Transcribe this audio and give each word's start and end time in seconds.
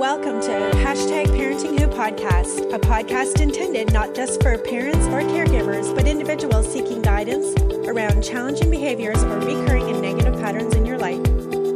Welcome 0.00 0.40
to 0.40 0.48
Hashtag 0.78 1.26
Parenting 1.26 1.78
Who 1.78 1.86
podcast, 1.86 2.72
a 2.72 2.78
podcast 2.78 3.38
intended 3.38 3.92
not 3.92 4.14
just 4.14 4.42
for 4.42 4.56
parents 4.56 5.06
or 5.08 5.20
caregivers, 5.20 5.94
but 5.94 6.06
individuals 6.06 6.72
seeking 6.72 7.02
guidance 7.02 7.54
around 7.86 8.22
challenging 8.22 8.70
behaviors 8.70 9.22
or 9.22 9.38
recurring 9.40 9.90
and 9.90 10.00
negative 10.00 10.40
patterns 10.40 10.74
in 10.74 10.86
your 10.86 10.96
life. 10.96 11.20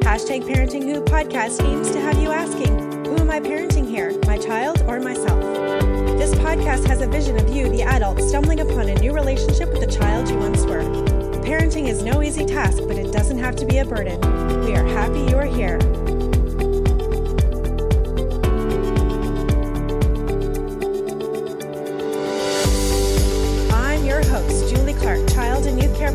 Hashtag 0.01 0.45
Parenting 0.45 0.85
Who 0.85 1.03
podcast 1.03 1.63
aims 1.63 1.91
to 1.91 2.01
have 2.01 2.17
you 2.17 2.31
asking, 2.31 3.05
Who 3.05 3.18
am 3.18 3.30
I 3.30 3.41
parenting 3.41 3.87
here, 3.87 4.18
my 4.25 4.38
child 4.38 4.80
or 4.86 5.00
myself? 5.00 5.43
This 6.16 6.34
podcast 6.36 6.86
has 6.86 7.02
a 7.02 7.06
vision 7.06 7.36
of 7.36 7.54
you, 7.54 7.68
the 7.68 7.82
adult, 7.82 8.22
stumbling 8.22 8.61
upon 8.61 8.88
a 8.88 8.95
new 9.00 9.12
relationship 9.12 9.68
with 9.68 9.80
the 9.80 9.98
child 9.98 10.30
you 10.30 10.38
once 10.38 10.64
were. 10.64 10.80
Parenting 11.45 11.88
is 11.88 12.02
no 12.02 12.22
easy 12.22 12.46
task, 12.46 12.79
but 12.88 12.96
it 12.96 13.12
doesn't 13.12 13.38
have 13.38 13.54
to 13.56 13.66
be 13.66 13.77
a 13.77 13.84
burden. 13.84 14.18
We 14.64 14.75
are 14.77 14.86
happy 14.86 15.20
you 15.30 15.36
are 15.36 15.45
here. 15.45 15.79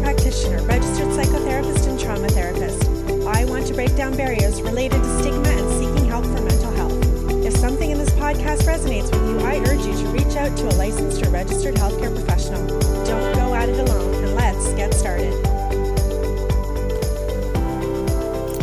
Practitioner, 0.10 0.60
registered 0.64 1.08
psychotherapist, 1.10 1.88
and 1.88 2.00
trauma 2.00 2.28
therapist. 2.30 2.84
I 3.28 3.46
want 3.46 3.68
to 3.68 3.76
break 3.76 3.96
down 3.96 4.18
barriers 4.18 4.60
related 4.60 5.04
to 5.04 5.20
stigma 5.20 5.48
and 5.50 5.70
seeking 5.70 6.10
help 6.10 6.26
for 6.26 6.42
mental 6.42 6.72
health. 6.72 7.46
If 7.46 7.56
something 7.56 7.92
in 7.92 8.00
this 8.00 8.10
podcast 8.12 8.64
resonates 8.64 9.12
with 9.12 9.30
you, 9.30 9.40
I 9.46 9.60
urge 9.70 9.86
you 9.86 9.94
to 9.94 10.08
reach 10.08 10.36
out 10.36 10.58
to 10.58 10.68
a 10.68 10.74
licensed 10.78 11.24
or 11.24 11.30
registered 11.30 11.76
healthcare 11.76 12.12
professional. 12.12 12.66
Don't 13.06 13.36
go 13.36 13.54
at 13.54 13.70
it 13.70 13.88
alone, 13.88 14.16
and 14.24 14.34
let's 14.34 14.74
get 14.74 14.96
started. 14.96 15.32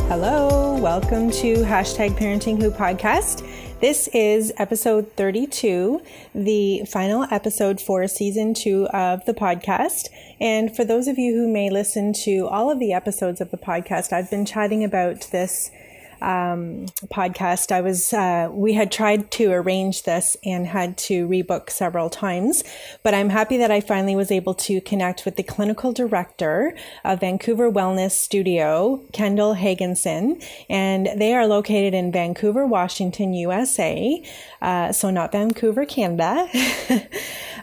Hello, 0.08 0.74
welcome 0.74 1.30
to 1.30 1.58
Hashtag 1.58 2.18
Parenting 2.18 2.60
Who 2.60 2.72
podcast. 2.72 3.45
This 3.78 4.08
is 4.14 4.54
episode 4.56 5.12
32, 5.16 6.00
the 6.34 6.86
final 6.86 7.26
episode 7.30 7.78
for 7.78 8.08
season 8.08 8.54
two 8.54 8.86
of 8.86 9.26
the 9.26 9.34
podcast. 9.34 10.08
And 10.40 10.74
for 10.74 10.82
those 10.82 11.08
of 11.08 11.18
you 11.18 11.34
who 11.34 11.46
may 11.46 11.68
listen 11.68 12.14
to 12.24 12.46
all 12.46 12.70
of 12.70 12.78
the 12.78 12.94
episodes 12.94 13.42
of 13.42 13.50
the 13.50 13.58
podcast, 13.58 14.14
I've 14.14 14.30
been 14.30 14.46
chatting 14.46 14.82
about 14.82 15.28
this 15.30 15.70
um, 16.20 16.86
podcast. 17.06 17.72
I 17.72 17.80
was, 17.80 18.12
uh, 18.12 18.48
we 18.50 18.72
had 18.74 18.90
tried 18.90 19.30
to 19.32 19.52
arrange 19.52 20.04
this 20.04 20.36
and 20.44 20.66
had 20.66 20.96
to 20.98 21.28
rebook 21.28 21.70
several 21.70 22.10
times, 22.10 22.64
but 23.02 23.14
I'm 23.14 23.30
happy 23.30 23.56
that 23.58 23.70
I 23.70 23.80
finally 23.80 24.16
was 24.16 24.30
able 24.30 24.54
to 24.54 24.80
connect 24.80 25.24
with 25.24 25.36
the 25.36 25.42
clinical 25.42 25.92
director 25.92 26.74
of 27.04 27.20
Vancouver 27.20 27.70
Wellness 27.70 28.12
Studio, 28.12 29.00
Kendall 29.12 29.54
Hagenson, 29.54 30.42
and 30.68 31.08
they 31.16 31.34
are 31.34 31.46
located 31.46 31.94
in 31.94 32.12
Vancouver, 32.12 32.66
Washington, 32.66 33.34
USA. 33.34 34.22
Uh, 34.60 34.92
so 34.92 35.10
not 35.10 35.32
Vancouver, 35.32 35.84
Canada. 35.84 36.48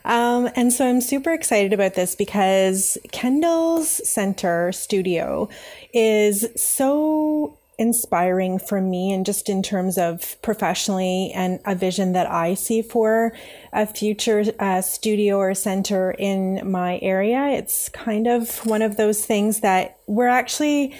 um, 0.06 0.50
and 0.56 0.72
so 0.72 0.88
I'm 0.88 1.02
super 1.02 1.32
excited 1.34 1.74
about 1.74 1.96
this 1.96 2.16
because 2.16 2.98
Kendall's 3.12 4.08
center 4.08 4.72
studio 4.72 5.50
is 5.94 6.48
so 6.56 7.58
inspiring 7.78 8.60
for 8.60 8.80
me 8.80 9.12
and 9.12 9.26
just 9.26 9.50
in 9.50 9.64
terms 9.64 9.98
of 9.98 10.40
professionally 10.42 11.32
and 11.34 11.60
a 11.66 11.76
vision 11.76 12.14
that 12.14 12.30
I 12.30 12.54
see 12.54 12.82
for 12.82 13.34
a 13.72 13.86
future 13.88 14.44
uh, 14.60 14.82
studio 14.82 15.38
or 15.38 15.54
center 15.54 16.12
in 16.12 16.70
my 16.70 17.00
area. 17.02 17.48
It's 17.48 17.90
kind 17.90 18.28
of 18.28 18.66
one 18.66 18.82
of 18.82 18.98
those 18.98 19.26
things 19.26 19.62
that 19.62 19.98
we're 20.08 20.28
actually 20.28 20.96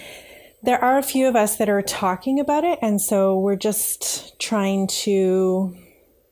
there 0.64 0.82
are 0.82 0.98
a 0.98 1.04
few 1.04 1.28
of 1.28 1.36
us 1.36 1.58
that 1.58 1.68
are 1.68 1.82
talking 1.82 2.40
about 2.40 2.64
it 2.64 2.80
and 2.82 3.02
so 3.02 3.38
we're 3.38 3.58
just 3.58 4.40
trying 4.40 4.88
to 4.88 5.76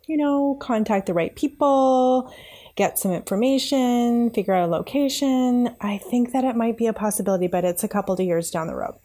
you 0.07 0.17
know 0.17 0.55
contact 0.61 1.07
the 1.07 1.13
right 1.13 1.35
people 1.35 2.33
get 2.75 2.97
some 2.97 3.11
information, 3.11 4.29
figure 4.31 4.53
out 4.53 4.67
a 4.67 4.71
location. 4.71 5.75
I 5.81 5.97
think 5.97 6.31
that 6.31 6.43
it 6.43 6.55
might 6.55 6.77
be 6.77 6.87
a 6.87 6.93
possibility, 6.93 7.47
but 7.47 7.65
it's 7.65 7.83
a 7.83 7.87
couple 7.87 8.13
of 8.13 8.19
years 8.19 8.49
down 8.49 8.67
the 8.67 8.75
road. 8.75 8.95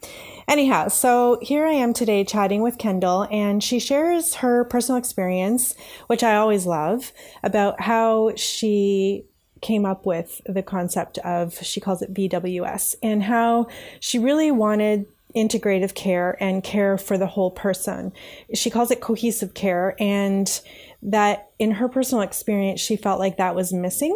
Anyhow, 0.47 0.87
so 0.87 1.39
here 1.41 1.65
I 1.65 1.73
am 1.73 1.93
today 1.93 2.23
chatting 2.23 2.61
with 2.61 2.77
Kendall, 2.77 3.27
and 3.29 3.61
she 3.61 3.79
shares 3.79 4.35
her 4.35 4.63
personal 4.63 4.97
experience, 4.97 5.75
which 6.07 6.23
I 6.23 6.37
always 6.37 6.65
love, 6.65 7.11
about 7.43 7.81
how 7.81 8.31
she 8.37 9.25
came 9.59 9.85
up 9.85 10.05
with 10.05 10.41
the 10.45 10.63
concept 10.63 11.17
of, 11.17 11.55
she 11.55 11.81
calls 11.81 12.01
it 12.01 12.13
VWS, 12.13 12.95
and 13.03 13.23
how 13.23 13.67
she 13.99 14.19
really 14.19 14.49
wanted 14.49 15.05
integrative 15.35 15.93
care 15.93 16.41
and 16.41 16.63
care 16.63 16.97
for 16.97 17.17
the 17.17 17.27
whole 17.27 17.51
person. 17.51 18.13
She 18.53 18.69
calls 18.69 18.89
it 18.89 19.01
cohesive 19.01 19.53
care, 19.53 19.97
and 19.99 20.61
that 21.01 21.49
in 21.59 21.71
her 21.71 21.89
personal 21.89 22.21
experience, 22.21 22.79
she 22.79 22.95
felt 22.95 23.19
like 23.19 23.35
that 23.35 23.53
was 23.53 23.73
missing. 23.73 24.15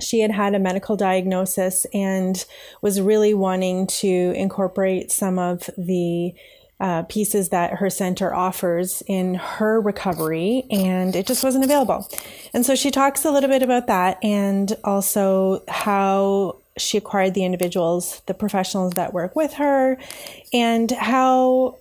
She 0.00 0.20
had 0.20 0.30
had 0.30 0.54
a 0.54 0.58
medical 0.58 0.96
diagnosis 0.96 1.86
and 1.94 2.44
was 2.82 3.00
really 3.00 3.34
wanting 3.34 3.86
to 3.86 4.32
incorporate 4.36 5.10
some 5.10 5.38
of 5.38 5.70
the 5.78 6.34
uh, 6.78 7.04
pieces 7.04 7.48
that 7.48 7.74
her 7.74 7.88
center 7.88 8.34
offers 8.34 9.02
in 9.06 9.34
her 9.34 9.80
recovery, 9.80 10.64
and 10.70 11.16
it 11.16 11.26
just 11.26 11.42
wasn't 11.42 11.64
available. 11.64 12.06
And 12.52 12.66
so 12.66 12.74
she 12.74 12.90
talks 12.90 13.24
a 13.24 13.30
little 13.30 13.48
bit 13.48 13.62
about 13.62 13.86
that 13.86 14.18
and 14.22 14.76
also 14.84 15.62
how 15.68 16.58
she 16.76 16.98
acquired 16.98 17.32
the 17.32 17.44
individuals, 17.44 18.20
the 18.26 18.34
professionals 18.34 18.92
that 18.94 19.14
work 19.14 19.34
with 19.34 19.54
her, 19.54 19.96
and 20.52 20.90
how 20.90 21.76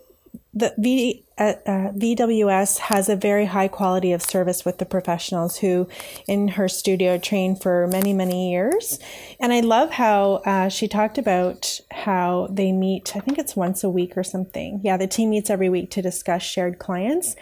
the 0.54 0.74
v, 0.78 1.25
uh, 1.38 1.54
VWS 1.66 2.78
has 2.78 3.10
a 3.10 3.16
very 3.16 3.46
high 3.46 3.68
quality 3.68 4.14
of 4.14 4.22
service 4.22 4.64
with 4.64 4.78
the 4.78 4.86
professionals 4.86 5.58
who, 5.58 5.88
in 6.28 6.50
her 6.50 6.70
studio, 6.70 7.18
train 7.18 7.56
for 7.56 7.88
many, 7.88 8.14
many 8.14 8.52
years. 8.52 9.00
And 9.40 9.52
I 9.52 9.60
love 9.60 9.92
how 9.92 10.36
uh, 10.46 10.70
she 10.70 10.88
talked 10.88 11.18
about 11.18 11.80
how 11.92 12.48
they 12.50 12.72
meet, 12.72 13.16
I 13.16 13.20
think 13.20 13.38
it's 13.38 13.56
once 13.56 13.84
a 13.84 13.90
week 13.90 14.16
or 14.18 14.24
something. 14.24 14.80
Yeah, 14.84 14.98
the 14.98 15.08
team 15.08 15.30
meets 15.30 15.50
every 15.50 15.70
week 15.70 15.92
to 15.92 16.02
discuss 16.02 16.42
shared 16.42 16.80
clients. 16.80 17.36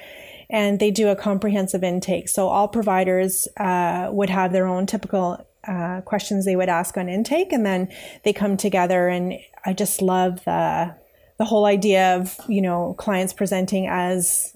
And 0.50 0.80
they 0.80 0.92
do 0.92 1.10
a 1.10 1.16
comprehensive 1.16 1.84
intake. 1.84 2.30
So 2.30 2.48
all 2.48 2.68
providers 2.68 3.48
uh, 3.58 4.10
would 4.12 4.30
have 4.30 4.52
their 4.52 4.68
own 4.68 4.86
typical 4.86 5.46
uh, 5.68 6.02
questions 6.02 6.46
they 6.46 6.56
would 6.56 6.70
ask 6.70 6.98
on 6.98 7.08
intake, 7.08 7.54
and 7.54 7.66
then 7.66 7.90
they 8.24 8.34
come 8.34 8.58
together. 8.58 9.08
And 9.08 9.40
I 9.66 9.74
just 9.74 10.02
love 10.02 10.44
the 10.44 10.94
the 11.38 11.46
whole 11.46 11.66
idea 11.66 12.16
of 12.16 12.40
you 12.48 12.62
know 12.62 12.94
clients 12.98 13.34
presenting 13.34 13.88
as 13.88 14.56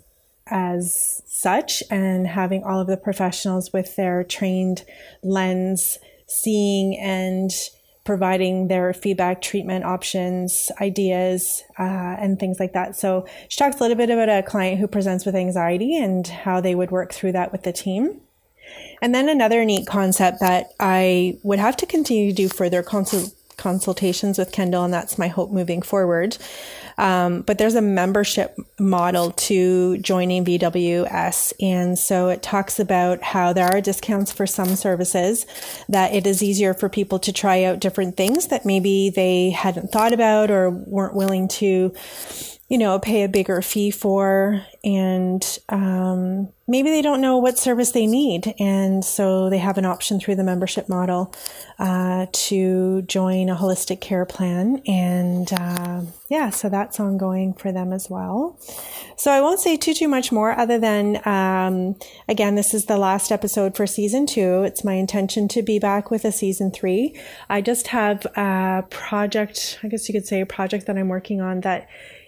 as 0.50 1.22
such 1.26 1.84
and 1.90 2.28
having 2.28 2.64
all 2.64 2.80
of 2.80 2.88
the 2.88 2.98
professionals 2.98 3.72
with 3.74 3.96
their 3.96 4.24
trained 4.24 4.86
lens 5.24 5.98
seeing 6.28 6.98
and 6.98 7.52
providing 8.04 8.70
their 8.70 8.94
feedback 8.94 9.42
treatment 9.42 9.84
options 9.84 10.72
ideas 10.80 11.64
uh, 11.78 11.84
and 11.84 12.40
things 12.40 12.58
like 12.58 12.72
that. 12.72 12.96
So 12.96 13.28
she 13.50 13.58
talks 13.58 13.76
a 13.76 13.80
little 13.80 13.98
bit 13.98 14.10
about 14.10 14.30
a 14.30 14.42
client 14.42 14.80
who 14.80 14.88
presents 14.88 15.26
with 15.26 15.36
anxiety 15.36 15.98
and 15.98 16.26
how 16.26 16.62
they 16.62 16.74
would 16.74 16.90
work 16.90 17.14
through 17.14 17.34
that 17.34 17.52
with 17.52 17.64
the 17.64 17.74
team. 17.74 18.22
And 19.02 19.14
then 19.14 19.28
another 19.28 19.64
neat 19.66 19.88
concept 19.88 20.40
that 20.40 20.72
i 20.80 21.38
would 21.44 21.60
have 21.60 21.78
to 21.78 21.86
continue 21.86 22.30
to 22.32 22.36
do 22.36 22.50
further 22.50 22.82
consult 22.82 23.34
consultations 23.58 24.38
with 24.38 24.52
Kendall, 24.52 24.84
and 24.84 24.94
that's 24.94 25.18
my 25.18 25.28
hope 25.28 25.52
moving 25.52 25.82
forward. 25.82 26.38
Um, 26.98 27.42
but 27.42 27.58
there's 27.58 27.76
a 27.76 27.82
membership 27.82 28.58
model 28.80 29.32
to 29.32 29.98
joining 30.00 30.46
VWS. 30.46 31.54
And 31.62 31.98
so 31.98 32.30
it 32.30 32.42
talks 32.42 32.80
about 32.80 33.22
how 33.22 33.54
there 33.54 33.68
are 33.68 33.82
discounts 33.82 34.32
for 34.32 34.48
some 34.48 34.76
services, 34.76 35.46
that 35.90 36.14
it 36.14 36.26
is 36.26 36.42
easier 36.42 36.74
for 36.74 36.90
people 36.90 37.20
to 37.20 37.32
try 37.32 37.64
out 37.64 37.80
different 37.80 38.18
things 38.18 38.48
that 38.48 38.66
maybe 38.66 39.12
they 39.12 39.52
hadn't 39.52 39.92
thought 39.92 40.14
about 40.14 40.50
or 40.50 40.70
weren't 40.72 41.16
willing 41.16 41.48
to 41.48 41.94
you 42.70 42.78
know, 42.78 43.00
pay 43.00 43.24
a 43.24 43.30
bigger 43.30 43.62
fee 43.62 43.92
for, 43.92 44.62
and 44.84 45.60
um, 45.70 46.50
maybe 46.68 46.90
they 46.90 47.02
don't 47.02 47.22
know 47.22 47.38
what 47.38 47.58
service 47.58 47.92
they 47.92 48.06
need, 48.06 48.54
and 48.60 49.06
so 49.06 49.50
they 49.50 49.58
have 49.58 49.78
an 49.78 49.86
option 49.86 50.20
through 50.20 50.36
the 50.36 50.44
membership 50.44 50.90
model 50.90 51.34
uh, 51.80 52.26
to 52.34 53.04
join 53.04 53.48
a 53.48 53.56
holistic 53.56 54.02
care 54.02 54.26
plan, 54.26 54.82
and 54.86 55.54
uh, 55.54 56.02
yeah, 56.30 56.50
so 56.50 56.68
that's 56.68 57.00
ongoing 57.00 57.54
for 57.54 57.72
them 57.72 57.94
as 57.94 58.10
well. 58.10 58.60
So 59.16 59.32
I 59.32 59.40
won't 59.40 59.62
say 59.62 59.78
too 59.78 59.94
too 59.94 60.10
much 60.10 60.34
more, 60.34 60.52
other 60.52 60.78
than 60.78 61.26
um, 61.26 61.96
again, 62.28 62.56
this 62.56 62.74
is 62.74 62.88
the 62.88 62.98
last 62.98 63.32
episode 63.32 63.78
for 63.78 63.88
season 63.88 64.26
two. 64.26 64.64
It's 64.64 64.84
my 64.84 64.96
intention 64.96 65.48
to 65.50 65.62
be 65.62 65.80
back 65.80 66.12
with 66.12 66.26
a 66.26 66.34
season 66.34 66.72
three. 66.72 67.18
I 67.48 67.62
just 67.62 67.88
have 67.88 68.26
a 68.36 68.84
project, 68.90 69.80
I 69.84 69.88
guess 69.88 70.10
you 70.10 70.14
could 70.14 70.28
say, 70.28 70.42
a 70.42 70.46
project 70.46 70.86
that 70.88 70.98
I'm 70.98 71.08
working 71.08 71.40
on 71.40 71.62
that 71.62 71.88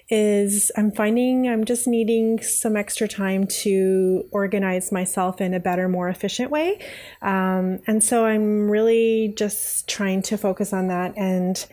is 0.10 0.72
I'm 0.76 0.92
finding 0.92 1.48
I'm 1.48 1.66
just 1.66 1.88
needing 1.88 2.42
some 2.42 2.76
extra 2.76 3.08
time 3.08 3.46
to 3.62 4.28
organize 4.32 4.92
myself 4.92 5.40
in 5.40 5.54
a 5.54 5.60
better, 5.60 5.88
more 5.88 6.10
efficient 6.10 6.50
way. 6.50 6.80
Um, 7.22 7.80
and 7.86 8.04
so 8.04 8.26
I'm 8.26 8.70
really 8.70 9.34
just 9.38 9.88
trying 9.88 10.22
to 10.24 10.38
focus 10.38 10.74
on 10.74 10.88
that 10.88 11.16
and 11.16 11.66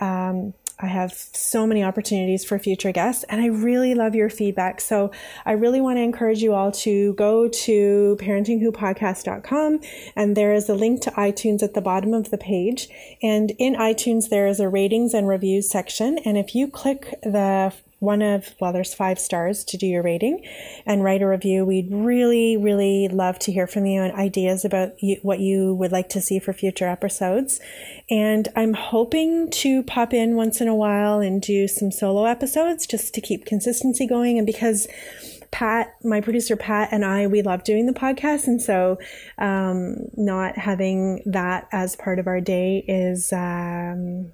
um, 0.00 0.52
I 0.78 0.86
have 0.86 1.12
so 1.12 1.66
many 1.66 1.82
opportunities 1.82 2.44
for 2.44 2.58
future 2.58 2.92
guests 2.92 3.24
and 3.28 3.40
I 3.40 3.46
really 3.46 3.94
love 3.94 4.14
your 4.14 4.28
feedback. 4.28 4.80
So 4.80 5.10
I 5.44 5.52
really 5.52 5.80
want 5.80 5.96
to 5.96 6.02
encourage 6.02 6.42
you 6.42 6.52
all 6.52 6.70
to 6.72 7.14
go 7.14 7.48
to 7.48 8.16
parentingwhopodcast.com 8.20 9.80
and 10.14 10.36
there 10.36 10.52
is 10.52 10.68
a 10.68 10.74
link 10.74 11.00
to 11.02 11.10
iTunes 11.12 11.62
at 11.62 11.74
the 11.74 11.80
bottom 11.80 12.12
of 12.12 12.30
the 12.30 12.38
page. 12.38 12.88
And 13.22 13.52
in 13.58 13.74
iTunes, 13.74 14.28
there 14.28 14.46
is 14.46 14.60
a 14.60 14.68
ratings 14.68 15.14
and 15.14 15.26
reviews 15.26 15.70
section. 15.70 16.18
And 16.18 16.36
if 16.36 16.54
you 16.54 16.68
click 16.68 17.14
the 17.22 17.72
one 17.98 18.20
of, 18.20 18.54
well, 18.60 18.72
there's 18.72 18.94
five 18.94 19.18
stars 19.18 19.64
to 19.64 19.76
do 19.76 19.86
your 19.86 20.02
rating 20.02 20.44
and 20.84 21.02
write 21.02 21.22
a 21.22 21.26
review. 21.26 21.64
We'd 21.64 21.90
really, 21.90 22.56
really 22.56 23.08
love 23.08 23.38
to 23.40 23.52
hear 23.52 23.66
from 23.66 23.86
you 23.86 24.02
and 24.02 24.12
ideas 24.14 24.64
about 24.64 25.02
you, 25.02 25.16
what 25.22 25.40
you 25.40 25.74
would 25.74 25.92
like 25.92 26.10
to 26.10 26.20
see 26.20 26.38
for 26.38 26.52
future 26.52 26.86
episodes. 26.86 27.58
And 28.10 28.48
I'm 28.54 28.74
hoping 28.74 29.50
to 29.50 29.82
pop 29.82 30.12
in 30.12 30.36
once 30.36 30.60
in 30.60 30.68
a 30.68 30.74
while 30.74 31.20
and 31.20 31.40
do 31.40 31.66
some 31.66 31.90
solo 31.90 32.26
episodes 32.26 32.86
just 32.86 33.14
to 33.14 33.20
keep 33.20 33.46
consistency 33.46 34.06
going. 34.06 34.36
And 34.36 34.46
because 34.46 34.86
Pat, 35.50 35.94
my 36.04 36.20
producer 36.20 36.54
Pat, 36.54 36.90
and 36.92 37.04
I, 37.04 37.26
we 37.28 37.40
love 37.40 37.64
doing 37.64 37.86
the 37.86 37.92
podcast. 37.92 38.46
And 38.46 38.60
so, 38.60 38.98
um, 39.38 40.08
not 40.16 40.58
having 40.58 41.22
that 41.24 41.66
as 41.72 41.96
part 41.96 42.18
of 42.18 42.26
our 42.26 42.40
day 42.42 42.84
is, 42.86 43.32
um, 43.32 44.32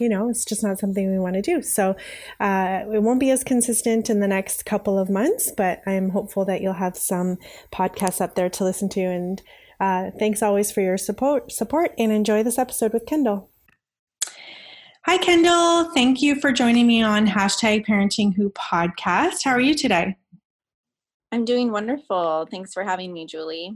you 0.00 0.08
know, 0.08 0.28
it's 0.28 0.44
just 0.44 0.62
not 0.62 0.78
something 0.78 1.10
we 1.10 1.18
want 1.18 1.34
to 1.34 1.42
do. 1.42 1.62
So 1.62 1.96
uh, 2.40 2.84
it 2.92 3.02
won't 3.02 3.20
be 3.20 3.30
as 3.30 3.44
consistent 3.44 4.08
in 4.10 4.20
the 4.20 4.28
next 4.28 4.64
couple 4.64 4.98
of 4.98 5.10
months, 5.10 5.52
but 5.56 5.82
I'm 5.86 6.10
hopeful 6.10 6.44
that 6.46 6.60
you'll 6.60 6.72
have 6.74 6.96
some 6.96 7.38
podcasts 7.72 8.20
up 8.20 8.34
there 8.34 8.50
to 8.50 8.64
listen 8.64 8.88
to. 8.90 9.00
And 9.00 9.42
uh, 9.80 10.10
thanks 10.18 10.42
always 10.42 10.70
for 10.70 10.80
your 10.80 10.96
support, 10.96 11.52
support, 11.52 11.92
and 11.98 12.12
enjoy 12.12 12.42
this 12.42 12.58
episode 12.58 12.92
with 12.92 13.06
Kendall. 13.06 13.50
Hi, 15.04 15.18
Kendall. 15.18 15.92
Thank 15.92 16.22
you 16.22 16.36
for 16.36 16.52
joining 16.52 16.86
me 16.86 17.02
on 17.02 17.26
hashtag 17.26 17.84
Parenting 17.84 18.34
Who 18.36 18.50
podcast. 18.50 19.42
How 19.44 19.50
are 19.50 19.60
you 19.60 19.74
today? 19.74 20.16
I'm 21.32 21.46
doing 21.46 21.72
wonderful. 21.72 22.46
Thanks 22.50 22.74
for 22.74 22.84
having 22.84 23.10
me, 23.10 23.24
Julie. 23.24 23.74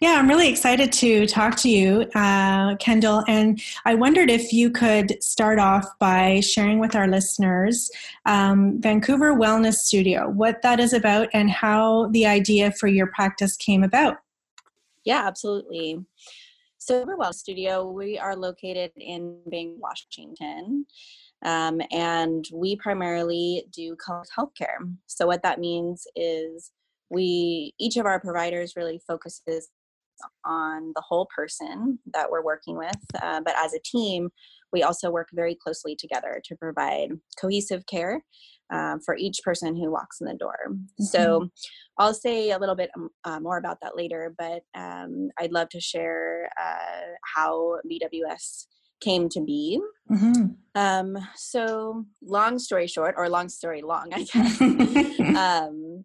Yeah, 0.00 0.12
I'm 0.12 0.28
really 0.28 0.48
excited 0.48 0.92
to 0.92 1.26
talk 1.26 1.56
to 1.56 1.68
you, 1.68 2.02
uh, 2.14 2.76
Kendall. 2.76 3.24
And 3.26 3.60
I 3.84 3.96
wondered 3.96 4.30
if 4.30 4.52
you 4.52 4.70
could 4.70 5.20
start 5.20 5.58
off 5.58 5.84
by 5.98 6.38
sharing 6.38 6.78
with 6.78 6.94
our 6.94 7.08
listeners 7.08 7.90
um, 8.26 8.80
Vancouver 8.80 9.34
Wellness 9.34 9.74
Studio, 9.74 10.30
what 10.30 10.62
that 10.62 10.78
is 10.78 10.92
about, 10.92 11.28
and 11.32 11.50
how 11.50 12.10
the 12.10 12.26
idea 12.26 12.70
for 12.70 12.86
your 12.86 13.08
practice 13.08 13.56
came 13.56 13.82
about. 13.82 14.18
Yeah, 15.04 15.26
absolutely. 15.26 15.98
So, 16.78 17.00
Vancouver 17.00 17.18
Wellness 17.18 17.34
Studio, 17.34 17.90
we 17.90 18.20
are 18.20 18.36
located 18.36 18.92
in 18.96 19.40
Bing, 19.50 19.78
Washington. 19.80 20.86
Um, 21.44 21.80
and 21.92 22.44
we 22.52 22.76
primarily 22.76 23.64
do 23.72 23.96
healthcare. 24.36 24.78
So 25.06 25.26
what 25.26 25.42
that 25.42 25.60
means 25.60 26.06
is 26.16 26.72
we 27.10 27.74
each 27.78 27.96
of 27.96 28.06
our 28.06 28.20
providers 28.20 28.74
really 28.76 29.00
focuses 29.06 29.68
on 30.44 30.92
the 30.96 31.02
whole 31.06 31.28
person 31.34 31.98
that 32.12 32.30
we're 32.30 32.42
working 32.42 32.76
with, 32.76 32.96
uh, 33.22 33.40
but 33.44 33.54
as 33.56 33.72
a 33.72 33.78
team, 33.84 34.30
we 34.72 34.82
also 34.82 35.10
work 35.10 35.28
very 35.32 35.54
closely 35.54 35.94
together 35.94 36.42
to 36.44 36.56
provide 36.56 37.10
cohesive 37.40 37.86
care 37.86 38.24
um, 38.70 39.00
for 39.00 39.16
each 39.16 39.38
person 39.44 39.76
who 39.76 39.90
walks 39.90 40.20
in 40.20 40.26
the 40.26 40.34
door. 40.34 40.56
Mm-hmm. 40.68 41.04
So 41.04 41.48
I'll 41.98 42.14
say 42.14 42.50
a 42.50 42.58
little 42.58 42.74
bit 42.74 42.90
um, 42.96 43.08
uh, 43.24 43.40
more 43.40 43.58
about 43.58 43.78
that 43.82 43.96
later, 43.96 44.34
but 44.36 44.62
um, 44.74 45.30
I'd 45.38 45.52
love 45.52 45.68
to 45.70 45.80
share 45.80 46.50
uh, 46.60 47.14
how 47.34 47.76
VWS 47.90 48.66
came 49.00 49.28
to 49.30 49.40
be. 49.40 49.80
Mm-hmm. 50.10 50.46
Um, 50.74 51.18
so, 51.36 52.04
long 52.22 52.58
story 52.58 52.86
short, 52.86 53.14
or 53.18 53.28
long 53.28 53.48
story 53.48 53.82
long, 53.82 54.08
I 54.12 54.24
guess, 54.24 54.60
um, 54.60 56.04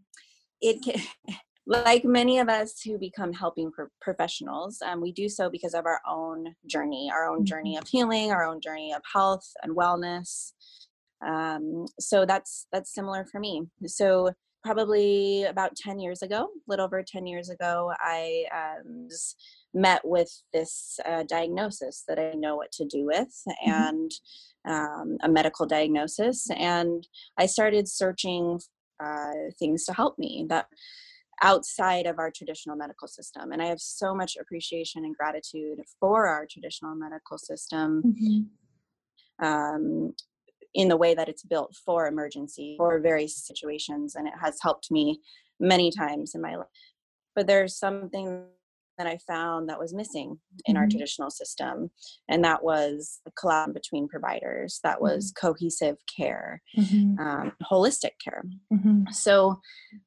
it 0.61 0.83
can, 0.83 1.01
like 1.65 2.03
many 2.03 2.39
of 2.39 2.49
us 2.49 2.81
who 2.81 2.97
become 2.97 3.31
helping 3.31 3.71
pro- 3.71 3.87
professionals, 4.01 4.79
um, 4.85 5.01
we 5.01 5.11
do 5.11 5.29
so 5.29 5.49
because 5.49 5.73
of 5.73 5.85
our 5.85 6.01
own 6.07 6.55
journey, 6.69 7.09
our 7.13 7.29
own 7.29 7.45
journey 7.45 7.75
mm-hmm. 7.75 7.83
of 7.83 7.87
healing, 7.87 8.31
our 8.31 8.43
own 8.43 8.59
journey 8.59 8.93
of 8.93 9.01
health 9.11 9.47
and 9.61 9.75
wellness. 9.75 10.51
Um, 11.25 11.85
so 11.99 12.25
that's 12.25 12.67
that's 12.73 12.93
similar 12.93 13.25
for 13.31 13.39
me. 13.39 13.63
So 13.85 14.31
probably 14.63 15.43
about 15.43 15.75
10 15.75 15.99
years 15.99 16.21
ago, 16.21 16.43
a 16.43 16.47
little 16.67 16.85
over 16.85 17.03
10 17.03 17.27
years 17.27 17.49
ago, 17.49 17.91
I 17.99 18.45
um, 18.53 19.05
was 19.05 19.35
met 19.73 20.01
with 20.03 20.29
this 20.53 20.99
uh, 21.05 21.23
diagnosis 21.23 22.03
that 22.07 22.19
I 22.19 22.33
know 22.33 22.55
what 22.55 22.71
to 22.73 22.85
do 22.85 23.05
with 23.05 23.33
mm-hmm. 23.47 23.71
and 23.71 24.11
um, 24.67 25.17
a 25.23 25.29
medical 25.29 25.65
diagnosis. 25.65 26.47
And 26.55 27.07
I 27.37 27.45
started 27.47 27.87
searching 27.87 28.59
uh, 29.03 29.31
things 29.59 29.85
to 29.85 29.93
help 29.93 30.17
me 30.17 30.45
that 30.49 30.67
outside 31.41 32.05
of 32.05 32.19
our 32.19 32.31
traditional 32.31 32.75
medical 32.75 33.07
system. 33.07 33.51
And 33.51 33.61
I 33.61 33.65
have 33.65 33.81
so 33.81 34.13
much 34.15 34.37
appreciation 34.39 35.03
and 35.03 35.15
gratitude 35.15 35.79
for 35.99 36.27
our 36.27 36.45
traditional 36.49 36.95
medical 36.95 37.37
system. 37.37 38.03
Mm-hmm. 38.05 39.45
Um, 39.45 40.13
in 40.75 40.87
the 40.87 40.97
way 40.97 41.13
that 41.13 41.29
it's 41.29 41.43
built 41.43 41.75
for 41.85 42.07
emergency 42.07 42.75
for 42.77 42.99
various 42.99 43.45
situations 43.45 44.15
and 44.15 44.27
it 44.27 44.33
has 44.41 44.57
helped 44.61 44.89
me 44.89 45.19
many 45.59 45.91
times 45.91 46.33
in 46.33 46.41
my 46.41 46.55
life 46.55 46.67
but 47.35 47.47
there's 47.47 47.77
something 47.77 48.45
that 48.97 49.07
I 49.07 49.17
found 49.27 49.69
that 49.69 49.79
was 49.79 49.93
missing 49.93 50.39
in 50.65 50.75
mm-hmm. 50.75 50.83
our 50.83 50.87
traditional 50.87 51.29
system, 51.29 51.89
and 52.29 52.43
that 52.43 52.63
was 52.63 53.19
a 53.27 53.31
collab 53.31 53.73
between 53.73 54.07
providers. 54.07 54.79
That 54.83 55.01
was 55.01 55.31
mm-hmm. 55.31 55.47
cohesive 55.47 55.97
care, 56.15 56.61
mm-hmm. 56.77 57.19
um, 57.19 57.51
holistic 57.71 58.11
care. 58.23 58.43
Mm-hmm. 58.71 59.11
So 59.11 59.59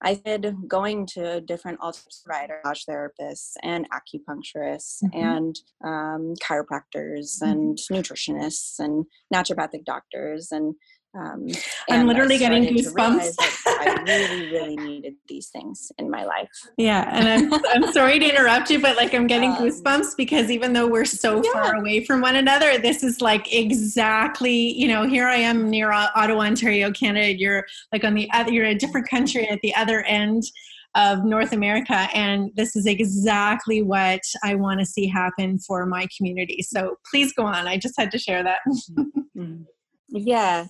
I 0.03 0.15
started 0.15 0.57
going 0.69 1.07
to 1.15 1.41
different 1.41 1.81
alternative 1.81 2.13
providers, 2.25 2.61
massage 2.65 2.85
therapists, 2.89 3.53
and 3.63 3.87
acupuncturists, 3.91 5.03
mm-hmm. 5.05 5.19
and 5.19 5.57
um, 5.85 6.35
chiropractors, 6.43 7.43
mm-hmm. 7.43 7.51
and 7.51 7.79
nutritionists, 7.91 8.79
and 8.79 9.05
naturopathic 9.33 9.85
doctors, 9.85 10.49
and 10.51 10.75
um, 11.17 11.47
I'm 11.91 12.07
literally 12.07 12.39
getting 12.39 12.65
goosebumps. 12.65 13.35
I 13.67 14.03
really, 14.07 14.53
really 14.53 14.77
needed 14.77 15.15
these 15.29 15.49
things 15.49 15.91
in 15.99 16.11
my 16.11 16.25
life. 16.25 16.49
Yeah, 16.79 17.09
and 17.11 17.53
I'm 17.53 17.61
I'm 17.71 17.93
sorry 17.93 18.19
to 18.19 18.29
interrupt 18.29 18.71
you, 18.71 18.81
but 18.81 18.97
like 18.97 19.15
I'm 19.15 19.27
getting 19.27 19.51
um, 19.51 19.59
goosebumps 19.59 20.17
because 20.17 20.51
even 20.51 20.73
though 20.73 20.87
we're 20.87 21.05
so 21.07 21.43
yeah. 21.43 21.53
far 21.53 21.77
away 21.77 22.05
from 22.05 22.21
one 22.21 22.37
another, 22.37 22.79
this 22.79 23.03
is 23.03 23.21
like 23.21 23.53
exactly 23.53 24.73
you 24.79 24.89
know 24.89 25.07
here 25.07 25.27
I 25.27 25.37
am 25.37 25.71
near 25.71 25.91
Ottawa, 25.93 26.43
Ontario, 26.43 26.91
Canada. 26.93 27.35
You're 27.35 27.67
like 27.93 28.05
on 28.05 28.15
the 28.15 28.29
other, 28.33 28.53
you're 28.53 28.65
in 28.65 28.77
a 28.77 28.79
different 28.79 29.09
country 29.09 29.49
at 29.49 29.61
the 29.63 29.75
other 29.75 30.03
end 30.03 30.43
of 30.97 31.25
North 31.25 31.53
America. 31.53 32.09
And 32.15 32.51
this 32.57 32.75
is 32.75 32.87
exactly 32.87 33.83
what 33.83 34.23
I 34.43 34.55
want 34.55 34.81
to 34.81 34.87
see 34.87 35.07
happen 35.07 35.59
for 35.59 35.87
my 35.87 36.09
community. 36.17 36.63
So 36.63 36.97
please 37.09 37.33
go 37.35 37.45
on. 37.45 37.69
I 37.69 37.77
just 37.77 37.95
had 37.99 38.11
to 38.13 38.19
share 38.19 38.43
that. 38.43 38.61
Mm-hmm. 38.69 39.63
yeah. 40.09 40.67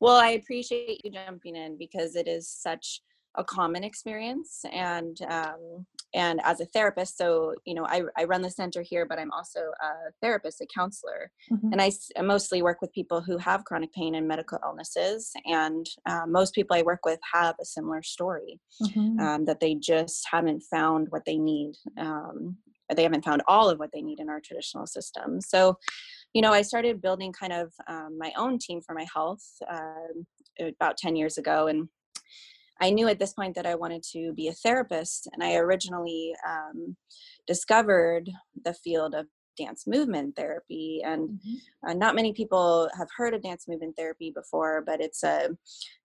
Well, 0.00 0.16
I 0.16 0.30
appreciate 0.30 1.04
you 1.04 1.10
jumping 1.10 1.56
in 1.56 1.76
because 1.78 2.16
it 2.16 2.28
is 2.28 2.48
such 2.48 3.00
a 3.36 3.44
common 3.44 3.84
experience 3.84 4.64
and 4.72 5.18
um, 5.28 5.86
and 6.14 6.40
as 6.44 6.60
a 6.60 6.66
therapist 6.66 7.18
so 7.18 7.54
you 7.64 7.74
know 7.74 7.86
I, 7.86 8.02
I 8.16 8.24
run 8.24 8.42
the 8.42 8.50
center 8.50 8.82
here 8.82 9.06
but 9.06 9.18
i'm 9.18 9.32
also 9.32 9.60
a 9.60 10.12
therapist 10.22 10.60
a 10.60 10.66
counselor 10.74 11.30
mm-hmm. 11.52 11.72
and 11.72 11.82
I, 11.82 11.92
I, 12.16 12.22
mostly 12.22 12.62
work 12.62 12.80
with 12.80 12.92
people 12.92 13.20
who 13.20 13.36
have 13.38 13.64
chronic 13.64 13.92
pain 13.92 14.14
and 14.14 14.26
medical 14.26 14.58
illnesses 14.64 15.32
and 15.44 15.86
uh, 16.06 16.26
most 16.26 16.54
people 16.54 16.76
i 16.76 16.82
work 16.82 17.04
with 17.04 17.20
have 17.32 17.56
a 17.60 17.64
similar 17.64 18.02
story 18.02 18.60
mm-hmm. 18.82 19.20
um, 19.20 19.44
that 19.44 19.60
they 19.60 19.74
just 19.74 20.26
haven't 20.30 20.62
found 20.62 21.08
what 21.10 21.24
they 21.26 21.38
need 21.38 21.74
um, 21.98 22.56
they 22.94 23.02
haven't 23.02 23.24
found 23.24 23.42
all 23.48 23.68
of 23.68 23.78
what 23.78 23.90
they 23.92 24.02
need 24.02 24.20
in 24.20 24.28
our 24.28 24.40
traditional 24.40 24.86
system 24.86 25.40
so 25.40 25.76
you 26.36 26.42
know, 26.42 26.52
I 26.52 26.60
started 26.60 27.00
building 27.00 27.32
kind 27.32 27.54
of 27.54 27.72
um, 27.88 28.18
my 28.18 28.30
own 28.36 28.58
team 28.58 28.82
for 28.82 28.94
my 28.94 29.06
health 29.14 29.42
uh, 29.72 30.66
about 30.78 30.98
10 30.98 31.16
years 31.16 31.38
ago. 31.38 31.66
And 31.66 31.88
I 32.78 32.90
knew 32.90 33.08
at 33.08 33.18
this 33.18 33.32
point 33.32 33.54
that 33.54 33.64
I 33.64 33.74
wanted 33.74 34.02
to 34.12 34.34
be 34.34 34.48
a 34.48 34.52
therapist. 34.52 35.30
And 35.32 35.42
I 35.42 35.56
originally 35.56 36.34
um, 36.46 36.94
discovered 37.46 38.28
the 38.66 38.74
field 38.74 39.14
of 39.14 39.24
dance 39.56 39.86
movement 39.86 40.36
therapy 40.36 41.02
and 41.04 41.28
mm-hmm. 41.28 41.88
uh, 41.88 41.94
not 41.94 42.14
many 42.14 42.32
people 42.32 42.88
have 42.96 43.08
heard 43.16 43.34
of 43.34 43.42
dance 43.42 43.66
movement 43.68 43.94
therapy 43.96 44.30
before 44.34 44.82
but 44.86 45.00
it's 45.00 45.22
a 45.22 45.48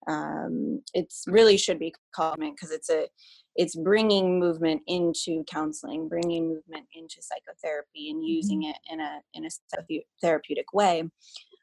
um, 0.08 0.81
it's 0.93 1.25
really 1.27 1.58
should 1.58 1.79
be 1.79 1.93
called 2.15 2.39
because 2.39 2.72
it's 2.72 2.89
a 2.89 3.08
it's 3.55 3.75
bringing 3.75 4.39
movement 4.39 4.81
into 4.88 5.43
counseling 5.46 6.08
bringing 6.08 6.48
movement 6.48 6.86
into 6.96 7.17
psychotherapy 7.22 8.10
and 8.10 8.25
using 8.25 8.62
mm-hmm. 8.62 8.70
it 8.70 8.77
in 8.91 9.00
a 9.00 9.20
in 9.34 9.46
a 9.46 10.00
therapeutic 10.22 10.74
way 10.74 11.03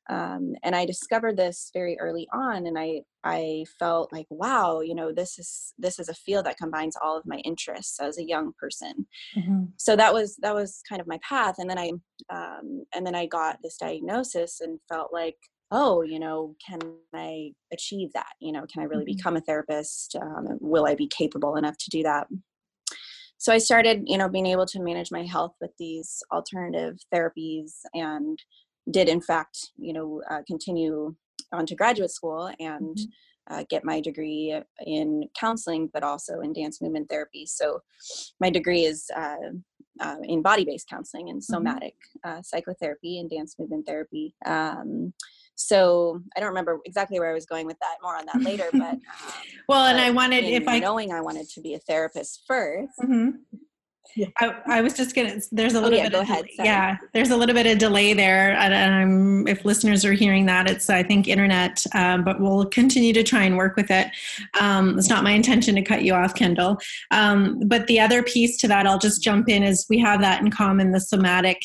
um, 0.08 0.54
and 0.62 0.74
i 0.74 0.84
discovered 0.84 1.36
this 1.36 1.70
very 1.72 1.96
early 2.00 2.26
on 2.32 2.66
and 2.66 2.78
i 2.78 3.00
i 3.24 3.64
felt 3.78 4.12
like 4.12 4.26
wow 4.30 4.80
you 4.80 4.94
know 4.94 5.12
this 5.12 5.38
is 5.38 5.72
this 5.78 5.98
is 5.98 6.08
a 6.08 6.14
field 6.14 6.46
that 6.46 6.58
combines 6.58 6.96
all 7.02 7.16
of 7.16 7.26
my 7.26 7.36
interests 7.38 8.00
as 8.00 8.18
a 8.18 8.26
young 8.26 8.52
person 8.58 9.06
mm-hmm. 9.36 9.64
so 9.76 9.96
that 9.96 10.12
was 10.12 10.36
that 10.42 10.54
was 10.54 10.82
kind 10.88 11.00
of 11.00 11.06
my 11.06 11.18
path 11.26 11.56
and 11.58 11.68
then 11.68 11.78
i 11.78 11.90
um, 12.30 12.84
and 12.94 13.06
then 13.06 13.14
i 13.14 13.26
got 13.26 13.58
this 13.62 13.76
diagnosis 13.76 14.60
and 14.60 14.78
felt 14.88 15.12
like 15.12 15.36
oh, 15.70 16.02
you 16.02 16.18
know, 16.18 16.54
can 16.66 16.80
I 17.14 17.52
achieve 17.72 18.10
that? 18.14 18.32
You 18.40 18.52
know, 18.52 18.64
can 18.72 18.82
I 18.82 18.86
really 18.86 19.04
mm-hmm. 19.04 19.16
become 19.16 19.36
a 19.36 19.40
therapist? 19.40 20.16
Um, 20.16 20.58
will 20.60 20.86
I 20.86 20.94
be 20.94 21.08
capable 21.08 21.56
enough 21.56 21.76
to 21.78 21.90
do 21.90 22.02
that? 22.04 22.26
So 23.38 23.52
I 23.52 23.58
started, 23.58 24.02
you 24.06 24.18
know, 24.18 24.28
being 24.28 24.46
able 24.46 24.66
to 24.66 24.82
manage 24.82 25.12
my 25.12 25.22
health 25.22 25.52
with 25.60 25.70
these 25.78 26.22
alternative 26.32 26.98
therapies 27.14 27.72
and 27.94 28.38
did, 28.90 29.08
in 29.08 29.20
fact, 29.20 29.70
you 29.76 29.92
know, 29.92 30.22
uh, 30.30 30.40
continue 30.46 31.14
on 31.52 31.66
to 31.66 31.74
graduate 31.74 32.10
school 32.10 32.50
and 32.58 32.96
mm-hmm. 32.96 33.54
uh, 33.54 33.64
get 33.70 33.84
my 33.84 34.00
degree 34.00 34.60
in 34.86 35.24
counseling, 35.38 35.90
but 35.92 36.02
also 36.02 36.40
in 36.40 36.52
dance 36.52 36.80
movement 36.80 37.08
therapy. 37.08 37.46
So 37.46 37.80
my 38.40 38.50
degree 38.50 38.84
is 38.84 39.06
uh, 39.16 39.36
uh, 40.00 40.16
in 40.24 40.42
body 40.42 40.64
based 40.64 40.88
counseling 40.88 41.28
and 41.30 41.40
mm-hmm. 41.40 41.54
somatic 41.54 41.94
mm-hmm. 42.24 42.40
psychotherapy 42.42 43.18
and 43.18 43.30
dance 43.30 43.56
movement 43.58 43.86
therapy. 43.86 44.34
Um, 44.46 45.12
so 45.54 46.22
I 46.36 46.40
don't 46.40 46.50
remember 46.50 46.78
exactly 46.84 47.18
where 47.18 47.30
I 47.30 47.34
was 47.34 47.46
going 47.46 47.66
with 47.66 47.78
that. 47.80 47.96
More 48.00 48.16
on 48.16 48.26
that 48.26 48.42
later. 48.42 48.68
But 48.72 48.98
well, 49.68 49.86
and 49.86 50.00
I 50.00 50.10
wanted 50.10 50.44
if 50.44 50.68
I 50.68 50.78
knowing 50.78 51.12
I 51.12 51.20
wanted 51.20 51.48
to 51.50 51.60
be 51.60 51.74
a 51.74 51.80
therapist 51.80 52.44
1st 52.48 52.86
mm-hmm. 53.02 53.30
I, 54.38 54.54
I, 54.66 54.80
was 54.80 54.94
just 54.94 55.14
gonna. 55.14 55.40
There's 55.52 55.74
a 55.74 55.78
oh, 55.78 55.82
little 55.82 55.98
oh, 55.98 56.02
yeah, 56.02 56.08
bit. 56.08 56.12
Go 56.12 56.20
of 56.20 56.28
ahead. 56.28 56.46
Yeah, 56.58 56.96
there's 57.12 57.30
a 57.30 57.36
little 57.36 57.54
bit 57.54 57.66
of 57.66 57.78
delay 57.78 58.12
there, 58.14 58.52
and, 58.52 58.74
and 58.74 59.48
if 59.48 59.64
listeners 59.64 60.04
are 60.04 60.12
hearing 60.12 60.46
that, 60.46 60.68
it's 60.68 60.90
I 60.90 61.02
think 61.02 61.28
internet, 61.28 61.84
um, 61.94 62.24
but 62.24 62.40
we'll 62.40 62.66
continue 62.66 63.12
to 63.12 63.22
try 63.22 63.44
and 63.44 63.56
work 63.56 63.76
with 63.76 63.90
it. 63.90 64.08
Um, 64.60 64.98
it's 64.98 65.08
not 65.08 65.24
my 65.24 65.32
intention 65.32 65.74
to 65.76 65.82
cut 65.82 66.02
you 66.02 66.14
off, 66.14 66.34
Kendall. 66.34 66.78
Um, 67.10 67.60
but 67.66 67.86
the 67.86 68.00
other 68.00 68.22
piece 68.22 68.56
to 68.58 68.68
that, 68.68 68.86
I'll 68.86 68.98
just 68.98 69.22
jump 69.22 69.48
in, 69.48 69.62
is 69.62 69.86
we 69.88 69.98
have 69.98 70.20
that 70.20 70.40
in 70.40 70.50
common: 70.50 70.92
the 70.92 71.00
somatic 71.00 71.58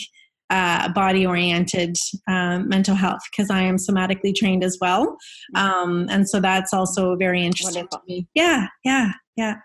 uh, 0.49 0.91
body 0.93 1.25
oriented 1.25 1.97
um, 2.27 2.69
mental 2.69 2.95
health 2.95 3.21
because 3.31 3.49
I 3.49 3.61
am 3.61 3.77
somatically 3.77 4.35
trained 4.35 4.63
as 4.63 4.77
well. 4.79 5.17
Um, 5.55 6.07
and 6.09 6.29
so 6.29 6.39
that's 6.39 6.73
also 6.73 7.15
very 7.15 7.43
interesting 7.43 7.83
Wonderful. 7.83 7.99
to 7.99 8.05
me. 8.07 8.27
Yeah, 8.33 8.67
yeah, 8.83 9.13
yeah. 9.35 9.55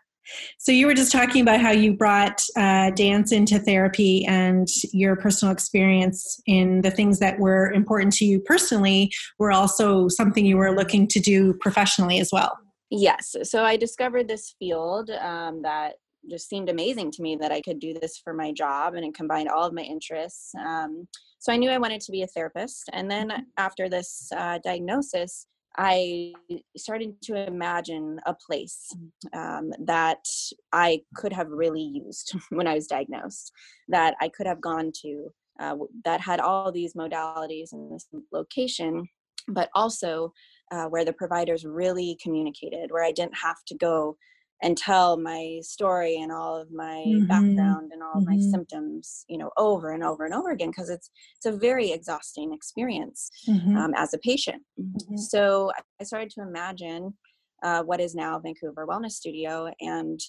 So 0.59 0.73
you 0.73 0.87
were 0.87 0.95
just 0.95 1.13
talking 1.13 1.43
about 1.43 1.61
how 1.61 1.71
you 1.71 1.95
brought 1.95 2.43
uh, 2.57 2.91
dance 2.91 3.33
into 3.33 3.59
therapy 3.59 4.25
and 4.27 4.69
your 4.93 5.17
personal 5.17 5.53
experience 5.53 6.41
in 6.47 6.83
the 6.83 6.91
things 6.91 7.19
that 7.19 7.39
were 7.39 7.73
important 7.73 8.13
to 8.15 8.25
you 8.25 8.41
personally 8.41 9.11
were 9.39 9.53
also 9.53 10.09
something 10.09 10.45
you 10.45 10.57
were 10.57 10.75
looking 10.75 11.07
to 11.09 11.21
do 11.21 11.55
professionally 11.55 12.19
as 12.21 12.31
well. 12.33 12.59
Yes. 12.91 13.37
So 13.43 13.65
I 13.65 13.77
discovered 13.77 14.29
this 14.29 14.55
field 14.59 15.11
um, 15.11 15.63
that 15.63 15.95
just 16.29 16.49
seemed 16.49 16.69
amazing 16.69 17.11
to 17.13 17.23
me 17.23 17.37
that 17.37 17.53
I 17.53 17.61
could 17.61 17.79
do 17.79 17.95
this 17.95 18.19
for 18.19 18.35
my 18.35 18.53
job 18.53 18.95
and 18.95 19.05
it 19.05 19.15
combined 19.15 19.49
all 19.49 19.67
of 19.67 19.75
my 19.75 19.83
interests. 19.83 20.55
Um, 20.55 21.07
so 21.39 21.53
I 21.53 21.57
knew 21.57 21.71
I 21.71 21.79
wanted 21.79 22.01
to 22.03 22.13
be 22.13 22.23
a 22.23 22.27
therapist. 22.27 22.91
And 22.93 23.11
then 23.11 23.29
mm-hmm. 23.29 23.43
after 23.57 23.89
this 23.89 24.29
uh, 24.37 24.59
diagnosis, 24.65 25.47
I 25.79 26.33
started 26.77 27.23
to 27.23 27.47
imagine 27.47 28.21
a 28.27 28.35
place 28.35 28.93
um, 29.33 29.73
that 29.85 30.27
I 30.73 31.03
could 31.15 31.33
have 31.33 31.51
really 31.51 31.83
used 31.83 32.35
when 32.51 32.67
I 32.67 32.75
was 32.75 32.89
diagnosed, 32.89 33.53
that 33.87 34.17
I 34.21 34.29
could 34.29 34.47
have 34.47 34.61
gone 34.61 34.91
to, 35.03 35.29
uh, 35.61 35.77
that 36.05 36.21
had 36.21 36.41
all 36.41 36.73
these 36.73 36.95
modalities 36.95 37.73
in 37.73 37.91
this 37.91 38.09
location, 38.33 39.09
but 39.47 39.71
also 39.73 40.33
uh, 40.73 40.87
where 40.87 41.05
the 41.05 41.13
providers 41.13 41.65
really 41.65 42.19
communicated, 42.21 42.91
where 42.91 43.05
I 43.05 43.13
didn't 43.13 43.39
have 43.39 43.65
to 43.69 43.77
go 43.77 44.17
and 44.63 44.77
tell 44.77 45.17
my 45.17 45.61
story 45.63 46.17
and 46.17 46.33
all 46.33 46.57
of 46.57 46.71
my 46.73 47.05
mm-hmm. 47.07 47.27
background 47.27 47.91
and 47.93 48.03
all 48.03 48.15
of 48.17 48.25
mm-hmm. 48.25 48.35
my 48.35 48.51
symptoms 48.51 49.25
you 49.29 49.39
know 49.39 49.51
over 49.57 49.93
and 49.93 50.03
over 50.03 50.25
and 50.25 50.35
over 50.35 50.51
again 50.51 50.71
because 50.71 50.91
it's 50.91 51.11
it's 51.37 51.47
a 51.47 51.57
very 51.57 51.91
exhausting 51.91 52.53
experience 52.53 53.31
mm-hmm. 53.49 53.77
um, 53.77 53.93
as 53.97 54.15
a 54.15 54.19
patient 54.19 54.63
mm-hmm. 54.81 55.17
so 55.17 55.71
i 56.01 56.05
started 56.05 56.31
to 56.31 56.43
imagine 56.43 57.15
uh, 57.63 57.83
what 57.83 58.01
is 58.01 58.15
now 58.15 58.39
vancouver 58.39 58.87
wellness 58.87 59.13
studio 59.13 59.71
and 59.81 60.21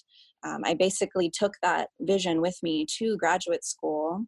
um, 0.44 0.62
i 0.64 0.74
basically 0.74 1.30
took 1.30 1.54
that 1.62 1.88
vision 2.00 2.40
with 2.40 2.58
me 2.62 2.86
to 2.98 3.16
graduate 3.16 3.64
school 3.64 4.24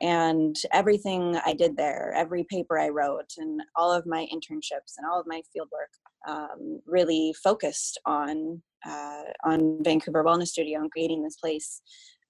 and 0.00 0.56
everything 0.72 1.38
I 1.44 1.52
did 1.52 1.76
there, 1.76 2.12
every 2.14 2.44
paper 2.44 2.78
I 2.78 2.88
wrote, 2.88 3.32
and 3.38 3.60
all 3.74 3.92
of 3.92 4.06
my 4.06 4.26
internships 4.32 4.94
and 4.98 5.06
all 5.10 5.20
of 5.20 5.26
my 5.26 5.42
fieldwork 5.56 6.28
um, 6.28 6.80
really 6.86 7.34
focused 7.42 7.98
on 8.06 8.62
uh, 8.86 9.22
on 9.44 9.82
Vancouver 9.82 10.22
Wellness 10.22 10.48
Studio 10.48 10.80
and 10.80 10.90
creating 10.90 11.22
this 11.22 11.36
place. 11.36 11.82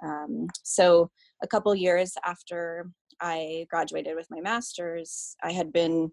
Um, 0.04 0.46
so 0.62 1.10
a 1.42 1.46
couple 1.46 1.74
years 1.74 2.14
after 2.24 2.90
I 3.20 3.66
graduated 3.70 4.16
with 4.16 4.26
my 4.30 4.40
master's, 4.40 5.36
I 5.42 5.52
had 5.52 5.72
been 5.72 6.10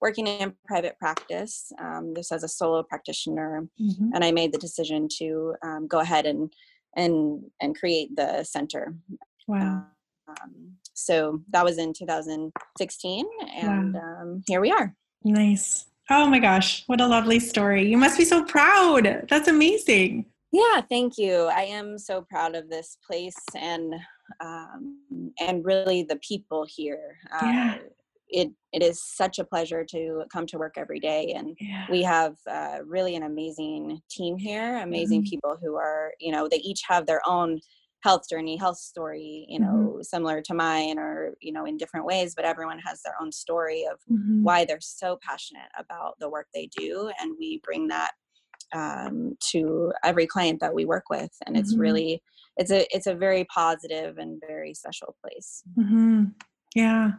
working 0.00 0.26
in 0.26 0.54
private 0.66 0.98
practice, 0.98 1.70
um, 1.80 2.14
this 2.14 2.32
as 2.32 2.42
a 2.42 2.48
solo 2.48 2.82
practitioner, 2.82 3.68
mm-hmm. 3.80 4.10
and 4.14 4.24
I 4.24 4.32
made 4.32 4.52
the 4.52 4.58
decision 4.58 5.08
to 5.18 5.54
um, 5.64 5.86
go 5.86 6.00
ahead 6.00 6.26
and 6.26 6.52
and 6.96 7.42
and 7.60 7.78
create 7.78 8.14
the 8.16 8.44
center. 8.44 8.94
Wow. 9.46 9.86
Um, 10.28 10.76
so 11.04 11.40
that 11.50 11.64
was 11.64 11.78
in 11.78 11.92
2016, 11.92 13.26
and 13.54 13.94
wow. 13.94 14.00
Um, 14.00 14.42
here 14.46 14.60
we 14.60 14.70
are. 14.70 14.94
Nice. 15.24 15.86
Oh 16.10 16.26
my 16.26 16.38
gosh, 16.38 16.82
what 16.86 17.00
a 17.00 17.06
lovely 17.06 17.38
story. 17.38 17.86
You 17.88 17.96
must 17.96 18.18
be 18.18 18.24
so 18.24 18.44
proud. 18.44 19.26
That's 19.28 19.48
amazing. 19.48 20.26
Yeah, 20.52 20.80
thank 20.80 21.16
you. 21.16 21.44
I 21.44 21.62
am 21.62 21.98
so 21.98 22.22
proud 22.28 22.56
of 22.56 22.68
this 22.68 22.98
place 23.06 23.38
and 23.56 23.94
um, 24.40 24.98
and 25.38 25.64
really 25.64 26.02
the 26.02 26.16
people 26.16 26.66
here. 26.68 27.16
Uh, 27.32 27.46
yeah. 27.46 27.78
It 28.28 28.50
it 28.72 28.82
is 28.82 29.02
such 29.02 29.38
a 29.38 29.44
pleasure 29.44 29.84
to 29.86 30.24
come 30.32 30.46
to 30.46 30.58
work 30.58 30.74
every 30.76 31.00
day, 31.00 31.32
and 31.36 31.56
yeah. 31.60 31.86
we 31.90 32.02
have 32.02 32.36
uh, 32.48 32.78
really 32.84 33.16
an 33.16 33.24
amazing 33.24 34.00
team 34.10 34.36
here. 34.36 34.78
Amazing 34.78 35.22
mm-hmm. 35.22 35.30
people 35.30 35.56
who 35.60 35.76
are, 35.76 36.12
you 36.20 36.30
know, 36.30 36.48
they 36.48 36.58
each 36.58 36.82
have 36.88 37.06
their 37.06 37.20
own 37.26 37.60
health 38.02 38.22
journey 38.28 38.56
health 38.56 38.78
story 38.78 39.46
you 39.48 39.60
mm-hmm. 39.60 39.66
know 39.66 39.88
mm-hmm. 39.90 40.02
similar 40.02 40.40
to 40.40 40.54
mine 40.54 40.98
or 40.98 41.34
you 41.40 41.52
know 41.52 41.64
in 41.64 41.76
different 41.76 42.06
ways 42.06 42.34
but 42.34 42.44
everyone 42.44 42.78
has 42.78 43.00
their 43.02 43.14
own 43.20 43.30
story 43.30 43.86
of 43.90 43.98
mm-hmm. 44.10 44.42
why 44.42 44.64
they're 44.64 44.78
so 44.80 45.18
passionate 45.22 45.68
about 45.78 46.14
the 46.20 46.28
work 46.28 46.46
they 46.54 46.68
do 46.76 47.10
and 47.20 47.34
we 47.38 47.60
bring 47.64 47.88
that 47.88 48.12
um, 48.72 49.36
to 49.50 49.92
every 50.04 50.26
client 50.26 50.60
that 50.60 50.74
we 50.74 50.84
work 50.84 51.04
with 51.10 51.30
and 51.46 51.56
it's 51.56 51.72
mm-hmm. 51.72 51.82
really 51.82 52.22
it's 52.56 52.70
a 52.70 52.86
it's 52.94 53.06
a 53.06 53.14
very 53.14 53.44
positive 53.52 54.18
and 54.18 54.40
very 54.46 54.74
special 54.74 55.16
place 55.22 55.62
mm-hmm. 55.78 56.24
yeah 56.74 57.12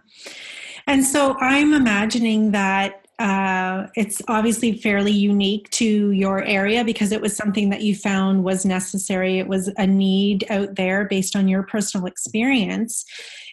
and 0.88 1.04
so 1.04 1.38
i'm 1.40 1.74
imagining 1.74 2.52
that 2.52 3.01
uh, 3.22 3.88
it's 3.96 4.20
obviously 4.28 4.76
fairly 4.80 5.12
unique 5.12 5.70
to 5.70 6.10
your 6.10 6.44
area 6.44 6.84
because 6.84 7.12
it 7.12 7.22
was 7.22 7.36
something 7.36 7.70
that 7.70 7.82
you 7.82 7.96
found 7.96 8.44
was 8.44 8.66
necessary. 8.66 9.38
It 9.38 9.48
was 9.48 9.72
a 9.78 9.86
need 9.86 10.44
out 10.50 10.76
there 10.76 11.06
based 11.08 11.36
on 11.36 11.48
your 11.48 11.62
personal 11.62 12.08
experience. 12.08 13.06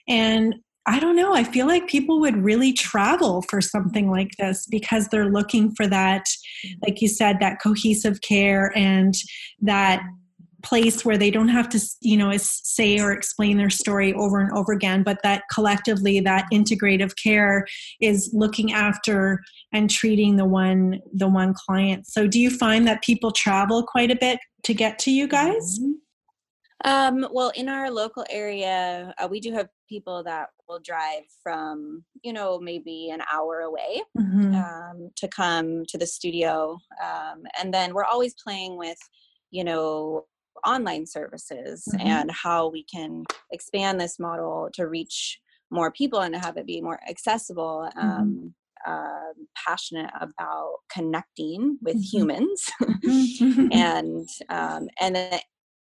And 0.08 0.54
I 0.86 0.98
don't 0.98 1.16
know, 1.16 1.34
I 1.34 1.44
feel 1.44 1.66
like 1.66 1.86
people 1.86 2.18
would 2.20 2.42
really 2.42 2.72
travel 2.72 3.42
for 3.42 3.60
something 3.60 4.10
like 4.10 4.30
this 4.38 4.66
because 4.66 5.08
they're 5.08 5.30
looking 5.30 5.74
for 5.74 5.86
that, 5.86 6.24
like 6.82 7.02
you 7.02 7.08
said, 7.08 7.36
that 7.40 7.60
cohesive 7.62 8.22
care 8.22 8.72
and 8.74 9.14
that 9.60 10.00
place 10.62 11.04
where 11.04 11.16
they 11.16 11.30
don't 11.30 11.48
have 11.48 11.68
to 11.68 11.80
you 12.00 12.16
know 12.16 12.32
say 12.36 12.98
or 12.98 13.12
explain 13.12 13.56
their 13.56 13.70
story 13.70 14.12
over 14.14 14.40
and 14.40 14.50
over 14.52 14.72
again 14.72 15.02
but 15.02 15.18
that 15.22 15.42
collectively 15.52 16.18
that 16.18 16.46
integrative 16.52 17.12
care 17.22 17.64
is 18.00 18.30
looking 18.32 18.72
after 18.72 19.40
and 19.72 19.88
treating 19.88 20.36
the 20.36 20.44
one 20.44 21.00
the 21.12 21.28
one 21.28 21.54
client 21.54 22.06
so 22.06 22.26
do 22.26 22.40
you 22.40 22.50
find 22.50 22.86
that 22.86 23.02
people 23.02 23.30
travel 23.30 23.84
quite 23.84 24.10
a 24.10 24.16
bit 24.16 24.38
to 24.64 24.74
get 24.74 24.98
to 24.98 25.12
you 25.12 25.28
guys 25.28 25.78
mm-hmm. 25.78 26.90
um, 26.90 27.28
well 27.32 27.52
in 27.54 27.68
our 27.68 27.88
local 27.88 28.26
area 28.28 29.14
uh, 29.18 29.28
we 29.30 29.38
do 29.38 29.52
have 29.52 29.68
people 29.88 30.24
that 30.24 30.48
will 30.68 30.80
drive 30.80 31.22
from 31.40 32.04
you 32.24 32.32
know 32.32 32.58
maybe 32.58 33.10
an 33.10 33.22
hour 33.32 33.60
away 33.60 34.02
mm-hmm. 34.18 34.56
um, 34.56 35.08
to 35.14 35.28
come 35.28 35.84
to 35.86 35.96
the 35.96 36.06
studio 36.06 36.76
um, 37.02 37.44
and 37.60 37.72
then 37.72 37.94
we're 37.94 38.04
always 38.04 38.34
playing 38.42 38.76
with 38.76 38.98
you 39.52 39.62
know 39.62 40.24
online 40.66 41.06
services 41.06 41.84
mm-hmm. 41.88 42.06
and 42.06 42.30
how 42.30 42.68
we 42.68 42.84
can 42.84 43.24
expand 43.52 44.00
this 44.00 44.18
model 44.18 44.68
to 44.74 44.86
reach 44.86 45.40
more 45.70 45.92
people 45.92 46.20
and 46.20 46.34
to 46.34 46.40
have 46.40 46.56
it 46.56 46.66
be 46.66 46.80
more 46.80 46.98
accessible 47.08 47.88
mm-hmm. 47.96 48.08
um, 48.08 48.54
uh, 48.86 49.32
passionate 49.66 50.10
about 50.20 50.76
connecting 50.92 51.78
with 51.82 51.96
mm-hmm. 51.96 52.18
humans 52.18 52.64
mm-hmm. 52.82 53.68
and 53.72 54.28
um, 54.48 54.88
and 55.00 55.16
the, 55.16 55.40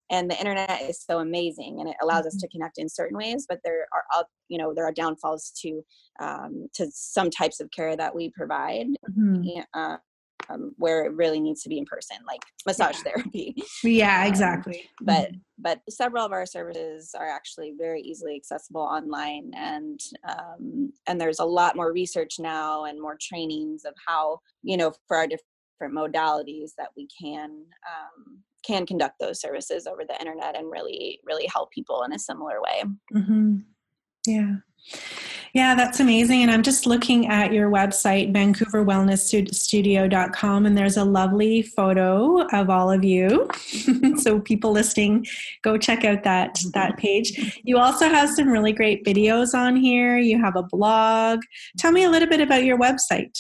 and 0.10 0.32
the 0.32 0.38
internet 0.38 0.82
is 0.82 1.04
so 1.04 1.20
amazing 1.20 1.78
and 1.80 1.90
it 1.90 1.96
allows 2.02 2.26
us 2.26 2.36
mm-hmm. 2.36 2.40
to 2.40 2.50
connect 2.50 2.78
in 2.78 2.90
certain 2.90 3.18
ways 3.18 3.46
but 3.48 3.60
there 3.64 3.88
are 3.94 4.26
you 4.50 4.58
know 4.58 4.74
there 4.74 4.86
are 4.86 4.92
downfalls 4.92 5.52
to 5.62 5.82
um, 6.20 6.68
to 6.74 6.88
some 6.92 7.30
types 7.30 7.60
of 7.60 7.70
care 7.72 7.96
that 7.96 8.16
we 8.16 8.32
provide 8.36 8.88
mm-hmm. 9.12 9.44
Um, 10.50 10.74
where 10.78 11.06
it 11.06 11.14
really 11.14 11.40
needs 11.40 11.62
to 11.64 11.70
be 11.70 11.78
in 11.78 11.86
person, 11.86 12.18
like 12.26 12.42
massage 12.66 12.98
yeah. 12.98 13.12
therapy. 13.12 13.56
Yeah, 13.84 14.22
um, 14.22 14.28
exactly. 14.28 14.80
Um, 14.80 15.06
but 15.06 15.30
mm-hmm. 15.30 15.38
but 15.60 15.82
several 15.90 16.26
of 16.26 16.32
our 16.32 16.46
services 16.46 17.12
are 17.18 17.28
actually 17.28 17.74
very 17.78 18.02
easily 18.02 18.36
accessible 18.36 18.82
online, 18.82 19.52
and 19.56 20.00
um, 20.28 20.92
and 21.08 21.20
there's 21.20 21.40
a 21.40 21.46
lot 21.46 21.76
more 21.76 21.94
research 21.94 22.40
now 22.40 22.86
and 22.86 23.00
more 23.00 23.18
trainings 23.20 23.86
of 23.86 23.94
how 24.06 24.40
you 24.64 24.78
know 24.78 24.94
for 25.08 25.18
our 25.18 25.28
different 25.28 25.94
modalities 25.96 26.72
that 26.78 26.90
we 26.96 27.08
can 27.22 27.52
um, 27.88 28.40
can 28.66 28.86
conduct 28.86 29.16
those 29.20 29.40
services 29.40 29.88
over 29.88 30.04
the 30.08 30.20
internet 30.20 30.58
and 30.58 30.72
really 30.72 31.20
really 31.26 31.48
help 31.54 31.72
people 31.72 32.04
in 32.04 32.14
a 32.14 32.20
similar 32.20 32.62
way. 32.62 32.84
Mm-hmm. 33.14 33.58
Yeah. 34.28 34.58
Yeah, 35.54 35.76
that's 35.76 36.00
amazing. 36.00 36.44
And 36.44 36.52
I'm 36.52 36.62
just 36.62 36.86
looking 36.86 37.28
at 37.30 37.52
your 37.52 37.72
website, 37.72 38.32
vancouverwellnessstudio.com, 38.34 40.66
and 40.66 40.78
there's 40.78 40.98
a 40.98 41.04
lovely 41.04 41.64
photo 41.64 42.46
of 42.54 42.70
all 42.70 42.90
of 42.92 43.04
you. 43.04 43.50
so 44.18 44.40
people 44.40 44.72
listening, 44.72 45.26
go 45.64 45.76
check 45.78 46.06
out 46.06 46.22
that 46.24 46.60
that 46.74 46.98
page. 46.98 47.60
You 47.64 47.80
also 47.80 48.08
have 48.08 48.30
some 48.30 48.50
really 48.50 48.74
great 48.74 49.04
videos 49.04 49.56
on 49.56 49.76
here. 49.76 50.20
You 50.20 50.40
have 50.40 50.56
a 50.56 50.62
blog. 50.64 51.40
Tell 51.80 51.92
me 51.92 52.04
a 52.04 52.12
little 52.12 52.30
bit 52.30 52.42
about 52.42 52.64
your 52.64 52.78
website. 52.78 53.34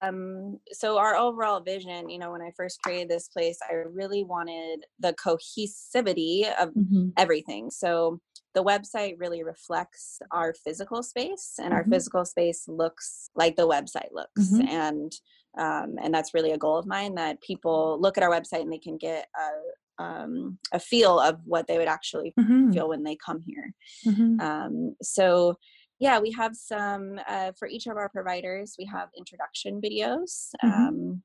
Um, 0.00 0.58
so 0.72 0.98
our 0.98 1.16
overall 1.16 1.60
vision, 1.60 2.08
you 2.08 2.18
know, 2.18 2.32
when 2.32 2.42
I 2.42 2.52
first 2.56 2.80
created 2.82 3.08
this 3.08 3.28
place, 3.28 3.58
I 3.68 3.74
really 3.74 4.22
wanted 4.22 4.84
the 5.00 5.14
cohesivity 5.14 6.44
of 6.60 6.70
mm-hmm. 6.70 7.08
everything. 7.16 7.70
So 7.70 8.20
the 8.54 8.64
website 8.64 9.14
really 9.18 9.44
reflects 9.44 10.20
our 10.32 10.52
physical 10.52 11.02
space 11.02 11.54
and 11.58 11.68
mm-hmm. 11.68 11.76
our 11.76 11.84
physical 11.84 12.24
space 12.24 12.64
looks 12.66 13.30
like 13.36 13.56
the 13.56 13.68
website 13.68 14.10
looks 14.12 14.52
mm-hmm. 14.52 14.66
and 14.68 15.12
um, 15.58 15.96
and 16.02 16.14
that's 16.14 16.34
really 16.34 16.52
a 16.52 16.58
goal 16.58 16.76
of 16.76 16.86
mine 16.86 17.14
that 17.16 17.40
people 17.40 17.98
look 18.00 18.16
at 18.16 18.22
our 18.22 18.30
website 18.30 18.62
and 18.62 18.72
they 18.72 18.78
can 18.78 18.96
get 18.96 19.26
a, 19.36 20.02
um, 20.02 20.58
a 20.72 20.78
feel 20.78 21.18
of 21.18 21.40
what 21.44 21.66
they 21.66 21.78
would 21.78 21.88
actually 21.88 22.32
mm-hmm. 22.38 22.70
feel 22.70 22.88
when 22.88 23.02
they 23.02 23.16
come 23.16 23.42
here 23.46 23.72
mm-hmm. 24.06 24.40
um, 24.40 24.94
so 25.02 25.56
yeah 25.98 26.18
we 26.18 26.30
have 26.32 26.54
some 26.54 27.20
uh, 27.28 27.52
for 27.58 27.68
each 27.68 27.86
of 27.86 27.96
our 27.96 28.08
providers 28.08 28.74
we 28.78 28.84
have 28.84 29.08
introduction 29.16 29.80
videos 29.80 30.50
mm-hmm. 30.64 30.70
um, 30.70 31.22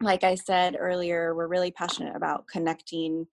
like 0.00 0.24
i 0.24 0.34
said 0.34 0.76
earlier 0.78 1.34
we're 1.34 1.48
really 1.48 1.70
passionate 1.70 2.16
about 2.16 2.46
connecting 2.50 3.26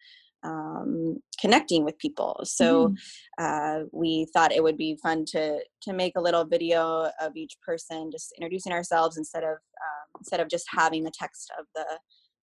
um, 0.43 1.17
connecting 1.39 1.83
with 1.83 1.97
people. 1.97 2.39
So 2.43 2.89
mm. 2.89 2.95
uh, 3.37 3.85
we 3.91 4.27
thought 4.33 4.51
it 4.51 4.63
would 4.63 4.77
be 4.77 4.97
fun 5.01 5.25
to 5.29 5.59
to 5.83 5.93
make 5.93 6.13
a 6.15 6.21
little 6.21 6.45
video 6.45 7.09
of 7.21 7.35
each 7.35 7.57
person, 7.65 8.11
just 8.11 8.33
introducing 8.37 8.71
ourselves 8.71 9.17
instead 9.17 9.43
of 9.43 9.49
um, 9.49 10.07
instead 10.19 10.39
of 10.39 10.49
just 10.49 10.65
having 10.69 11.03
the 11.03 11.11
text 11.11 11.51
of 11.59 11.65
the 11.75 11.85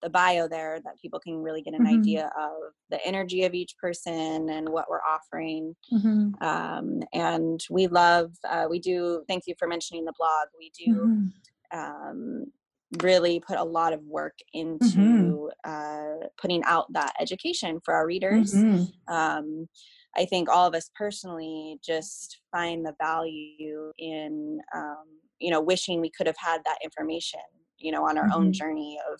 the 0.05 0.09
bio 0.11 0.47
there 0.47 0.79
that 0.85 0.93
people 1.01 1.19
can 1.19 1.41
really 1.41 1.61
get 1.61 1.73
an 1.73 1.83
mm-hmm. 1.83 1.99
idea 1.99 2.31
of 2.39 2.53
the 2.89 3.05
energy 3.05 3.43
of 3.43 3.53
each 3.53 3.75
person 3.81 4.49
and 4.49 4.69
what 4.69 4.85
we're 4.89 5.01
offering 5.01 5.75
mm-hmm. 5.91 6.31
um, 6.45 7.01
and 7.11 7.59
we 7.69 7.87
love 7.87 8.31
uh, 8.47 8.67
we 8.69 8.79
do 8.79 9.23
thank 9.27 9.43
you 9.47 9.55
for 9.57 9.67
mentioning 9.67 10.05
the 10.05 10.13
blog 10.17 10.47
we 10.57 10.71
do 10.77 10.93
mm-hmm. 10.93 11.79
um, 11.79 12.45
really 13.01 13.39
put 13.39 13.57
a 13.57 13.63
lot 13.63 13.93
of 13.93 14.01
work 14.03 14.37
mm-hmm. 14.55 15.01
into 15.01 15.51
uh, 15.63 16.27
putting 16.39 16.63
out 16.65 16.91
that 16.93 17.13
education 17.19 17.79
for 17.83 17.93
our 17.93 18.05
readers. 18.05 18.53
Mm-hmm. 18.53 19.13
Um, 19.13 19.67
I 20.17 20.25
think 20.25 20.49
all 20.49 20.67
of 20.67 20.75
us 20.75 20.89
personally 20.95 21.77
just 21.83 22.39
find 22.51 22.85
the 22.85 22.95
value 23.01 23.91
in, 23.97 24.59
um, 24.73 25.03
you 25.39 25.51
know, 25.51 25.61
wishing 25.61 25.99
we 25.99 26.11
could 26.11 26.27
have 26.27 26.37
had 26.37 26.61
that 26.65 26.77
information, 26.83 27.41
you 27.77 27.91
know, 27.91 28.05
on 28.05 28.17
our 28.17 28.25
mm-hmm. 28.25 28.33
own 28.33 28.53
journey 28.53 28.97
of, 29.11 29.19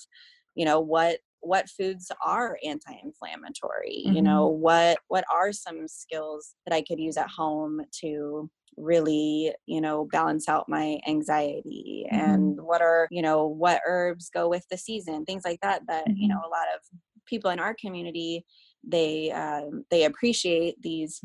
you 0.55 0.65
know, 0.65 0.79
what 0.79 1.19
what 1.45 1.69
foods 1.69 2.11
are 2.25 2.57
anti-inflammatory 2.65 4.01
you 4.05 4.21
know 4.21 4.49
mm-hmm. 4.49 4.61
what 4.61 4.97
what 5.09 5.23
are 5.31 5.51
some 5.51 5.87
skills 5.87 6.55
that 6.65 6.75
i 6.75 6.81
could 6.81 6.99
use 6.99 7.17
at 7.17 7.29
home 7.29 7.81
to 7.91 8.49
really 8.77 9.53
you 9.65 9.79
know 9.79 10.05
balance 10.11 10.49
out 10.49 10.67
my 10.67 10.99
anxiety 11.07 12.05
mm-hmm. 12.11 12.19
and 12.19 12.61
what 12.61 12.81
are 12.81 13.07
you 13.11 13.21
know 13.21 13.45
what 13.45 13.81
herbs 13.85 14.29
go 14.33 14.49
with 14.49 14.65
the 14.69 14.77
season 14.77 15.23
things 15.23 15.43
like 15.45 15.59
that 15.61 15.81
that 15.87 16.07
mm-hmm. 16.07 16.17
you 16.17 16.27
know 16.27 16.39
a 16.39 16.49
lot 16.49 16.67
of 16.75 16.81
people 17.25 17.51
in 17.51 17.59
our 17.59 17.75
community 17.79 18.45
they 18.83 19.31
um, 19.31 19.83
they 19.89 20.03
appreciate 20.03 20.79
these 20.81 21.21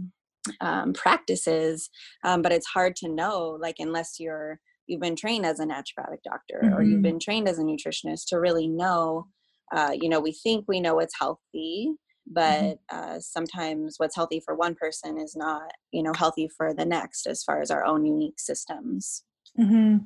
um, 0.60 0.92
practices 0.92 1.90
um, 2.24 2.40
but 2.40 2.52
it's 2.52 2.66
hard 2.66 2.96
to 2.96 3.08
know 3.08 3.58
like 3.60 3.76
unless 3.78 4.18
you're 4.18 4.60
you've 4.86 5.00
been 5.00 5.16
trained 5.16 5.46
as 5.46 5.60
a 5.60 5.64
naturopathic 5.64 6.22
doctor 6.24 6.60
mm-hmm. 6.62 6.74
or 6.74 6.82
you've 6.82 6.94
mm-hmm. 6.94 7.02
been 7.02 7.18
trained 7.20 7.48
as 7.48 7.58
a 7.58 7.62
nutritionist 7.62 8.26
to 8.28 8.38
really 8.38 8.68
know 8.68 9.26
uh, 9.74 9.92
you 9.94 10.08
know 10.08 10.20
we 10.20 10.32
think 10.32 10.64
we 10.68 10.80
know 10.80 10.94
what's 10.94 11.18
healthy 11.18 11.92
Mm-hmm. 12.36 12.72
but 12.90 12.96
uh, 12.96 13.18
sometimes 13.18 13.94
what's 13.96 14.14
healthy 14.14 14.40
for 14.44 14.54
one 14.54 14.74
person 14.74 15.18
is 15.18 15.34
not 15.34 15.72
you 15.90 16.02
know 16.02 16.12
healthy 16.16 16.48
for 16.56 16.74
the 16.74 16.84
next 16.84 17.26
as 17.26 17.42
far 17.42 17.60
as 17.60 17.70
our 17.70 17.84
own 17.84 18.04
unique 18.04 18.38
systems 18.38 19.24
mm-hmm. 19.58 19.98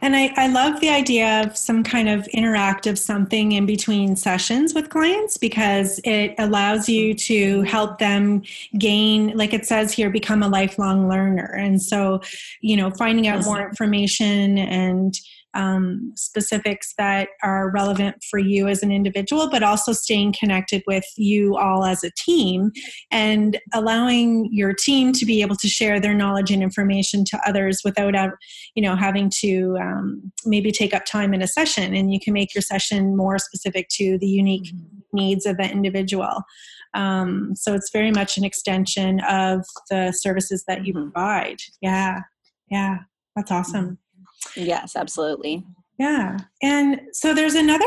and 0.00 0.16
I, 0.16 0.32
I 0.36 0.48
love 0.48 0.80
the 0.80 0.88
idea 0.88 1.42
of 1.42 1.56
some 1.56 1.82
kind 1.82 2.08
of 2.08 2.26
interactive 2.34 2.98
something 2.98 3.52
in 3.52 3.66
between 3.66 4.16
sessions 4.16 4.74
with 4.74 4.90
clients 4.90 5.36
because 5.36 6.00
it 6.04 6.34
allows 6.38 6.88
you 6.88 7.14
to 7.14 7.62
help 7.62 7.98
them 7.98 8.42
gain 8.78 9.36
like 9.36 9.52
it 9.52 9.66
says 9.66 9.92
here 9.92 10.10
become 10.10 10.42
a 10.42 10.48
lifelong 10.48 11.08
learner 11.08 11.54
and 11.58 11.80
so 11.82 12.20
you 12.60 12.76
know 12.76 12.90
finding 12.90 13.28
out 13.28 13.44
more 13.44 13.66
information 13.68 14.58
and 14.58 15.18
um, 15.54 16.12
specifics 16.16 16.94
that 16.98 17.28
are 17.42 17.70
relevant 17.70 18.16
for 18.30 18.38
you 18.38 18.68
as 18.68 18.82
an 18.82 18.90
individual, 18.90 19.50
but 19.50 19.62
also 19.62 19.92
staying 19.92 20.34
connected 20.38 20.82
with 20.86 21.04
you 21.16 21.56
all 21.56 21.84
as 21.84 22.02
a 22.02 22.10
team 22.16 22.70
and 23.10 23.58
allowing 23.74 24.48
your 24.52 24.72
team 24.72 25.12
to 25.12 25.26
be 25.26 25.42
able 25.42 25.56
to 25.56 25.68
share 25.68 26.00
their 26.00 26.14
knowledge 26.14 26.50
and 26.50 26.62
information 26.62 27.24
to 27.24 27.40
others 27.46 27.80
without, 27.84 28.14
you 28.74 28.82
know, 28.82 28.96
having 28.96 29.30
to 29.40 29.76
um, 29.80 30.32
maybe 30.44 30.72
take 30.72 30.94
up 30.94 31.04
time 31.04 31.34
in 31.34 31.42
a 31.42 31.46
session. 31.46 31.94
And 31.94 32.12
you 32.12 32.20
can 32.20 32.32
make 32.32 32.54
your 32.54 32.62
session 32.62 33.16
more 33.16 33.38
specific 33.38 33.88
to 33.90 34.18
the 34.18 34.26
unique 34.26 34.72
mm-hmm. 34.72 35.16
needs 35.16 35.46
of 35.46 35.56
the 35.56 35.70
individual. 35.70 36.42
Um, 36.94 37.54
so 37.54 37.74
it's 37.74 37.90
very 37.90 38.10
much 38.10 38.36
an 38.36 38.44
extension 38.44 39.20
of 39.20 39.64
the 39.90 40.12
services 40.12 40.64
that 40.66 40.86
you 40.86 40.92
mm-hmm. 40.92 41.10
provide. 41.10 41.60
Yeah, 41.80 42.20
yeah, 42.70 42.98
that's 43.34 43.50
awesome. 43.50 43.98
Yes, 44.56 44.96
absolutely. 44.96 45.64
Yeah. 45.98 46.38
And 46.62 47.00
so 47.12 47.34
there's 47.34 47.54
another, 47.54 47.86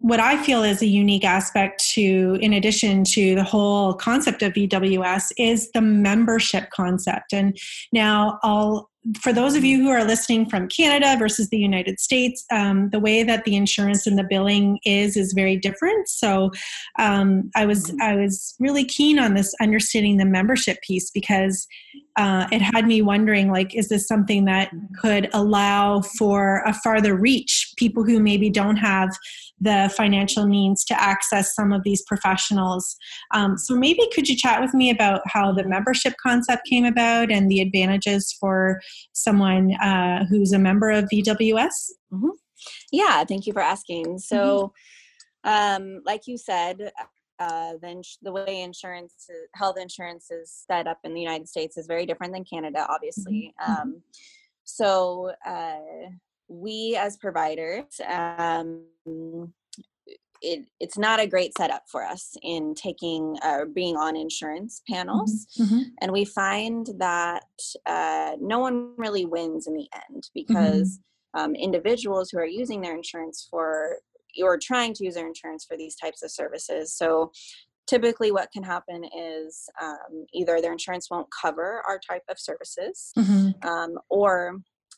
what 0.00 0.20
I 0.20 0.40
feel 0.42 0.62
is 0.62 0.82
a 0.82 0.86
unique 0.86 1.24
aspect 1.24 1.84
to, 1.94 2.38
in 2.40 2.52
addition 2.52 3.02
to 3.04 3.34
the 3.34 3.42
whole 3.42 3.94
concept 3.94 4.42
of 4.42 4.52
VWS, 4.52 5.32
is 5.38 5.70
the 5.72 5.80
membership 5.80 6.70
concept. 6.70 7.32
And 7.32 7.58
now 7.92 8.38
I'll 8.42 8.90
for 9.20 9.32
those 9.32 9.54
of 9.54 9.64
you 9.64 9.80
who 9.80 9.88
are 9.90 10.04
listening 10.04 10.48
from 10.48 10.68
Canada 10.68 11.16
versus 11.18 11.48
the 11.48 11.58
United 11.58 12.00
States, 12.00 12.44
um, 12.50 12.90
the 12.90 12.98
way 12.98 13.22
that 13.22 13.44
the 13.44 13.56
insurance 13.56 14.06
and 14.06 14.18
the 14.18 14.24
billing 14.24 14.78
is 14.84 15.16
is 15.16 15.32
very 15.32 15.56
different. 15.56 16.08
So 16.08 16.50
um, 16.98 17.50
I 17.54 17.66
was. 17.66 17.94
I 18.00 18.16
was 18.16 18.54
really 18.58 18.84
keen 18.84 19.18
on 19.18 19.34
this 19.34 19.54
understanding 19.60 20.16
the 20.16 20.24
membership 20.24 20.80
piece 20.82 21.10
because 21.10 21.66
uh, 22.16 22.46
it 22.50 22.60
had 22.60 22.86
me 22.86 23.02
wondering 23.02 23.50
like 23.50 23.74
is 23.74 23.88
this 23.88 24.06
something 24.06 24.44
that 24.46 24.70
could 25.00 25.28
allow 25.34 26.00
for 26.00 26.62
a 26.66 26.72
farther 26.72 27.14
reach 27.14 27.72
people 27.76 28.04
who 28.04 28.20
maybe 28.20 28.50
don't 28.50 28.76
have 28.76 29.10
the 29.60 29.92
financial 29.96 30.46
means 30.46 30.84
to 30.84 31.00
access 31.00 31.54
some 31.54 31.72
of 31.72 31.82
these 31.82 32.02
professionals. 32.06 32.96
Um, 33.32 33.56
so 33.56 33.74
maybe 33.74 34.02
could 34.14 34.28
you 34.28 34.36
chat 34.36 34.60
with 34.60 34.74
me 34.74 34.90
about 34.90 35.22
how 35.26 35.52
the 35.52 35.64
membership 35.64 36.14
concept 36.22 36.66
came 36.68 36.84
about 36.84 37.30
and 37.30 37.50
the 37.50 37.60
advantages 37.60 38.36
for 38.38 38.80
someone 39.12 39.74
uh, 39.76 40.24
who's 40.28 40.52
a 40.52 40.58
member 40.58 40.90
of 40.90 41.06
VWS? 41.12 41.90
Mm-hmm. 42.12 42.28
Yeah, 42.92 43.24
thank 43.24 43.46
you 43.46 43.52
for 43.52 43.62
asking. 43.62 44.18
So, 44.18 44.72
mm-hmm. 45.44 45.84
um, 45.84 46.02
like 46.04 46.26
you 46.26 46.36
said, 46.36 46.92
uh, 47.38 47.74
then 47.82 48.02
the 48.22 48.32
way 48.32 48.62
insurance, 48.62 49.28
health 49.54 49.78
insurance 49.78 50.30
is 50.30 50.64
set 50.70 50.86
up 50.86 50.98
in 51.04 51.14
the 51.14 51.20
United 51.20 51.48
States 51.48 51.76
is 51.76 51.86
very 51.86 52.06
different 52.06 52.32
than 52.32 52.44
Canada, 52.44 52.86
obviously. 52.88 53.54
Mm-hmm. 53.60 53.72
mm-hmm. 53.72 53.82
Um, 53.82 54.02
so, 54.68 55.32
uh, 55.46 56.10
we 56.48 56.96
as 56.96 57.16
providers 57.16 58.00
um, 58.08 58.82
it, 60.42 60.66
it's 60.80 60.98
not 60.98 61.20
a 61.20 61.26
great 61.26 61.56
setup 61.56 61.84
for 61.90 62.04
us 62.04 62.36
in 62.42 62.74
taking 62.74 63.36
uh, 63.42 63.64
being 63.74 63.96
on 63.96 64.16
insurance 64.16 64.82
panels 64.88 65.46
mm-hmm. 65.58 65.74
mm-hmm. 65.74 65.82
and 66.00 66.12
we 66.12 66.24
find 66.24 66.90
that 66.98 67.44
uh, 67.86 68.32
no 68.40 68.58
one 68.58 68.92
really 68.96 69.24
wins 69.24 69.66
in 69.66 69.74
the 69.74 69.88
end 70.10 70.28
because 70.34 71.00
mm-hmm. 71.36 71.40
um, 71.40 71.54
individuals 71.54 72.30
who 72.30 72.38
are 72.38 72.46
using 72.46 72.80
their 72.80 72.96
insurance 72.96 73.46
for 73.50 73.98
or 74.42 74.58
trying 74.58 74.92
to 74.92 75.04
use 75.04 75.14
their 75.14 75.26
insurance 75.26 75.64
for 75.64 75.76
these 75.76 75.96
types 75.96 76.22
of 76.22 76.30
services 76.30 76.94
so 76.94 77.30
typically 77.86 78.32
what 78.32 78.50
can 78.52 78.62
happen 78.62 79.04
is 79.16 79.68
um, 79.80 80.26
either 80.34 80.60
their 80.60 80.72
insurance 80.72 81.08
won't 81.10 81.28
cover 81.30 81.82
our 81.88 81.98
type 81.98 82.24
of 82.28 82.38
services 82.38 83.12
mm-hmm. 83.16 83.68
um, 83.68 83.98
or 84.10 84.56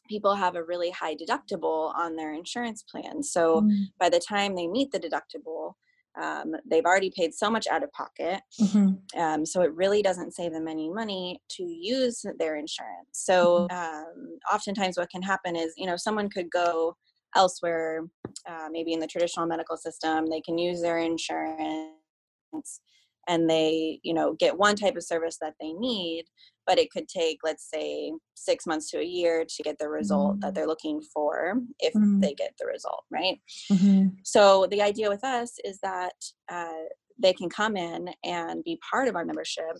people 0.08 0.34
have 0.34 0.56
a 0.56 0.64
really 0.64 0.90
high 0.90 1.14
deductible 1.14 1.94
on 1.94 2.16
their 2.16 2.32
insurance 2.32 2.82
plan. 2.82 3.22
So 3.22 3.62
mm. 3.62 3.86
by 3.98 4.08
the 4.08 4.20
time 4.20 4.54
they 4.54 4.66
meet 4.66 4.90
the 4.90 5.00
deductible, 5.00 5.74
um, 6.20 6.54
they've 6.68 6.84
already 6.84 7.12
paid 7.14 7.32
so 7.34 7.48
much 7.50 7.66
out 7.68 7.84
of 7.84 7.92
pocket. 7.92 8.40
Mm-hmm. 8.60 9.20
Um, 9.20 9.46
so 9.46 9.62
it 9.62 9.72
really 9.74 10.02
doesn't 10.02 10.34
save 10.34 10.52
them 10.52 10.66
any 10.66 10.90
money 10.90 11.40
to 11.50 11.62
use 11.62 12.24
their 12.38 12.56
insurance. 12.56 13.10
So 13.12 13.68
mm-hmm. 13.70 13.76
um, 13.76 14.38
oftentimes, 14.52 14.96
what 14.96 15.10
can 15.10 15.22
happen 15.22 15.54
is, 15.54 15.74
you 15.76 15.86
know, 15.86 15.96
someone 15.96 16.28
could 16.28 16.50
go 16.50 16.96
elsewhere, 17.36 18.04
uh, 18.48 18.68
maybe 18.70 18.94
in 18.94 19.00
the 19.00 19.06
traditional 19.06 19.46
medical 19.46 19.76
system, 19.76 20.26
they 20.26 20.40
can 20.40 20.58
use 20.58 20.80
their 20.80 20.98
insurance 20.98 22.80
and 23.28 23.48
they 23.48 24.00
you 24.02 24.14
know 24.14 24.34
get 24.34 24.58
one 24.58 24.74
type 24.74 24.96
of 24.96 25.04
service 25.04 25.36
that 25.40 25.54
they 25.60 25.72
need 25.72 26.24
but 26.66 26.78
it 26.78 26.90
could 26.90 27.06
take 27.08 27.38
let's 27.44 27.68
say 27.70 28.12
six 28.34 28.66
months 28.66 28.90
to 28.90 28.98
a 28.98 29.04
year 29.04 29.44
to 29.48 29.62
get 29.62 29.78
the 29.78 29.88
result 29.88 30.32
mm-hmm. 30.32 30.40
that 30.40 30.54
they're 30.54 30.66
looking 30.66 31.00
for 31.14 31.60
if 31.78 31.92
mm-hmm. 31.94 32.18
they 32.20 32.34
get 32.34 32.52
the 32.58 32.66
result 32.66 33.04
right 33.10 33.38
mm-hmm. 33.70 34.08
so 34.24 34.66
the 34.70 34.82
idea 34.82 35.08
with 35.08 35.22
us 35.22 35.54
is 35.64 35.78
that 35.82 36.14
uh, 36.50 36.84
they 37.20 37.32
can 37.32 37.48
come 37.48 37.76
in 37.76 38.08
and 38.24 38.64
be 38.64 38.80
part 38.90 39.06
of 39.06 39.14
our 39.14 39.24
membership 39.24 39.76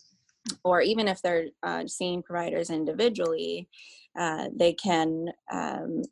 or 0.65 0.81
even 0.81 1.09
if 1.09 1.21
they're 1.21 1.47
uh, 1.63 1.85
seeing 1.87 2.23
providers 2.23 2.71
individually 2.71 3.69
uh, 4.19 4.49
they 4.57 4.73
can 4.73 5.27
um, 5.53 6.03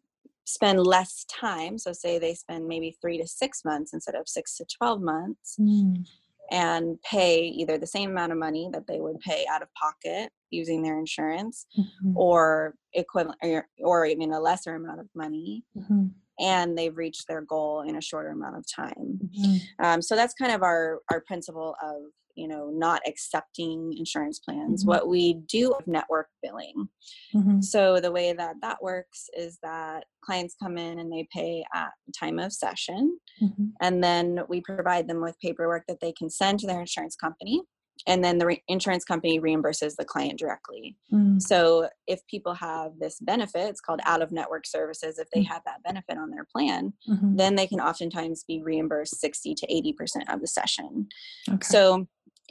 spend 0.45 0.81
less 0.81 1.25
time 1.25 1.77
so 1.77 1.93
say 1.93 2.19
they 2.19 2.35
spend 2.35 2.67
maybe 2.67 2.97
three 3.01 3.19
to 3.19 3.27
six 3.27 3.65
months 3.65 3.93
instead 3.93 4.15
of 4.15 4.29
six 4.29 4.57
to 4.57 4.65
12 4.79 5.01
months 5.01 5.57
mm 5.61 6.05
and 6.51 7.01
pay 7.03 7.47
either 7.47 7.79
the 7.79 7.87
same 7.87 8.11
amount 8.11 8.33
of 8.33 8.39
money 8.39 8.69
that 8.73 8.87
they 8.87 9.01
would 9.01 9.19
pay 9.21 9.45
out 9.51 9.63
of 9.63 9.69
pocket 9.75 10.31
using 10.51 10.83
their 10.83 10.99
insurance 10.99 11.67
mm-hmm. 11.79 12.17
or 12.17 12.75
equivalent 12.93 13.39
or, 13.43 13.67
or, 13.81 14.07
even 14.07 14.33
a 14.33 14.41
lesser 14.41 14.75
amount 14.75 15.01
of 15.01 15.09
money 15.15 15.65
mm-hmm. 15.77 16.07
and 16.39 16.79
they've 16.79 16.97
reached 16.97 17.27
their 17.27 17.43
goal 17.43 17.83
in 17.83 17.97
a 17.97 18.01
shorter 18.01 18.31
amount 18.31 18.57
of 18.57 18.65
time 18.71 19.19
mm-hmm. 19.39 19.85
um, 19.85 20.01
so 20.01 20.15
that's 20.15 20.35
kind 20.35 20.53
of 20.53 20.63
our 20.63 21.01
our 21.11 21.21
principle 21.23 21.75
of 21.83 21.97
you 22.37 22.47
know 22.47 22.71
not 22.73 23.01
accepting 23.07 23.93
insurance 23.97 24.39
plans 24.39 24.83
mm-hmm. 24.83 24.91
what 24.91 25.09
we 25.09 25.35
do 25.35 25.73
of 25.73 25.87
network 25.87 26.29
billing 26.43 26.89
mm-hmm. 27.35 27.61
so 27.61 27.99
the 28.01 28.13
way 28.13 28.33
that 28.33 28.55
that 28.63 28.83
works 28.83 29.29
is 29.37 29.59
that 29.63 30.05
clients 30.23 30.55
come 30.63 30.79
in 30.79 30.99
and 30.99 31.13
they 31.13 31.27
pay 31.33 31.65
at 31.75 31.91
time 32.19 32.39
of 32.39 32.53
session 32.53 33.19
mm-hmm. 33.43 33.67
and 33.81 34.03
then 34.03 34.41
we 34.49 34.61
provide 34.61 35.09
them 35.09 35.21
with 35.21 35.39
paperwork 35.41 35.85
that 35.89 36.01
they 36.01 36.13
can 36.13 36.31
send 36.31 36.59
to 36.59 36.67
their 36.67 36.81
insurance 36.81 37.17
company 37.17 37.63
and 38.07 38.23
then 38.23 38.39
the 38.39 38.47
re- 38.47 38.63
insurance 38.69 39.05
company 39.05 39.41
reimburses 39.41 39.97
the 39.97 40.05
client 40.05 40.39
directly. 40.39 40.97
Mm. 41.13 41.41
So 41.41 41.89
if 42.07 42.27
people 42.27 42.55
have 42.55 42.93
this 42.99 43.19
benefit, 43.21 43.69
it's 43.69 43.81
called 43.81 44.01
out 44.05 44.23
of 44.23 44.33
network 44.33 44.67
services. 44.67 45.19
If 45.19 45.29
they 45.31 45.41
mm. 45.41 45.49
have 45.49 45.63
that 45.65 45.83
benefit 45.83 46.19
on 46.19 46.31
their 46.31 46.45
plan, 46.45 46.93
mm-hmm. 47.09 47.37
then 47.37 47.55
they 47.55 47.67
can 47.67 47.81
oftentimes 47.81 48.45
be 48.45 48.63
reimbursed 48.63 49.19
60 49.21 49.55
to 49.55 49.67
80% 49.67 50.33
of 50.33 50.41
the 50.41 50.47
session. 50.47 51.09
Okay. 51.49 51.67
So 51.67 52.07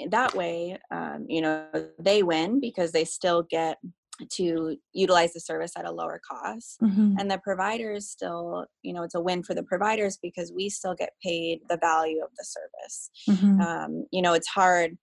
that 0.09 0.35
way, 0.35 0.77
um, 0.91 1.25
you 1.27 1.41
know, 1.41 1.65
they 1.99 2.23
win 2.23 2.59
because 2.59 2.91
they 2.91 3.05
still 3.05 3.43
get 3.43 3.77
to 4.31 4.77
utilize 4.93 5.33
the 5.33 5.39
service 5.39 5.73
at 5.77 5.85
a 5.85 5.91
lower 5.91 6.21
cost 6.29 6.79
mm-hmm. 6.81 7.15
and 7.19 7.29
the 7.29 7.37
providers 7.39 8.09
still 8.09 8.65
you 8.81 8.93
know 8.93 9.03
it's 9.03 9.15
a 9.15 9.19
win 9.19 9.43
for 9.43 9.53
the 9.53 9.63
providers 9.63 10.17
because 10.21 10.53
we 10.55 10.69
still 10.69 10.95
get 10.95 11.09
paid 11.21 11.59
the 11.69 11.77
value 11.77 12.23
of 12.23 12.29
the 12.37 12.45
service 12.45 13.09
mm-hmm. 13.29 13.59
um, 13.61 14.05
you 14.11 14.21
know 14.21 14.33
it's 14.33 14.47
hard 14.47 14.97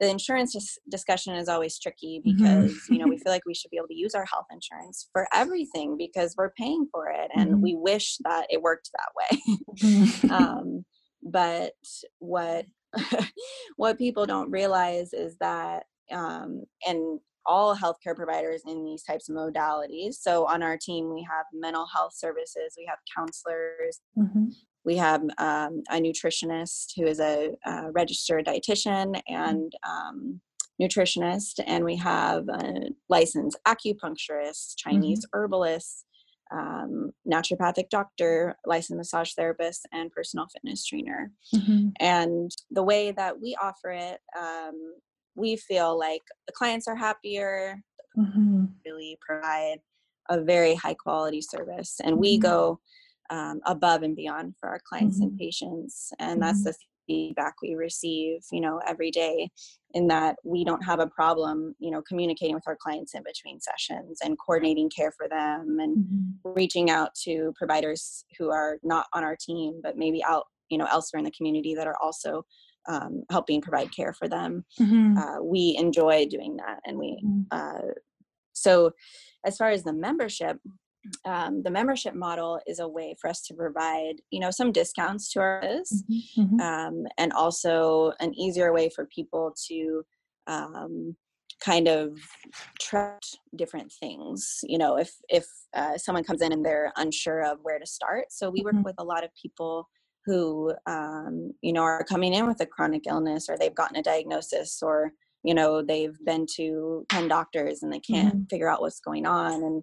the 0.00 0.08
insurance 0.08 0.52
dis- 0.52 0.78
discussion 0.90 1.34
is 1.34 1.48
always 1.48 1.78
tricky 1.78 2.20
mm-hmm. 2.20 2.36
because 2.36 2.72
mm-hmm. 2.72 2.94
you 2.94 2.98
know 2.98 3.06
we 3.06 3.18
feel 3.18 3.32
like 3.32 3.46
we 3.46 3.54
should 3.54 3.70
be 3.70 3.76
able 3.76 3.88
to 3.88 3.96
use 3.96 4.14
our 4.14 4.26
health 4.30 4.46
insurance 4.50 5.08
for 5.12 5.26
everything 5.32 5.96
because 5.96 6.34
we're 6.36 6.52
paying 6.58 6.86
for 6.90 7.08
it 7.08 7.30
and 7.36 7.50
mm-hmm. 7.50 7.62
we 7.62 7.76
wish 7.76 8.16
that 8.24 8.46
it 8.50 8.62
worked 8.62 8.90
that 8.92 9.38
way 9.38 9.58
mm-hmm. 9.80 10.30
um, 10.30 10.84
but 11.22 11.72
what 12.18 12.66
what 13.76 13.98
people 13.98 14.26
don't 14.26 14.50
realize 14.50 15.12
is 15.12 15.36
that 15.38 15.84
um, 16.12 16.64
and 16.86 17.20
all 17.46 17.76
healthcare 17.76 18.14
providers 18.14 18.62
in 18.66 18.84
these 18.84 19.02
types 19.02 19.28
of 19.28 19.36
modalities. 19.36 20.14
So 20.14 20.46
on 20.46 20.62
our 20.62 20.76
team, 20.76 21.12
we 21.12 21.26
have 21.30 21.46
mental 21.52 21.86
health 21.86 22.12
services, 22.14 22.74
we 22.76 22.86
have 22.88 22.98
counselors, 23.16 24.00
mm-hmm. 24.18 24.46
we 24.84 24.96
have 24.96 25.22
um, 25.38 25.82
a 25.90 26.00
nutritionist 26.00 26.92
who 26.96 27.04
is 27.04 27.20
a, 27.20 27.50
a 27.64 27.92
registered 27.92 28.46
dietitian 28.46 29.14
mm-hmm. 29.16 29.34
and 29.34 29.72
um, 29.88 30.40
nutritionist, 30.80 31.60
and 31.66 31.84
we 31.84 31.96
have 31.96 32.44
a 32.48 32.90
licensed 33.08 33.58
acupuncturist, 33.66 34.74
Chinese 34.76 35.20
mm-hmm. 35.20 35.38
herbalist, 35.38 36.04
um, 36.52 37.10
naturopathic 37.30 37.88
doctor, 37.90 38.56
licensed 38.64 38.96
massage 38.96 39.32
therapist, 39.32 39.86
and 39.92 40.12
personal 40.12 40.46
fitness 40.52 40.84
trainer. 40.84 41.32
Mm-hmm. 41.54 41.88
And 42.00 42.50
the 42.70 42.82
way 42.82 43.12
that 43.12 43.40
we 43.40 43.56
offer 43.60 43.90
it, 43.90 44.20
um, 44.38 44.94
we 45.34 45.56
feel 45.56 45.98
like 45.98 46.22
the 46.46 46.52
clients 46.52 46.88
are 46.88 46.96
happier, 46.96 47.82
mm-hmm. 48.16 48.66
really 48.84 49.18
provide 49.20 49.78
a 50.28 50.40
very 50.40 50.74
high 50.74 50.94
quality 50.94 51.40
service, 51.40 52.00
and 52.02 52.14
mm-hmm. 52.14 52.20
we 52.20 52.38
go 52.38 52.80
um, 53.30 53.60
above 53.66 54.02
and 54.02 54.16
beyond 54.16 54.54
for 54.58 54.68
our 54.68 54.80
clients 54.88 55.20
and 55.20 55.30
mm-hmm. 55.30 55.38
patients. 55.38 56.12
And 56.18 56.42
that's 56.42 56.60
mm-hmm. 56.60 56.70
the 56.70 56.76
feedback 57.06 57.54
we 57.62 57.74
receive 57.74 58.40
you 58.50 58.60
know 58.60 58.80
every 58.86 59.10
day 59.10 59.48
in 59.94 60.06
that 60.08 60.36
we 60.44 60.64
don't 60.64 60.84
have 60.84 61.00
a 61.00 61.06
problem 61.06 61.74
you 61.78 61.90
know 61.90 62.02
communicating 62.02 62.54
with 62.54 62.66
our 62.66 62.76
clients 62.76 63.14
in 63.14 63.22
between 63.22 63.60
sessions 63.60 64.18
and 64.22 64.38
coordinating 64.38 64.90
care 64.90 65.12
for 65.12 65.28
them 65.28 65.78
and 65.80 65.98
mm-hmm. 65.98 66.52
reaching 66.54 66.90
out 66.90 67.14
to 67.14 67.52
providers 67.56 68.24
who 68.38 68.50
are 68.50 68.78
not 68.82 69.06
on 69.12 69.24
our 69.24 69.36
team 69.36 69.80
but 69.82 69.96
maybe 69.96 70.22
out 70.24 70.44
you 70.68 70.78
know 70.78 70.86
elsewhere 70.86 71.18
in 71.18 71.24
the 71.24 71.30
community 71.30 71.74
that 71.74 71.86
are 71.86 71.96
also 72.02 72.44
um, 72.88 73.24
helping 73.30 73.60
provide 73.60 73.90
care 73.94 74.12
for 74.12 74.28
them 74.28 74.64
mm-hmm. 74.80 75.16
uh, 75.16 75.42
we 75.42 75.76
enjoy 75.78 76.26
doing 76.26 76.56
that 76.56 76.78
and 76.84 76.98
we 76.98 77.20
mm-hmm. 77.24 77.42
uh, 77.50 77.92
so 78.52 78.92
as 79.44 79.56
far 79.56 79.70
as 79.70 79.82
the 79.82 79.92
membership 79.92 80.58
um, 81.24 81.62
the 81.62 81.70
membership 81.70 82.14
model 82.14 82.60
is 82.66 82.78
a 82.78 82.88
way 82.88 83.14
for 83.20 83.28
us 83.28 83.42
to 83.42 83.54
provide 83.54 84.14
you 84.30 84.40
know 84.40 84.50
some 84.50 84.72
discounts 84.72 85.30
to 85.32 85.40
our 85.40 85.62
mm-hmm, 85.62 86.42
mm-hmm. 86.42 86.60
um, 86.60 87.06
and 87.18 87.32
also 87.32 88.12
an 88.20 88.34
easier 88.34 88.72
way 88.72 88.88
for 88.88 89.06
people 89.06 89.54
to 89.68 90.02
um, 90.46 91.16
kind 91.64 91.88
of 91.88 92.18
try 92.80 93.16
different 93.56 93.92
things 93.92 94.60
you 94.64 94.78
know 94.78 94.96
if 94.96 95.14
if 95.28 95.46
uh, 95.74 95.96
someone 95.96 96.24
comes 96.24 96.42
in 96.42 96.52
and 96.52 96.64
they're 96.64 96.92
unsure 96.96 97.44
of 97.44 97.58
where 97.62 97.78
to 97.78 97.86
start 97.86 98.26
so 98.30 98.50
we 98.50 98.62
work 98.62 98.74
mm-hmm. 98.74 98.84
with 98.84 98.96
a 98.98 99.04
lot 99.04 99.24
of 99.24 99.30
people 99.40 99.88
who 100.24 100.72
um, 100.86 101.52
you 101.62 101.72
know 101.72 101.82
are 101.82 102.04
coming 102.04 102.34
in 102.34 102.46
with 102.46 102.60
a 102.60 102.66
chronic 102.66 103.06
illness 103.06 103.48
or 103.48 103.56
they've 103.56 103.74
gotten 103.74 103.96
a 103.96 104.02
diagnosis 104.02 104.82
or 104.82 105.12
you 105.42 105.54
know 105.54 105.80
they've 105.80 106.18
been 106.24 106.46
to 106.56 107.06
10 107.08 107.28
doctors 107.28 107.82
and 107.82 107.92
they 107.92 108.00
can't 108.00 108.34
mm-hmm. 108.34 108.44
figure 108.50 108.68
out 108.68 108.80
what's 108.80 109.00
going 109.00 109.24
on 109.24 109.62
and 109.62 109.82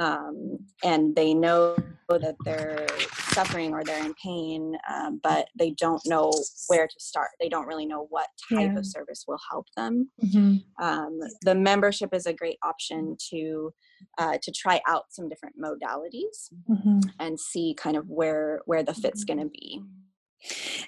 um, 0.00 0.58
and 0.82 1.14
they 1.14 1.34
know 1.34 1.76
that 2.08 2.36
they're 2.44 2.86
suffering 3.32 3.72
or 3.72 3.82
they're 3.84 4.04
in 4.04 4.14
pain, 4.22 4.76
um, 4.92 5.20
but 5.22 5.48
they 5.58 5.70
don't 5.70 6.02
know 6.06 6.30
where 6.68 6.86
to 6.86 6.94
start. 6.98 7.30
They 7.40 7.48
don't 7.48 7.66
really 7.66 7.86
know 7.86 8.06
what 8.10 8.26
type 8.50 8.72
yeah. 8.72 8.78
of 8.78 8.86
service 8.86 9.24
will 9.26 9.38
help 9.50 9.66
them. 9.76 10.10
Mm-hmm. 10.22 10.84
Um, 10.84 11.18
the 11.42 11.54
membership 11.54 12.10
is 12.12 12.26
a 12.26 12.32
great 12.32 12.58
option 12.62 13.16
to 13.30 13.72
uh, 14.18 14.38
to 14.42 14.52
try 14.52 14.80
out 14.86 15.04
some 15.10 15.28
different 15.28 15.54
modalities 15.58 16.50
mm-hmm. 16.68 17.00
and 17.20 17.38
see 17.38 17.74
kind 17.78 17.96
of 17.96 18.08
where 18.08 18.60
where 18.66 18.82
the 18.82 18.94
fit's 18.94 19.24
going 19.24 19.40
to 19.40 19.48
be. 19.48 19.80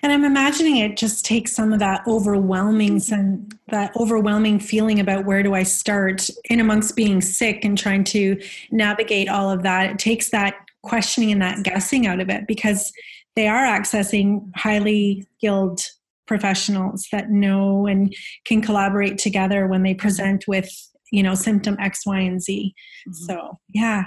And 0.02 0.12
I'm 0.12 0.24
imagining 0.24 0.78
it 0.78 0.96
just 0.96 1.24
takes 1.24 1.54
some 1.54 1.72
of 1.72 1.78
that 1.78 2.02
overwhelming 2.06 3.00
and 3.12 3.54
that 3.68 3.94
overwhelming 3.96 4.58
feeling 4.58 5.00
about 5.00 5.24
where 5.24 5.42
do 5.42 5.54
I 5.54 5.62
start 5.62 6.28
in 6.50 6.60
amongst 6.60 6.96
being 6.96 7.20
sick 7.20 7.64
and 7.64 7.78
trying 7.78 8.04
to 8.04 8.40
navigate 8.70 9.28
all 9.28 9.50
of 9.50 9.62
that. 9.62 9.90
It 9.90 9.98
takes 9.98 10.30
that 10.30 10.56
questioning 10.82 11.32
and 11.32 11.42
that 11.42 11.62
guessing 11.62 12.06
out 12.06 12.20
of 12.20 12.28
it 12.28 12.46
because 12.46 12.92
they 13.36 13.48
are 13.48 13.64
accessing 13.64 14.50
highly 14.56 15.26
skilled 15.38 15.80
professionals 16.26 17.06
that 17.12 17.30
know 17.30 17.86
and 17.86 18.14
can 18.44 18.60
collaborate 18.60 19.18
together 19.18 19.66
when 19.66 19.82
they 19.82 19.94
present 19.94 20.46
with, 20.48 20.70
you 21.12 21.22
know, 21.22 21.34
symptom 21.34 21.76
X, 21.80 22.06
Y, 22.06 22.18
and 22.18 22.42
Z. 22.42 22.74
Mm-hmm. 23.08 23.12
So 23.12 23.58
yeah, 23.68 24.04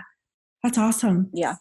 that's 0.64 0.78
awesome. 0.78 1.30
Yeah. 1.34 1.56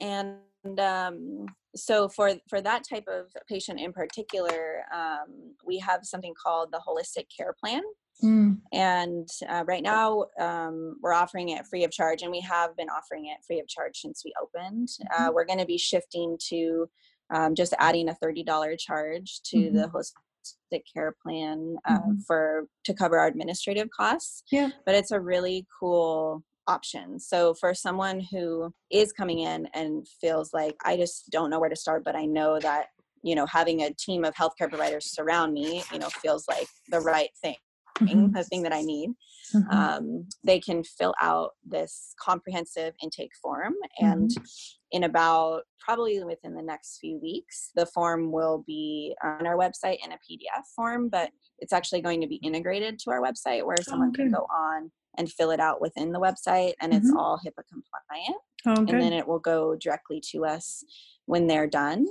And 0.00 0.38
um 0.78 1.46
so 1.76 2.08
for 2.08 2.34
for 2.48 2.60
that 2.60 2.82
type 2.88 3.06
of 3.08 3.26
patient 3.48 3.80
in 3.80 3.92
particular 3.92 4.82
um, 4.94 5.54
we 5.64 5.78
have 5.78 6.00
something 6.04 6.34
called 6.34 6.68
the 6.72 6.80
holistic 6.86 7.26
care 7.34 7.54
plan 7.62 7.82
mm. 8.22 8.56
and 8.72 9.28
uh, 9.48 9.64
right 9.66 9.82
now 9.82 10.24
um, 10.40 10.96
we're 11.02 11.12
offering 11.12 11.50
it 11.50 11.66
free 11.66 11.84
of 11.84 11.90
charge 11.90 12.22
and 12.22 12.30
we 12.30 12.40
have 12.40 12.76
been 12.76 12.88
offering 12.88 13.26
it 13.26 13.38
free 13.46 13.60
of 13.60 13.68
charge 13.68 13.98
since 13.98 14.22
we 14.24 14.32
opened 14.42 14.88
uh, 15.10 15.14
mm-hmm. 15.14 15.24
uh, 15.24 15.32
we're 15.32 15.44
going 15.44 15.58
to 15.58 15.66
be 15.66 15.78
shifting 15.78 16.36
to 16.40 16.86
um, 17.30 17.54
just 17.54 17.74
adding 17.78 18.08
a 18.08 18.16
$30 18.24 18.78
charge 18.78 19.40
to 19.44 19.56
mm-hmm. 19.56 19.76
the 19.76 19.88
holistic 19.88 20.82
care 20.92 21.14
plan 21.22 21.76
uh, 21.88 21.98
mm-hmm. 21.98 22.12
for 22.26 22.66
to 22.84 22.94
cover 22.94 23.18
our 23.18 23.26
administrative 23.26 23.88
costs 23.90 24.42
yeah 24.50 24.70
but 24.84 24.94
it's 24.94 25.10
a 25.10 25.20
really 25.20 25.66
cool 25.78 26.42
options. 26.68 27.26
So 27.28 27.54
for 27.54 27.74
someone 27.74 28.20
who 28.20 28.72
is 28.90 29.12
coming 29.12 29.40
in 29.40 29.68
and 29.74 30.06
feels 30.20 30.52
like 30.52 30.76
I 30.84 30.96
just 30.96 31.30
don't 31.30 31.50
know 31.50 31.60
where 31.60 31.68
to 31.68 31.76
start, 31.76 32.04
but 32.04 32.16
I 32.16 32.24
know 32.24 32.58
that 32.60 32.86
you 33.22 33.34
know 33.34 33.46
having 33.46 33.82
a 33.82 33.92
team 33.92 34.24
of 34.24 34.34
healthcare 34.34 34.68
providers 34.68 35.12
surround 35.12 35.52
me, 35.52 35.82
you 35.92 35.98
know, 35.98 36.08
feels 36.08 36.46
like 36.48 36.68
the 36.90 37.00
right 37.00 37.30
thing, 37.42 37.56
mm-hmm. 38.00 38.32
the 38.32 38.44
thing 38.44 38.62
that 38.62 38.72
I 38.72 38.82
need. 38.82 39.10
Mm-hmm. 39.54 39.76
Um, 39.76 40.28
they 40.44 40.58
can 40.58 40.82
fill 40.82 41.14
out 41.20 41.50
this 41.64 42.14
comprehensive 42.20 42.94
intake 43.02 43.32
form 43.40 43.74
and 43.98 44.30
mm-hmm. 44.30 44.44
in 44.90 45.04
about 45.04 45.62
probably 45.78 46.22
within 46.24 46.54
the 46.54 46.62
next 46.62 46.98
few 46.98 47.20
weeks 47.22 47.70
the 47.76 47.86
form 47.86 48.32
will 48.32 48.64
be 48.66 49.14
on 49.22 49.46
our 49.46 49.56
website 49.56 49.98
in 50.04 50.10
a 50.10 50.16
pdf 50.16 50.64
form 50.74 51.08
but 51.08 51.30
it's 51.60 51.72
actually 51.72 52.00
going 52.00 52.20
to 52.20 52.26
be 52.26 52.40
integrated 52.42 52.98
to 52.98 53.10
our 53.10 53.22
website 53.22 53.64
where 53.64 53.76
someone 53.82 54.10
oh, 54.12 54.16
can 54.16 54.32
go 54.32 54.46
on 54.52 54.90
and 55.16 55.30
fill 55.30 55.50
it 55.50 55.60
out 55.60 55.80
within 55.80 56.12
the 56.12 56.20
website 56.20 56.74
and 56.80 56.92
it's 56.92 57.08
mm-hmm. 57.08 57.16
all 57.16 57.40
HIPAA 57.44 57.62
compliant. 57.70 58.36
Oh, 58.66 58.92
and 58.92 59.00
then 59.00 59.12
it 59.12 59.26
will 59.26 59.38
go 59.38 59.76
directly 59.76 60.22
to 60.32 60.44
us 60.44 60.84
when 61.26 61.46
they're 61.46 61.68
done. 61.68 62.06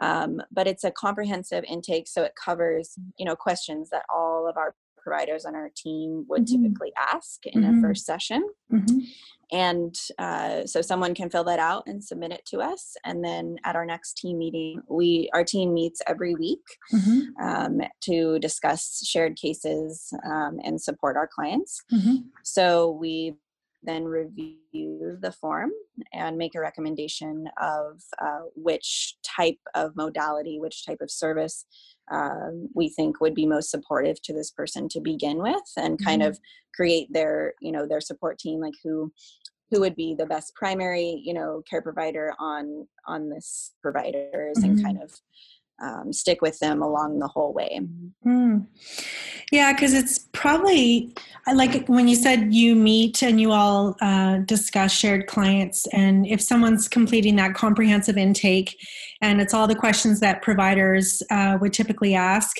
Um, 0.00 0.42
but 0.52 0.66
it's 0.66 0.84
a 0.84 0.90
comprehensive 0.90 1.64
intake, 1.64 2.06
so 2.06 2.22
it 2.22 2.32
covers 2.42 2.98
you 3.18 3.24
know 3.24 3.34
questions 3.34 3.88
that 3.90 4.04
all 4.14 4.46
of 4.48 4.56
our 4.58 4.74
providers 5.06 5.44
on 5.44 5.54
our 5.54 5.70
team 5.76 6.24
would 6.28 6.46
mm-hmm. 6.46 6.64
typically 6.64 6.92
ask 6.98 7.46
in 7.46 7.62
mm-hmm. 7.62 7.78
a 7.78 7.80
first 7.80 8.04
session. 8.04 8.46
Mm-hmm. 8.72 8.98
And 9.52 9.94
uh, 10.18 10.66
so 10.66 10.82
someone 10.82 11.14
can 11.14 11.30
fill 11.30 11.44
that 11.44 11.60
out 11.60 11.84
and 11.86 12.02
submit 12.02 12.32
it 12.32 12.44
to 12.46 12.58
us. 12.58 12.96
And 13.04 13.24
then 13.24 13.58
at 13.64 13.76
our 13.76 13.86
next 13.86 14.14
team 14.14 14.38
meeting, 14.38 14.82
we 14.88 15.30
our 15.32 15.44
team 15.44 15.72
meets 15.72 16.02
every 16.08 16.34
week 16.34 16.64
mm-hmm. 16.92 17.46
um, 17.46 17.80
to 18.02 18.40
discuss 18.40 19.06
shared 19.06 19.36
cases 19.36 20.12
um, 20.28 20.58
and 20.64 20.80
support 20.80 21.16
our 21.16 21.28
clients. 21.32 21.80
Mm-hmm. 21.94 22.16
So 22.42 22.90
we 22.90 23.34
then 23.84 24.04
review 24.04 25.16
the 25.20 25.30
form 25.40 25.70
and 26.12 26.36
make 26.36 26.56
a 26.56 26.60
recommendation 26.60 27.48
of 27.62 28.02
uh, 28.20 28.40
which 28.56 29.14
type 29.22 29.60
of 29.76 29.94
modality, 29.94 30.58
which 30.58 30.84
type 30.84 30.98
of 31.00 31.10
service 31.10 31.64
um, 32.10 32.68
we 32.74 32.88
think 32.88 33.20
would 33.20 33.34
be 33.34 33.46
most 33.46 33.70
supportive 33.70 34.20
to 34.22 34.32
this 34.32 34.50
person 34.50 34.88
to 34.90 35.00
begin 35.00 35.38
with 35.38 35.70
and 35.76 36.02
kind 36.02 36.22
mm-hmm. 36.22 36.30
of 36.30 36.40
create 36.74 37.12
their 37.12 37.54
you 37.60 37.72
know 37.72 37.86
their 37.86 38.00
support 38.00 38.38
team 38.38 38.60
like 38.60 38.74
who 38.84 39.12
who 39.70 39.80
would 39.80 39.96
be 39.96 40.14
the 40.14 40.26
best 40.26 40.54
primary 40.54 41.20
you 41.24 41.34
know 41.34 41.62
care 41.68 41.82
provider 41.82 42.32
on 42.38 42.86
on 43.06 43.28
this 43.28 43.72
providers 43.82 44.58
mm-hmm. 44.58 44.70
and 44.70 44.84
kind 44.84 45.02
of 45.02 45.12
um, 45.82 46.12
stick 46.12 46.42
with 46.42 46.58
them 46.58 46.82
along 46.82 47.18
the 47.18 47.28
whole 47.28 47.52
way. 47.52 47.80
Mm. 48.24 48.66
Yeah, 49.52 49.72
because 49.72 49.92
it's 49.92 50.26
probably 50.32 51.14
I 51.46 51.52
like 51.52 51.86
when 51.86 52.08
you 52.08 52.16
said 52.16 52.52
you 52.52 52.74
meet 52.74 53.22
and 53.22 53.40
you 53.40 53.52
all 53.52 53.96
uh, 54.00 54.38
discuss 54.38 54.92
shared 54.92 55.28
clients, 55.28 55.86
and 55.92 56.26
if 56.26 56.40
someone's 56.40 56.88
completing 56.88 57.36
that 57.36 57.54
comprehensive 57.54 58.16
intake, 58.16 58.76
and 59.20 59.40
it's 59.40 59.54
all 59.54 59.68
the 59.68 59.74
questions 59.76 60.18
that 60.20 60.42
providers 60.42 61.22
uh, 61.30 61.56
would 61.60 61.72
typically 61.72 62.14
ask, 62.16 62.56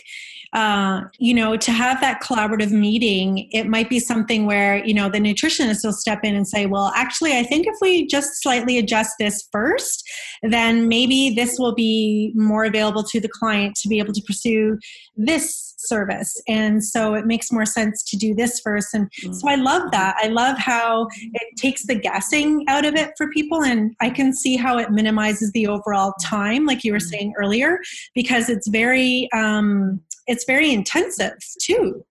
uh, 0.56 1.02
you 1.18 1.34
know, 1.34 1.54
to 1.54 1.70
have 1.70 2.00
that 2.00 2.22
collaborative 2.22 2.70
meeting, 2.70 3.46
it 3.52 3.66
might 3.66 3.90
be 3.90 4.00
something 4.00 4.46
where, 4.46 4.82
you 4.86 4.94
know, 4.94 5.10
the 5.10 5.18
nutritionist 5.18 5.84
will 5.84 5.92
step 5.92 6.20
in 6.24 6.34
and 6.34 6.48
say, 6.48 6.64
well, 6.64 6.90
actually, 6.96 7.36
I 7.36 7.42
think 7.42 7.66
if 7.66 7.74
we 7.82 8.06
just 8.06 8.42
slightly 8.42 8.78
adjust 8.78 9.16
this 9.18 9.46
first, 9.52 10.02
then 10.42 10.88
maybe 10.88 11.34
this 11.34 11.58
will 11.58 11.74
be 11.74 12.32
more 12.34 12.64
available 12.64 13.02
to 13.02 13.20
the 13.20 13.28
client 13.28 13.76
to 13.82 13.88
be 13.88 13.98
able 13.98 14.14
to 14.14 14.22
pursue 14.22 14.78
this 15.14 15.74
service. 15.78 16.40
And 16.48 16.82
so 16.82 17.12
it 17.14 17.26
makes 17.26 17.52
more 17.52 17.66
sense 17.66 18.02
to 18.04 18.16
do 18.16 18.34
this 18.34 18.60
first. 18.60 18.94
And 18.94 19.10
so 19.32 19.48
I 19.48 19.56
love 19.56 19.90
that. 19.92 20.16
I 20.18 20.28
love 20.28 20.56
how 20.58 21.06
it 21.34 21.56
takes 21.58 21.86
the 21.86 21.94
guessing 21.94 22.64
out 22.66 22.86
of 22.86 22.94
it 22.94 23.12
for 23.18 23.28
people. 23.30 23.62
And 23.62 23.94
I 24.00 24.08
can 24.08 24.32
see 24.32 24.56
how 24.56 24.78
it 24.78 24.90
minimizes 24.90 25.52
the 25.52 25.66
overall 25.66 26.14
time, 26.22 26.64
like 26.64 26.82
you 26.82 26.92
were 26.92 27.00
saying 27.00 27.34
earlier, 27.38 27.78
because 28.14 28.48
it's 28.48 28.68
very, 28.68 29.28
um, 29.34 30.00
it's 30.26 30.44
very 30.44 30.72
intensive 30.72 31.36
too 31.60 32.04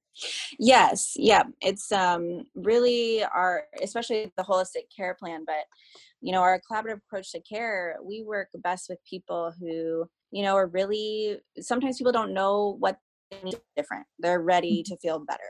yes 0.60 1.14
yeah 1.18 1.44
it's 1.62 1.92
um 1.92 2.44
really 2.56 3.24
our 3.24 3.64
especially 3.82 4.32
the 4.38 4.44
holistic 4.44 4.84
care 4.96 5.16
plan 5.20 5.44
but 5.46 5.66
you 6.22 6.32
know 6.32 6.42
our 6.42 6.62
collaborative 6.70 7.00
approach 7.08 7.32
to 7.32 7.42
care 7.42 7.98
we 8.04 8.24
work 8.24 8.48
best 8.64 8.88
with 8.88 8.98
people 9.10 9.54
who 9.60 10.06
you 10.32 10.44
know 10.44 10.56
are 10.56 10.68
really 10.68 11.38
sometimes 11.60 11.98
people 11.98 12.14
don't 12.14 12.34
know 12.34 12.78
what 12.80 12.98
they 13.30 13.42
need 13.44 13.56
different 13.76 14.06
they're 14.20 14.42
ready 14.42 14.84
mm-hmm. 14.84 14.94
to 14.94 15.00
feel 15.02 15.20
better 15.20 15.42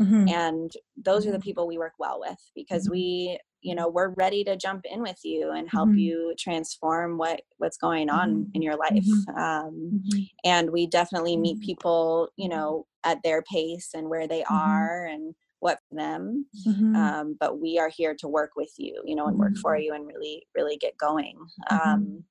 mm-hmm. 0.00 0.28
and 0.28 0.72
those 0.96 1.26
are 1.26 1.30
the 1.30 1.36
mm-hmm. 1.36 1.44
people 1.44 1.66
we 1.66 1.78
work 1.78 1.94
well 1.98 2.18
with 2.20 2.38
because 2.54 2.84
mm-hmm. 2.84 2.92
we 2.92 3.38
you 3.64 3.74
know 3.74 3.88
we're 3.88 4.10
ready 4.10 4.44
to 4.44 4.56
jump 4.56 4.84
in 4.84 5.00
with 5.00 5.18
you 5.24 5.50
and 5.50 5.68
help 5.68 5.88
mm-hmm. 5.88 5.98
you 5.98 6.34
transform 6.38 7.16
what 7.18 7.40
what's 7.56 7.78
going 7.78 8.10
on 8.10 8.30
mm-hmm. 8.30 8.50
in 8.54 8.62
your 8.62 8.76
life 8.76 8.92
mm-hmm. 8.92 9.38
Um, 9.38 10.02
mm-hmm. 10.04 10.20
and 10.44 10.70
we 10.70 10.86
definitely 10.86 11.36
meet 11.36 11.60
people 11.60 12.28
you 12.36 12.48
know 12.48 12.86
at 13.02 13.22
their 13.24 13.42
pace 13.42 13.90
and 13.94 14.08
where 14.08 14.28
they 14.28 14.44
are 14.44 15.06
and 15.06 15.34
what 15.60 15.78
for 15.88 15.96
them 15.96 16.46
um, 16.94 17.36
but 17.40 17.58
we 17.58 17.78
are 17.78 17.88
here 17.88 18.14
to 18.18 18.28
work 18.28 18.50
with 18.54 18.72
you 18.76 19.02
you 19.04 19.16
know 19.16 19.26
and 19.26 19.38
work 19.38 19.56
for 19.62 19.76
you 19.76 19.94
and 19.94 20.06
really 20.06 20.46
really 20.54 20.76
get 20.76 20.96
going 20.98 21.38
um, 21.70 22.22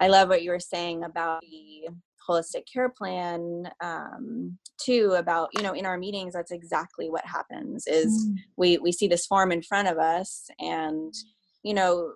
i 0.00 0.08
love 0.08 0.28
what 0.28 0.42
you 0.42 0.50
were 0.50 0.58
saying 0.58 1.04
about 1.04 1.42
the 1.42 1.88
holistic 2.28 2.62
care 2.72 2.88
plan 2.88 3.70
um, 3.82 4.58
too 4.78 5.14
about 5.16 5.50
you 5.56 5.62
know 5.62 5.72
in 5.72 5.86
our 5.86 5.98
meetings 5.98 6.34
that's 6.34 6.50
exactly 6.50 7.08
what 7.10 7.24
happens 7.26 7.86
is 7.86 8.28
mm. 8.28 8.36
we 8.56 8.78
we 8.78 8.92
see 8.92 9.06
this 9.06 9.26
form 9.26 9.52
in 9.52 9.62
front 9.62 9.88
of 9.88 9.98
us 9.98 10.48
and 10.58 11.12
you 11.62 11.74
know 11.74 12.12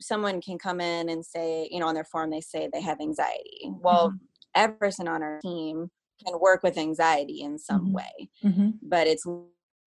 someone 0.00 0.40
can 0.40 0.58
come 0.58 0.80
in 0.80 1.08
and 1.08 1.24
say 1.24 1.68
you 1.70 1.80
know 1.80 1.86
on 1.86 1.94
their 1.94 2.04
form 2.04 2.30
they 2.30 2.40
say 2.40 2.68
they 2.72 2.80
have 2.80 3.00
anxiety 3.00 3.70
well 3.80 4.10
mm. 4.10 4.18
every 4.54 4.76
person 4.76 5.08
on 5.08 5.22
our 5.22 5.38
team 5.40 5.90
can 6.24 6.38
work 6.40 6.62
with 6.62 6.78
anxiety 6.78 7.40
in 7.40 7.58
some 7.58 7.86
mm-hmm. 7.86 7.94
way 7.94 8.28
mm-hmm. 8.44 8.70
but 8.82 9.06
it's 9.06 9.26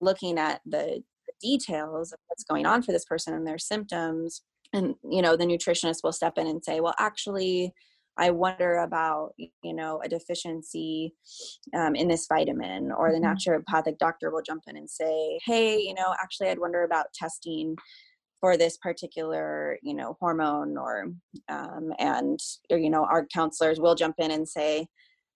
looking 0.00 0.38
at 0.38 0.60
the 0.66 1.02
details 1.40 2.12
of 2.12 2.18
what's 2.26 2.44
going 2.44 2.66
on 2.66 2.82
for 2.82 2.92
this 2.92 3.04
person 3.04 3.34
and 3.34 3.46
their 3.46 3.58
symptoms 3.58 4.42
and 4.72 4.94
you 5.10 5.22
know 5.22 5.36
the 5.36 5.44
nutritionist 5.44 6.02
will 6.02 6.12
step 6.12 6.38
in 6.38 6.46
and 6.46 6.64
say 6.64 6.80
well 6.80 6.94
actually 6.98 7.72
I 8.16 8.30
wonder 8.30 8.76
about, 8.78 9.34
you 9.38 9.74
know, 9.74 10.00
a 10.04 10.08
deficiency 10.08 11.14
um, 11.74 11.94
in 11.94 12.08
this 12.08 12.26
vitamin, 12.28 12.92
or 12.92 13.10
the 13.10 13.18
mm-hmm. 13.18 13.50
naturopathic 13.50 13.98
doctor 13.98 14.30
will 14.30 14.42
jump 14.42 14.62
in 14.66 14.76
and 14.76 14.88
say, 14.88 15.38
hey, 15.44 15.78
you 15.78 15.94
know, 15.94 16.14
actually, 16.22 16.48
I'd 16.48 16.58
wonder 16.58 16.84
about 16.84 17.06
testing 17.14 17.76
for 18.40 18.56
this 18.56 18.76
particular, 18.76 19.78
you 19.82 19.94
know, 19.94 20.16
hormone, 20.20 20.76
or, 20.76 21.06
um, 21.48 21.92
and, 21.98 22.38
or, 22.70 22.78
you 22.78 22.90
know, 22.90 23.04
our 23.04 23.26
counselors 23.32 23.80
will 23.80 23.94
jump 23.94 24.16
in 24.18 24.30
and 24.30 24.48
say, 24.48 24.86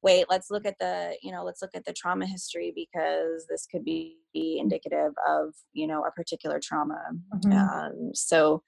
wait 0.03 0.27
let's 0.31 0.51
look 0.51 0.67
at 0.67 0.79
the 0.79 1.17
you 1.23 1.33
know 1.33 1.45
let's 1.45 1.63
look 1.63 1.73
at 1.75 1.85
the 1.85 1.93
trauma 1.93 2.27
history 2.27 2.73
because 2.75 3.47
this 3.49 3.67
could 3.71 3.85
be 3.85 4.17
indicative 4.35 5.13
of 5.29 5.55
you 5.73 5.87
know 5.87 6.05
a 6.05 6.13
particular 6.13 6.61
trauma 6.63 7.01
mm-hmm. 7.35 7.53
um, 7.53 8.11
so 8.15 8.63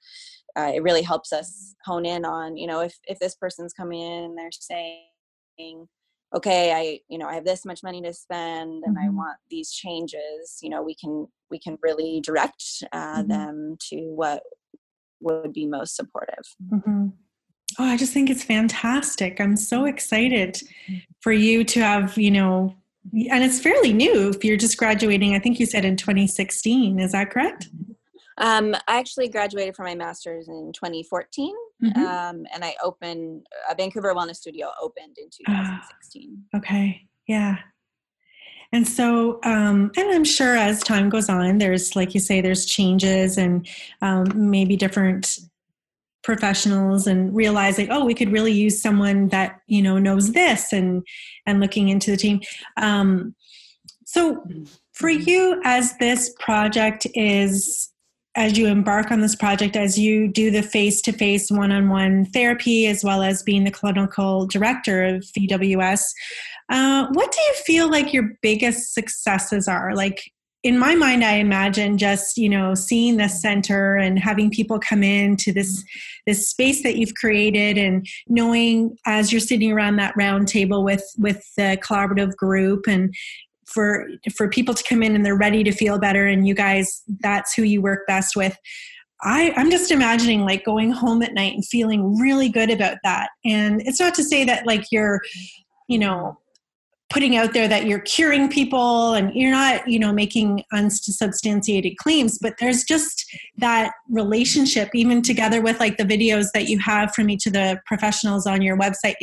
uh, 0.57 0.71
it 0.73 0.83
really 0.83 1.01
helps 1.01 1.31
us 1.31 1.75
hone 1.85 2.05
in 2.05 2.25
on 2.25 2.57
you 2.57 2.67
know 2.67 2.81
if 2.81 2.97
if 3.07 3.19
this 3.19 3.35
person's 3.35 3.73
coming 3.73 4.01
in 4.01 4.23
and 4.23 4.37
they're 4.37 4.49
saying 4.51 5.87
okay 6.35 6.73
i 6.73 6.99
you 7.09 7.17
know 7.17 7.27
i 7.27 7.35
have 7.35 7.45
this 7.45 7.65
much 7.65 7.81
money 7.83 8.01
to 8.01 8.13
spend 8.13 8.83
and 8.85 8.97
mm-hmm. 8.97 9.05
i 9.05 9.09
want 9.09 9.37
these 9.49 9.71
changes 9.71 10.57
you 10.61 10.69
know 10.69 10.81
we 10.81 10.95
can 10.95 11.27
we 11.49 11.59
can 11.59 11.77
really 11.81 12.21
direct 12.21 12.63
uh, 12.91 13.17
mm-hmm. 13.17 13.27
them 13.27 13.77
to 13.79 13.97
what 14.15 14.43
would 15.21 15.53
be 15.53 15.65
most 15.65 15.95
supportive 15.95 16.43
mm-hmm. 16.73 17.07
Oh 17.79 17.85
i 17.85 17.97
just 17.97 18.13
think 18.13 18.29
it's 18.29 18.43
fantastic 18.43 19.39
i'm 19.39 19.55
so 19.55 19.85
excited 19.85 20.61
for 21.19 21.31
you 21.31 21.63
to 21.63 21.79
have 21.81 22.17
you 22.17 22.31
know 22.31 22.75
and 23.13 23.43
it's 23.43 23.59
fairly 23.59 23.93
new 23.93 24.29
if 24.29 24.43
you're 24.43 24.57
just 24.57 24.77
graduating 24.77 25.35
i 25.35 25.39
think 25.39 25.59
you 25.59 25.65
said 25.65 25.85
in 25.85 25.95
2016 25.95 26.99
is 26.99 27.11
that 27.11 27.29
correct 27.29 27.67
um, 28.37 28.73
I 28.87 28.97
actually 28.97 29.29
graduated 29.29 29.75
from 29.75 29.85
my 29.85 29.93
master's 29.93 30.47
in 30.47 30.71
2014, 30.73 31.55
mm-hmm. 31.83 31.99
um, 31.99 32.45
and 32.53 32.63
I 32.63 32.75
opened 32.83 33.45
a 33.69 33.75
Vancouver 33.75 34.15
Wellness 34.15 34.37
Studio 34.37 34.69
opened 34.81 35.17
in 35.17 35.29
2016. 35.29 36.43
Uh, 36.51 36.57
okay, 36.57 37.01
yeah. 37.27 37.57
And 38.73 38.87
so, 38.87 39.39
um, 39.43 39.91
and 39.95 40.11
I'm 40.11 40.23
sure 40.23 40.55
as 40.55 40.81
time 40.81 41.09
goes 41.09 41.29
on, 41.29 41.57
there's, 41.57 41.95
like 41.95 42.13
you 42.13 42.19
say, 42.19 42.41
there's 42.41 42.65
changes 42.65 43.37
and 43.37 43.67
um, 44.01 44.31
maybe 44.33 44.77
different 44.77 45.37
professionals 46.23 47.07
and 47.07 47.35
realizing, 47.35 47.89
oh, 47.89 48.05
we 48.05 48.13
could 48.13 48.31
really 48.31 48.51
use 48.51 48.81
someone 48.81 49.29
that 49.29 49.59
you 49.67 49.81
know 49.81 49.97
knows 49.97 50.31
this, 50.33 50.73
and 50.73 51.03
and 51.45 51.59
looking 51.59 51.89
into 51.89 52.11
the 52.11 52.17
team. 52.17 52.41
Um, 52.77 53.35
so, 54.05 54.43
for 54.93 55.09
mm-hmm. 55.09 55.29
you, 55.29 55.61
as 55.63 55.97
this 55.97 56.33
project 56.39 57.07
is 57.13 57.91
as 58.35 58.57
you 58.57 58.67
embark 58.67 59.11
on 59.11 59.19
this 59.19 59.35
project, 59.35 59.75
as 59.75 59.99
you 59.99 60.27
do 60.27 60.51
the 60.51 60.61
face 60.61 61.01
to 61.01 61.11
face 61.11 61.51
one 61.51 61.71
on 61.71 61.89
one 61.89 62.25
therapy, 62.25 62.87
as 62.87 63.03
well 63.03 63.21
as 63.21 63.43
being 63.43 63.65
the 63.65 63.71
clinical 63.71 64.47
director 64.47 65.03
of 65.03 65.23
VWS, 65.37 66.03
uh, 66.69 67.07
what 67.11 67.31
do 67.31 67.41
you 67.41 67.53
feel 67.65 67.89
like 67.89 68.13
your 68.13 68.31
biggest 68.41 68.93
successes 68.93 69.67
are? 69.67 69.93
Like, 69.93 70.31
in 70.63 70.77
my 70.77 70.95
mind 70.95 71.23
i 71.23 71.33
imagine 71.33 71.97
just 71.97 72.37
you 72.37 72.49
know 72.49 72.75
seeing 72.75 73.17
the 73.17 73.27
center 73.27 73.95
and 73.95 74.19
having 74.19 74.49
people 74.49 74.79
come 74.79 75.03
in 75.03 75.35
to 75.35 75.51
this 75.51 75.83
this 76.25 76.49
space 76.49 76.83
that 76.83 76.97
you've 76.97 77.15
created 77.15 77.77
and 77.77 78.05
knowing 78.27 78.95
as 79.05 79.31
you're 79.31 79.39
sitting 79.39 79.71
around 79.71 79.95
that 79.95 80.13
round 80.15 80.47
table 80.47 80.83
with 80.83 81.03
with 81.17 81.43
the 81.57 81.77
collaborative 81.83 82.35
group 82.35 82.87
and 82.87 83.13
for 83.65 84.07
for 84.35 84.49
people 84.49 84.73
to 84.73 84.83
come 84.83 85.01
in 85.01 85.15
and 85.15 85.25
they're 85.25 85.37
ready 85.37 85.63
to 85.63 85.71
feel 85.71 85.97
better 85.97 86.27
and 86.27 86.47
you 86.47 86.53
guys 86.53 87.03
that's 87.21 87.53
who 87.53 87.63
you 87.63 87.81
work 87.81 88.05
best 88.07 88.35
with 88.35 88.57
I, 89.23 89.53
I'm 89.55 89.69
just 89.69 89.91
imagining 89.91 90.45
like 90.45 90.65
going 90.65 90.91
home 90.91 91.21
at 91.21 91.33
night 91.33 91.53
and 91.53 91.65
feeling 91.65 92.19
really 92.19 92.49
good 92.49 92.71
about 92.71 92.97
that. 93.03 93.29
And 93.45 93.81
it's 93.85 93.99
not 93.99 94.15
to 94.15 94.23
say 94.23 94.43
that 94.45 94.65
like 94.65 94.85
you're, 94.91 95.21
you 95.87 95.99
know, 95.99 96.39
putting 97.11 97.35
out 97.35 97.53
there 97.53 97.67
that 97.67 97.85
you're 97.85 97.99
curing 97.99 98.49
people 98.49 99.13
and 99.13 99.35
you're 99.35 99.51
not 99.51 99.87
you 99.87 99.99
know 99.99 100.13
making 100.13 100.63
unsubstantiated 100.71 101.97
claims 101.97 102.37
but 102.39 102.53
there's 102.59 102.83
just 102.83 103.25
that 103.57 103.91
relationship 104.09 104.89
even 104.93 105.21
together 105.21 105.61
with 105.61 105.79
like 105.79 105.97
the 105.97 106.03
videos 106.03 106.47
that 106.53 106.67
you 106.67 106.79
have 106.79 107.13
from 107.13 107.29
each 107.29 107.45
of 107.45 107.53
the 107.53 107.79
professionals 107.85 108.47
on 108.47 108.61
your 108.61 108.77
website 108.77 109.15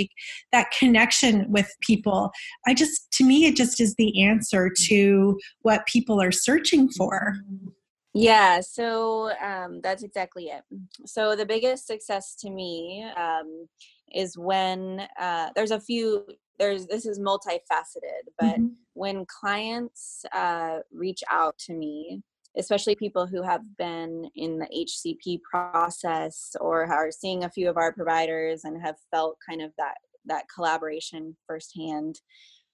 that 0.52 0.70
connection 0.78 1.50
with 1.50 1.70
people. 1.80 2.30
I 2.66 2.74
just 2.74 3.10
to 3.12 3.24
me 3.24 3.46
it 3.46 3.56
just 3.56 3.80
is 3.80 3.94
the 3.96 4.22
answer 4.22 4.70
to 4.86 5.38
what 5.62 5.86
people 5.86 6.20
are 6.20 6.32
searching 6.32 6.88
for. 6.90 7.36
Yeah 8.14 8.60
so 8.60 9.32
um, 9.42 9.80
that's 9.82 10.02
exactly 10.02 10.46
it. 10.46 10.62
So 11.06 11.36
the 11.36 11.46
biggest 11.46 11.86
success 11.86 12.34
to 12.40 12.50
me 12.50 13.06
um, 13.16 13.68
is 14.14 14.36
when 14.38 15.06
uh, 15.20 15.50
there's 15.54 15.70
a 15.70 15.80
few 15.80 16.24
there's 16.58 16.86
this 16.86 17.06
is 17.06 17.18
multifaceted 17.18 18.24
but 18.38 18.56
mm-hmm. 18.56 18.66
when 18.94 19.24
clients 19.26 20.24
uh, 20.34 20.78
reach 20.92 21.22
out 21.30 21.56
to 21.58 21.74
me 21.74 22.22
especially 22.56 22.94
people 22.94 23.26
who 23.26 23.42
have 23.42 23.62
been 23.76 24.28
in 24.34 24.58
the 24.58 24.66
hcp 24.66 25.40
process 25.42 26.54
or 26.60 26.84
are 26.84 27.10
seeing 27.10 27.44
a 27.44 27.50
few 27.50 27.68
of 27.68 27.76
our 27.76 27.92
providers 27.92 28.64
and 28.64 28.80
have 28.80 28.96
felt 29.10 29.36
kind 29.48 29.62
of 29.62 29.70
that 29.78 29.94
that 30.24 30.44
collaboration 30.54 31.36
firsthand 31.46 32.20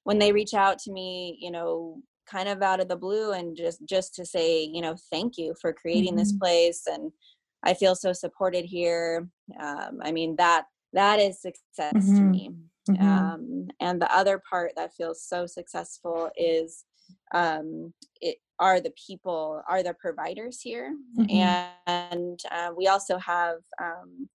when 0.05 0.19
they 0.19 0.33
reach 0.33 0.55
out 0.55 0.79
to 0.79 0.93
me 0.93 1.37
you 1.41 1.51
know 1.51 2.01
kind 2.27 2.49
of 2.49 2.63
out 2.63 2.81
of 2.81 2.89
the 2.89 2.97
blue 2.97 3.33
and 3.33 3.57
just 3.57 3.81
just 3.87 4.15
to 4.15 4.25
say 4.25 4.63
you 4.63 4.81
know 4.81 4.97
thank 5.11 5.37
you 5.37 5.55
for 5.61 5.73
creating 5.73 6.11
mm-hmm. 6.11 6.19
this 6.19 6.33
place 6.33 6.83
and 6.87 7.13
i 7.63 7.75
feel 7.75 7.95
so 7.95 8.13
supported 8.13 8.65
here 8.65 9.29
um, 9.61 9.99
i 10.03 10.11
mean 10.11 10.35
that 10.37 10.65
that 10.93 11.19
is 11.19 11.41
success 11.41 11.93
mm-hmm. 11.95 12.17
to 12.17 12.23
me 12.23 12.51
Mm-hmm. 12.89 13.07
Um, 13.07 13.69
and 13.81 14.01
the 14.01 14.15
other 14.15 14.43
part 14.49 14.73
that 14.77 14.95
feels 14.95 15.23
so 15.23 15.47
successful 15.47 16.31
is 16.37 16.85
um, 17.33 17.93
it 18.21 18.37
are 18.61 18.81
the 18.81 18.93
people, 19.07 19.63
are 19.69 19.83
the 19.83 19.95
providers 19.95 20.61
here. 20.61 20.95
Mm-hmm. 21.19 21.69
And 21.87 22.41
uh, 22.51 22.71
we 22.77 22.87
also 22.87 23.19
have 23.19 23.57
um, 23.83 24.29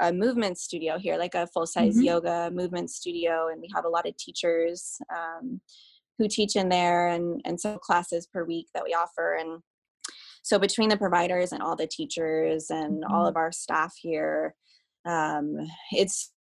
a 0.00 0.12
movement 0.12 0.58
studio 0.58 0.98
here, 0.98 1.16
like 1.16 1.34
a 1.34 1.46
full 1.46 1.66
size 1.66 1.94
mm-hmm. 1.94 2.04
yoga 2.04 2.50
movement 2.52 2.90
studio. 2.90 3.48
And 3.50 3.60
we 3.60 3.68
have 3.74 3.84
a 3.84 3.88
lot 3.88 4.06
of 4.06 4.16
teachers 4.16 4.98
um, 5.10 5.60
who 6.18 6.28
teach 6.28 6.56
in 6.56 6.68
there 6.68 7.08
and, 7.08 7.40
and 7.44 7.58
some 7.58 7.78
classes 7.82 8.26
per 8.26 8.44
week 8.44 8.68
that 8.74 8.84
we 8.84 8.90
offer. 8.90 9.38
And 9.40 9.62
so 10.42 10.58
between 10.58 10.88
the 10.88 10.96
providers 10.96 11.52
and 11.52 11.62
all 11.62 11.76
the 11.76 11.86
teachers 11.86 12.66
and 12.70 13.04
all 13.04 13.20
mm-hmm. 13.20 13.28
of 13.28 13.36
our 13.36 13.52
staff 13.52 13.94
here, 13.96 14.54
um, 15.06 15.56
it's 15.92 16.32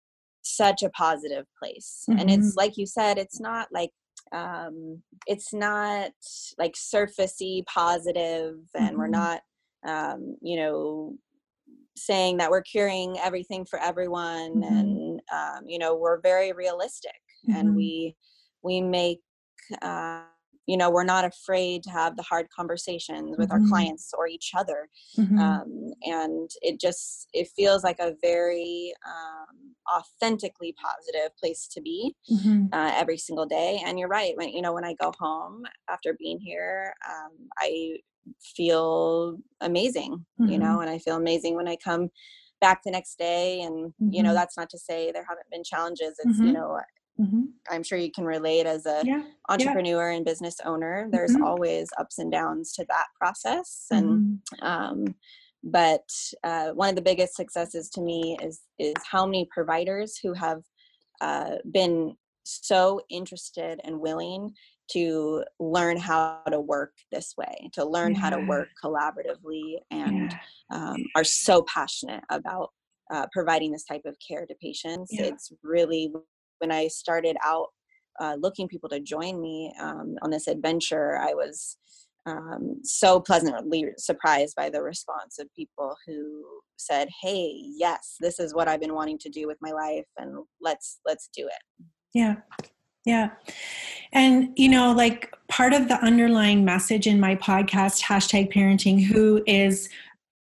such 0.41 0.83
a 0.83 0.89
positive 0.89 1.45
place 1.57 2.03
mm-hmm. 2.09 2.19
and 2.19 2.29
it's 2.29 2.49
mm-hmm. 2.49 2.59
like 2.59 2.77
you 2.77 2.85
said 2.85 3.17
it's 3.17 3.39
not 3.39 3.67
like 3.71 3.91
um 4.33 5.01
it's 5.27 5.53
not 5.53 6.11
like 6.57 6.73
surfacey 6.73 7.65
positive 7.65 8.55
and 8.75 8.89
mm-hmm. 8.89 8.97
we're 8.97 9.07
not 9.07 9.41
um 9.87 10.35
you 10.41 10.57
know 10.57 11.13
saying 11.97 12.37
that 12.37 12.49
we're 12.49 12.61
curing 12.61 13.17
everything 13.19 13.65
for 13.65 13.79
everyone 13.79 14.55
mm-hmm. 14.55 14.63
and 14.63 15.21
um 15.33 15.63
you 15.67 15.77
know 15.77 15.95
we're 15.95 16.19
very 16.21 16.51
realistic 16.53 17.19
and 17.47 17.69
mm-hmm. 17.69 17.75
we 17.75 18.15
we 18.63 18.81
make 18.81 19.19
uh 19.81 20.21
you 20.71 20.77
know 20.77 20.89
we're 20.89 21.03
not 21.03 21.25
afraid 21.25 21.83
to 21.83 21.89
have 21.89 22.15
the 22.15 22.23
hard 22.23 22.47
conversations 22.49 23.35
with 23.37 23.49
mm-hmm. 23.49 23.61
our 23.61 23.69
clients 23.69 24.13
or 24.17 24.25
each 24.25 24.51
other 24.55 24.87
mm-hmm. 25.17 25.37
um, 25.37 25.91
and 26.03 26.49
it 26.61 26.79
just 26.79 27.27
it 27.33 27.49
feels 27.57 27.83
like 27.83 27.99
a 27.99 28.13
very 28.21 28.93
um, 29.05 29.73
authentically 29.97 30.73
positive 30.81 31.35
place 31.37 31.67
to 31.67 31.81
be 31.81 32.15
mm-hmm. 32.31 32.67
uh, 32.71 32.91
every 32.95 33.17
single 33.17 33.45
day 33.45 33.81
and 33.85 33.99
you're 33.99 34.07
right 34.07 34.33
when 34.37 34.47
you 34.47 34.61
know 34.61 34.73
when 34.73 34.85
i 34.85 34.95
go 35.01 35.11
home 35.19 35.63
after 35.89 36.15
being 36.17 36.39
here 36.39 36.93
um, 37.09 37.31
i 37.59 37.97
feel 38.55 39.37
amazing 39.59 40.25
you 40.39 40.57
know 40.57 40.67
mm-hmm. 40.67 40.81
and 40.81 40.89
i 40.89 40.97
feel 40.99 41.17
amazing 41.17 41.53
when 41.55 41.67
i 41.67 41.75
come 41.83 42.09
back 42.61 42.81
the 42.85 42.91
next 42.91 43.17
day 43.17 43.61
and 43.61 43.91
you 43.99 44.23
know 44.23 44.29
mm-hmm. 44.29 44.35
that's 44.35 44.55
not 44.55 44.69
to 44.69 44.77
say 44.77 45.11
there 45.11 45.25
haven't 45.27 45.49
been 45.51 45.63
challenges 45.63 46.15
it's 46.19 46.37
you 46.37 46.45
mm-hmm. 46.45 46.53
know 46.53 46.79
Mm-hmm. 47.21 47.41
I'm 47.69 47.83
sure 47.83 47.97
you 47.97 48.11
can 48.11 48.25
relate 48.25 48.65
as 48.65 48.85
a 48.85 49.01
yeah. 49.05 49.21
entrepreneur 49.49 50.09
yeah. 50.09 50.17
and 50.17 50.25
business 50.25 50.57
owner. 50.65 51.07
There's 51.11 51.33
mm-hmm. 51.33 51.43
always 51.43 51.89
ups 51.99 52.17
and 52.17 52.31
downs 52.31 52.73
to 52.73 52.85
that 52.89 53.07
process, 53.19 53.85
and 53.91 54.39
mm-hmm. 54.61 54.65
um, 54.65 55.15
but 55.63 56.07
uh, 56.43 56.69
one 56.69 56.89
of 56.89 56.95
the 56.95 57.01
biggest 57.01 57.35
successes 57.35 57.89
to 57.91 58.01
me 58.01 58.37
is 58.41 58.61
is 58.79 58.95
how 59.09 59.25
many 59.25 59.47
providers 59.53 60.17
who 60.21 60.33
have 60.33 60.61
uh, 61.21 61.57
been 61.71 62.15
so 62.43 63.01
interested 63.09 63.79
and 63.83 63.99
willing 63.99 64.51
to 64.91 65.43
learn 65.59 65.95
how 65.95 66.41
to 66.49 66.59
work 66.59 66.93
this 67.11 67.35
way, 67.37 67.69
to 67.73 67.85
learn 67.85 68.13
yeah. 68.13 68.19
how 68.19 68.29
to 68.31 68.45
work 68.45 68.69
collaboratively, 68.83 69.75
and 69.91 70.35
um, 70.71 70.97
are 71.15 71.23
so 71.23 71.61
passionate 71.63 72.23
about 72.29 72.71
uh, 73.11 73.27
providing 73.31 73.71
this 73.71 73.83
type 73.83 74.05
of 74.05 74.15
care 74.25 74.45
to 74.45 74.55
patients. 74.61 75.11
Yeah. 75.11 75.25
It's 75.25 75.51
really 75.63 76.11
when 76.61 76.71
I 76.71 76.87
started 76.87 77.35
out 77.43 77.67
uh, 78.19 78.37
looking 78.39 78.67
people 78.67 78.89
to 78.89 78.99
join 78.99 79.41
me 79.41 79.73
um, 79.79 80.15
on 80.21 80.29
this 80.29 80.47
adventure, 80.47 81.17
I 81.17 81.33
was 81.33 81.77
um, 82.25 82.79
so 82.83 83.19
pleasantly 83.19 83.85
surprised 83.97 84.55
by 84.55 84.69
the 84.69 84.83
response 84.83 85.39
of 85.39 85.47
people 85.55 85.95
who 86.05 86.43
said, 86.77 87.09
"Hey, 87.21 87.51
yes, 87.77 88.15
this 88.19 88.39
is 88.39 88.53
what 88.53 88.67
I've 88.67 88.79
been 88.79 88.93
wanting 88.93 89.17
to 89.19 89.29
do 89.29 89.47
with 89.47 89.57
my 89.61 89.71
life, 89.71 90.05
and 90.17 90.45
let's 90.61 90.99
let's 91.05 91.29
do 91.35 91.47
it." 91.47 91.85
Yeah, 92.13 92.35
yeah. 93.05 93.31
And, 94.13 94.53
you 94.55 94.69
know, 94.69 94.91
like 94.93 95.33
part 95.47 95.73
of 95.73 95.87
the 95.87 95.95
underlying 96.03 96.63
message 96.63 97.07
in 97.07 97.19
my 97.19 97.35
podcast, 97.35 98.01
hashtag 98.01 98.53
parenting, 98.53 99.03
who 99.03 99.41
is, 99.47 99.89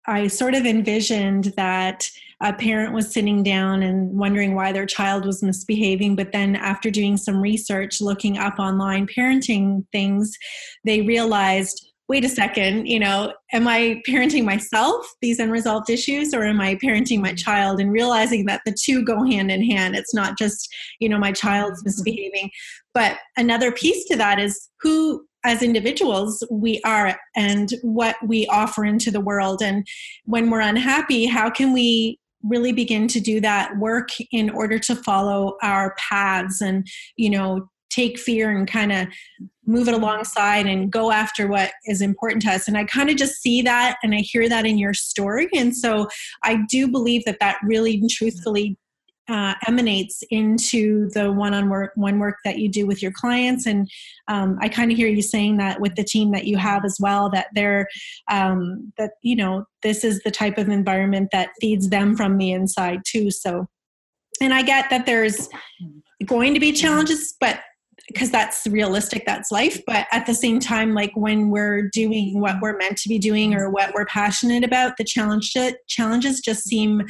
I 0.07 0.27
sort 0.27 0.55
of 0.55 0.65
envisioned 0.65 1.45
that 1.55 2.09
a 2.41 2.53
parent 2.53 2.93
was 2.93 3.11
sitting 3.11 3.43
down 3.43 3.83
and 3.83 4.17
wondering 4.17 4.55
why 4.55 4.71
their 4.71 4.85
child 4.85 5.25
was 5.25 5.43
misbehaving. 5.43 6.15
But 6.15 6.31
then, 6.31 6.55
after 6.55 6.89
doing 6.89 7.17
some 7.17 7.41
research, 7.41 8.01
looking 8.01 8.37
up 8.37 8.59
online 8.59 9.07
parenting 9.07 9.85
things, 9.91 10.37
they 10.85 11.01
realized 11.01 11.89
wait 12.09 12.25
a 12.25 12.29
second, 12.29 12.87
you 12.87 12.99
know, 12.99 13.31
am 13.53 13.67
I 13.67 14.01
parenting 14.07 14.43
myself, 14.43 15.07
these 15.21 15.39
unresolved 15.39 15.91
issues, 15.91 16.33
or 16.33 16.43
am 16.43 16.59
I 16.59 16.73
parenting 16.75 17.21
my 17.21 17.33
child? 17.33 17.79
And 17.79 17.91
realizing 17.91 18.47
that 18.47 18.61
the 18.65 18.73
two 18.73 19.05
go 19.05 19.23
hand 19.23 19.51
in 19.51 19.63
hand. 19.63 19.95
It's 19.95 20.13
not 20.13 20.35
just, 20.35 20.67
you 20.99 21.07
know, 21.07 21.19
my 21.19 21.31
child's 21.31 21.85
misbehaving. 21.85 22.49
But 22.95 23.17
another 23.37 23.71
piece 23.71 24.05
to 24.07 24.15
that 24.15 24.39
is 24.39 24.69
who 24.81 25.23
as 25.45 25.61
individuals 25.61 26.43
we 26.51 26.81
are 26.83 27.17
and 27.35 27.69
what 27.83 28.15
we 28.25 28.45
offer 28.47 28.83
into 28.83 29.11
the 29.11 29.21
world 29.21 29.61
and 29.61 29.87
when 30.25 30.49
we're 30.49 30.59
unhappy 30.59 31.25
how 31.25 31.49
can 31.49 31.71
we 31.71 32.19
really 32.43 32.71
begin 32.71 33.07
to 33.07 33.19
do 33.19 33.39
that 33.41 33.77
work 33.77 34.09
in 34.31 34.49
order 34.49 34.79
to 34.79 34.95
follow 34.95 35.57
our 35.61 35.95
paths 35.97 36.61
and 36.61 36.87
you 37.17 37.29
know 37.29 37.67
take 37.89 38.19
fear 38.19 38.55
and 38.55 38.67
kind 38.67 38.91
of 38.91 39.07
move 39.65 39.87
it 39.87 39.93
alongside 39.93 40.65
and 40.67 40.91
go 40.91 41.11
after 41.11 41.47
what 41.47 41.71
is 41.85 42.01
important 42.01 42.41
to 42.43 42.51
us. 42.51 42.67
And 42.67 42.77
i 42.77 42.85
kind 42.85 43.09
of 43.09 43.17
just 43.17 43.41
see 43.41 43.61
that 43.63 43.97
and 44.03 44.13
i 44.13 44.19
hear 44.19 44.47
that 44.47 44.65
in 44.65 44.77
your 44.77 44.93
story. 44.93 45.49
And 45.55 45.75
so 45.75 46.07
i 46.43 46.59
do 46.69 46.87
believe 46.87 47.25
that 47.25 47.39
that 47.39 47.57
really 47.63 47.95
and 47.95 48.09
truthfully 48.09 48.77
uh, 49.29 49.53
emanates 49.67 50.23
into 50.31 51.09
the 51.11 51.31
one-on-one 51.31 52.19
work 52.19 52.37
that 52.43 52.57
you 52.57 52.69
do 52.69 52.87
with 52.87 53.01
your 53.01 53.11
clients. 53.11 53.65
And 53.67 53.89
um, 54.27 54.57
i 54.61 54.69
kind 54.69 54.91
of 54.91 54.97
hear 54.97 55.07
you 55.07 55.21
saying 55.21 55.57
that 55.57 55.79
with 55.79 55.95
the 55.95 56.03
team 56.03 56.31
that 56.31 56.45
you 56.45 56.57
have 56.57 56.83
as 56.85 56.97
well 56.99 57.29
that 57.29 57.47
they're 57.53 57.87
um, 58.31 58.91
that 58.97 59.11
you 59.21 59.35
know 59.35 59.65
this 59.81 60.03
is 60.03 60.21
the 60.23 60.31
type 60.31 60.57
of 60.57 60.69
environment 60.69 61.29
that 61.31 61.49
feeds 61.61 61.89
them 61.89 62.15
from 62.15 62.37
the 62.37 62.51
inside 62.51 63.01
too. 63.05 63.31
So 63.31 63.67
and 64.41 64.53
i 64.53 64.61
get 64.61 64.89
that 64.89 65.05
there's 65.05 65.49
going 66.25 66.53
to 66.53 66.59
be 66.59 66.71
challenges 66.71 67.35
but 67.39 67.59
because 68.07 68.31
that's 68.31 68.65
realistic 68.67 69.23
that's 69.25 69.51
life. 69.51 69.79
But 69.85 70.07
at 70.11 70.25
the 70.25 70.33
same 70.33 70.59
time 70.59 70.93
like 70.93 71.11
when 71.15 71.49
we're 71.49 71.89
doing 71.89 72.39
what 72.39 72.55
we're 72.59 72.77
meant 72.77 72.97
to 72.99 73.09
be 73.09 73.19
doing 73.19 73.53
or 73.53 73.69
what 73.69 73.93
we're 73.93 74.05
passionate 74.05 74.63
about 74.63 74.97
the 74.97 75.03
challenge 75.03 75.53
challenges 75.87 76.41
just 76.41 76.63
seem 76.63 77.05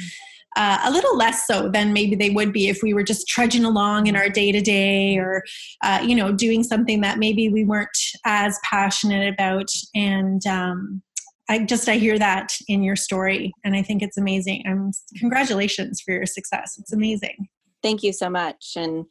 uh, 0.55 0.79
a 0.83 0.91
little 0.91 1.15
less 1.15 1.45
so 1.45 1.69
than 1.69 1.93
maybe 1.93 2.15
they 2.15 2.29
would 2.31 2.51
be 2.51 2.69
if 2.69 2.81
we 2.81 2.93
were 2.93 3.03
just 3.03 3.27
trudging 3.27 3.65
along 3.65 4.07
in 4.07 4.15
our 4.15 4.29
day 4.29 4.51
to 4.51 4.61
day 4.61 5.17
or, 5.17 5.43
uh, 5.83 6.03
you 6.05 6.15
know, 6.15 6.31
doing 6.31 6.63
something 6.63 7.01
that 7.01 7.19
maybe 7.19 7.49
we 7.49 7.63
weren't 7.63 7.89
as 8.25 8.59
passionate 8.63 9.31
about. 9.31 9.69
And 9.93 10.45
um, 10.47 11.01
I 11.49 11.59
just 11.59 11.87
I 11.87 11.95
hear 11.95 12.17
that 12.19 12.51
in 12.67 12.83
your 12.83 12.95
story, 12.95 13.51
and 13.63 13.75
I 13.75 13.81
think 13.81 14.01
it's 14.01 14.17
amazing. 14.17 14.63
And 14.65 14.93
congratulations 15.17 16.01
for 16.01 16.13
your 16.13 16.25
success. 16.25 16.77
It's 16.79 16.93
amazing. 16.93 17.47
Thank 17.81 18.03
you 18.03 18.13
so 18.13 18.29
much. 18.29 18.73
And 18.75 19.05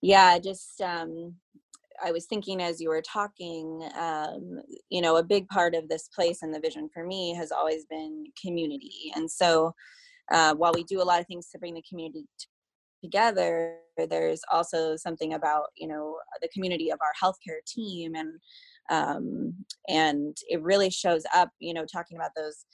yeah, 0.00 0.38
just 0.38 0.80
um, 0.80 1.34
I 2.02 2.12
was 2.12 2.26
thinking 2.26 2.62
as 2.62 2.80
you 2.80 2.88
were 2.88 3.02
talking, 3.02 3.88
um, 3.96 4.60
you 4.88 5.00
know, 5.00 5.16
a 5.16 5.22
big 5.22 5.48
part 5.48 5.74
of 5.74 5.88
this 5.88 6.08
place 6.08 6.42
and 6.42 6.54
the 6.54 6.60
vision 6.60 6.88
for 6.92 7.04
me 7.04 7.34
has 7.34 7.52
always 7.52 7.84
been 7.84 8.26
community. 8.40 9.12
And 9.14 9.30
so 9.30 9.74
uh, 10.32 10.54
while 10.54 10.72
we 10.74 10.84
do 10.84 11.00
a 11.00 11.04
lot 11.04 11.20
of 11.20 11.26
things 11.26 11.48
to 11.50 11.58
bring 11.58 11.74
the 11.74 11.82
community 11.88 12.26
t- 12.38 12.46
together, 13.02 13.76
there's 14.10 14.40
also 14.52 14.96
something 14.96 15.34
about, 15.34 15.66
you 15.76 15.88
know, 15.88 16.16
the 16.42 16.48
community 16.48 16.90
of 16.90 16.98
our 17.00 17.12
healthcare 17.22 17.64
team 17.66 18.14
and 18.14 18.38
um, 18.90 19.54
and 19.88 20.34
it 20.48 20.62
really 20.62 20.88
shows 20.88 21.22
up, 21.34 21.50
you 21.58 21.74
know, 21.74 21.84
talking 21.84 22.16
about 22.16 22.30
those 22.34 22.64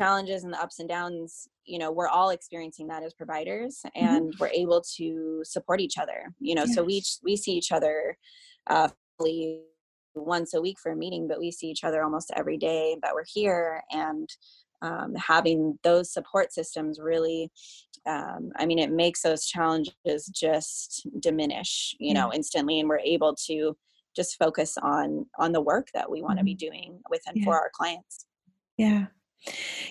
challenges 0.00 0.44
and 0.44 0.52
the 0.52 0.60
ups 0.60 0.78
and 0.78 0.88
downs 0.88 1.48
you 1.64 1.78
know 1.78 1.90
we're 1.90 2.08
all 2.08 2.30
experiencing 2.30 2.86
that 2.86 3.02
as 3.02 3.14
providers 3.14 3.80
mm-hmm. 3.86 4.06
and 4.06 4.28
mm-hmm. 4.28 4.36
we're 4.40 4.48
able 4.48 4.82
to 4.96 5.40
support 5.44 5.80
each 5.80 5.98
other 5.98 6.32
you 6.38 6.54
know 6.54 6.64
yes. 6.64 6.74
so 6.74 6.82
we 6.82 7.02
we 7.24 7.36
see 7.36 7.52
each 7.52 7.72
other 7.72 8.16
uh 8.68 8.88
once 10.14 10.54
a 10.54 10.60
week 10.60 10.78
for 10.82 10.92
a 10.92 10.96
meeting 10.96 11.26
but 11.28 11.38
we 11.38 11.50
see 11.50 11.66
each 11.66 11.84
other 11.84 12.02
almost 12.02 12.30
every 12.36 12.56
day 12.56 12.96
that 13.02 13.14
we're 13.14 13.24
here 13.26 13.82
and 13.90 14.28
um, 14.82 15.14
having 15.14 15.78
those 15.82 16.12
support 16.12 16.52
systems 16.52 16.98
really 17.00 17.50
um, 18.06 18.50
i 18.56 18.66
mean 18.66 18.78
it 18.78 18.90
makes 18.90 19.22
those 19.22 19.46
challenges 19.46 20.26
just 20.34 21.06
diminish 21.20 21.94
you 21.98 22.14
know 22.14 22.32
instantly 22.32 22.80
and 22.80 22.88
we're 22.88 22.98
able 22.98 23.34
to 23.34 23.76
just 24.14 24.38
focus 24.38 24.76
on 24.82 25.26
on 25.38 25.52
the 25.52 25.60
work 25.60 25.88
that 25.94 26.10
we 26.10 26.22
want 26.22 26.38
to 26.38 26.40
mm-hmm. 26.40 26.46
be 26.46 26.54
doing 26.54 27.00
with 27.10 27.22
and 27.26 27.36
yeah. 27.36 27.44
for 27.44 27.54
our 27.54 27.70
clients 27.74 28.26
yeah 28.76 29.06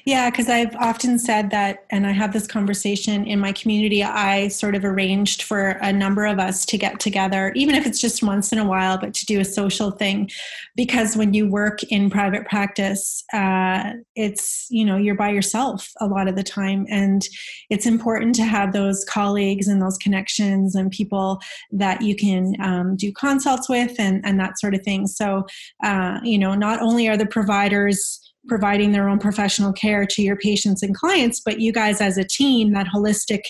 yeah, 0.06 0.30
because 0.30 0.50
I've 0.50 0.76
often 0.76 1.18
said 1.18 1.50
that, 1.50 1.86
and 1.90 2.06
I 2.06 2.12
have 2.12 2.32
this 2.32 2.46
conversation 2.46 3.26
in 3.26 3.40
my 3.40 3.52
community. 3.52 4.04
I 4.04 4.50
sort 4.50 4.76
of 4.76 4.86
arranged 4.86 5.42
for 5.42 5.70
a 5.82 5.92
number 5.92 6.26
of 6.26 6.38
us 6.38 6.64
to 6.68 6.78
get 6.78 7.00
together, 7.00 7.52
even 7.56 7.74
if 7.74 7.88
it's 7.88 8.00
just 8.00 8.22
once 8.22 8.52
in 8.52 8.60
a 8.60 8.66
while, 8.66 9.00
but 9.00 9.16
to 9.16 9.26
do 9.26 9.40
a 9.40 9.46
social 9.46 9.90
thing. 9.90 10.30
Because 10.76 11.18
when 11.18 11.34
you 11.34 11.50
work 11.50 11.82
in 11.84 12.12
private 12.12 12.46
practice, 12.46 13.24
uh, 13.34 13.94
it's, 14.16 14.68
you 14.70 14.86
know, 14.86 14.98
you're 14.98 15.16
by 15.16 15.30
yourself 15.30 15.92
a 16.00 16.06
lot 16.06 16.28
of 16.28 16.36
the 16.36 16.44
time. 16.44 16.86
And 16.88 17.28
it's 17.72 17.88
important 17.88 18.36
to 18.36 18.44
have 18.44 18.74
those 18.74 19.04
colleagues 19.06 19.68
and 19.68 19.82
those 19.82 19.98
connections 19.98 20.76
and 20.76 20.92
people 20.92 21.40
that 21.72 22.04
you 22.04 22.16
can 22.16 22.54
um, 22.62 22.96
do 22.96 23.12
consults 23.12 23.68
with 23.68 24.00
and, 24.00 24.24
and 24.24 24.40
that 24.40 24.60
sort 24.60 24.76
of 24.76 24.84
thing. 24.84 25.08
So, 25.08 25.48
uh, 25.84 26.20
you 26.24 26.38
know, 26.38 26.54
not 26.54 26.80
only 26.82 27.08
are 27.08 27.18
the 27.18 27.26
providers, 27.26 28.22
providing 28.48 28.92
their 28.92 29.10
own 29.10 29.20
professional 29.20 29.74
care 29.74 30.06
to 30.06 30.22
your 30.22 30.36
patients 30.36 30.84
and 30.84 30.96
clients, 30.96 31.40
but 31.40 31.60
you 31.60 31.72
guys 31.72 32.02
as 32.02 32.18
a 32.18 32.24
team, 32.24 32.74
that 32.74 32.88
holistic 32.88 33.42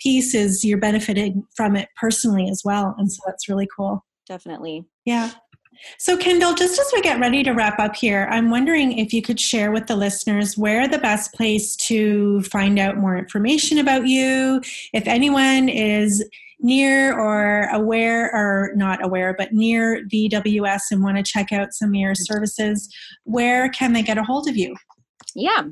piece 0.00 0.34
is 0.34 0.64
you're 0.64 0.78
benefiting 0.78 1.44
from 1.56 1.76
it 1.76 1.88
personally 2.00 2.48
as 2.48 2.62
well. 2.64 2.94
And 2.98 3.10
so 3.10 3.20
that's 3.26 3.48
really 3.48 3.68
cool. 3.76 4.04
Definitely. 4.26 4.84
Yeah. 5.04 5.30
So, 5.98 6.16
Kendall, 6.16 6.54
just 6.54 6.78
as 6.78 6.90
we 6.94 7.02
get 7.02 7.20
ready 7.20 7.42
to 7.42 7.52
wrap 7.52 7.78
up 7.78 7.96
here, 7.96 8.28
I'm 8.30 8.50
wondering 8.50 8.98
if 8.98 9.12
you 9.12 9.22
could 9.22 9.40
share 9.40 9.72
with 9.72 9.86
the 9.86 9.96
listeners 9.96 10.56
where 10.56 10.86
the 10.86 10.98
best 10.98 11.34
place 11.34 11.76
to 11.76 12.42
find 12.42 12.78
out 12.78 12.96
more 12.96 13.16
information 13.16 13.78
about 13.78 14.06
you. 14.06 14.60
If 14.92 15.06
anyone 15.06 15.68
is 15.68 16.24
near 16.64 17.16
or 17.16 17.68
aware 17.72 18.34
or 18.34 18.72
not 18.74 19.04
aware 19.04 19.34
but 19.36 19.52
near 19.52 20.02
VWS 20.12 20.80
and 20.90 21.04
want 21.04 21.18
to 21.18 21.22
check 21.22 21.52
out 21.52 21.74
some 21.74 21.90
of 21.90 21.94
your 21.94 22.14
services 22.14 22.88
where 23.24 23.68
can 23.68 23.92
they 23.92 24.02
get 24.02 24.18
a 24.18 24.24
hold 24.24 24.48
of 24.48 24.56
you? 24.56 24.74
Yeah. 25.34 25.64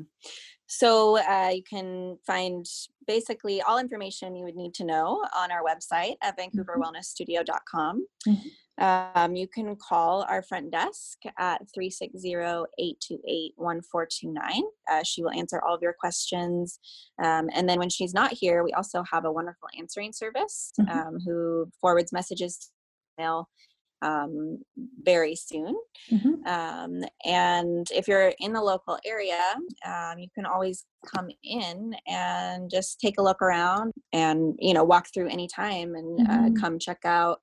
So 0.67 1.17
uh, 1.17 1.49
you 1.53 1.63
can 1.63 2.17
find 2.25 2.65
basically 3.07 3.61
all 3.61 3.79
information 3.79 4.35
you 4.35 4.45
would 4.45 4.55
need 4.55 4.73
to 4.75 4.85
know 4.85 5.25
on 5.35 5.51
our 5.51 5.63
website 5.63 6.15
at 6.21 6.37
vancouverwellnessstudio.com 6.37 8.05
mm-hmm. 8.27 8.47
Um, 8.79 9.35
you 9.35 9.47
can 9.47 9.75
call 9.75 10.23
our 10.23 10.41
front 10.41 10.71
desk 10.71 11.19
at 11.37 11.61
360-828-1429. 11.77 12.65
Uh, 14.91 15.03
she 15.03 15.21
will 15.21 15.31
answer 15.31 15.61
all 15.61 15.75
of 15.75 15.81
your 15.81 15.93
questions. 15.93 16.79
Um, 17.23 17.49
and 17.53 17.69
then 17.69 17.77
when 17.79 17.89
she's 17.89 18.13
not 18.13 18.33
here, 18.33 18.63
we 18.63 18.73
also 18.73 19.03
have 19.11 19.25
a 19.25 19.31
wonderful 19.31 19.69
answering 19.77 20.11
service 20.11 20.71
mm-hmm. 20.79 20.97
um, 20.97 21.19
who 21.23 21.69
forwards 21.79 22.11
messages 22.11 22.57
to 22.57 22.67
mail 23.19 23.47
um, 24.03 24.59
very 25.03 25.35
soon. 25.35 25.75
Mm-hmm. 26.11 26.45
Um, 26.47 27.03
and 27.25 27.87
if 27.91 28.07
you're 28.07 28.33
in 28.39 28.53
the 28.53 28.61
local 28.61 28.99
area, 29.05 29.39
um, 29.85 30.19
you 30.19 30.27
can 30.35 30.45
always 30.45 30.85
come 31.15 31.29
in 31.43 31.95
and 32.07 32.69
just 32.69 32.99
take 32.99 33.17
a 33.17 33.23
look 33.23 33.41
around 33.41 33.93
and 34.11 34.55
you 34.59 34.73
know 34.73 34.83
walk 34.83 35.07
through 35.13 35.29
anytime 35.29 35.95
and 35.95 36.27
uh, 36.27 36.31
mm-hmm. 36.31 36.45
uh, 36.45 36.59
come 36.59 36.79
check 36.79 36.99
out 37.05 37.39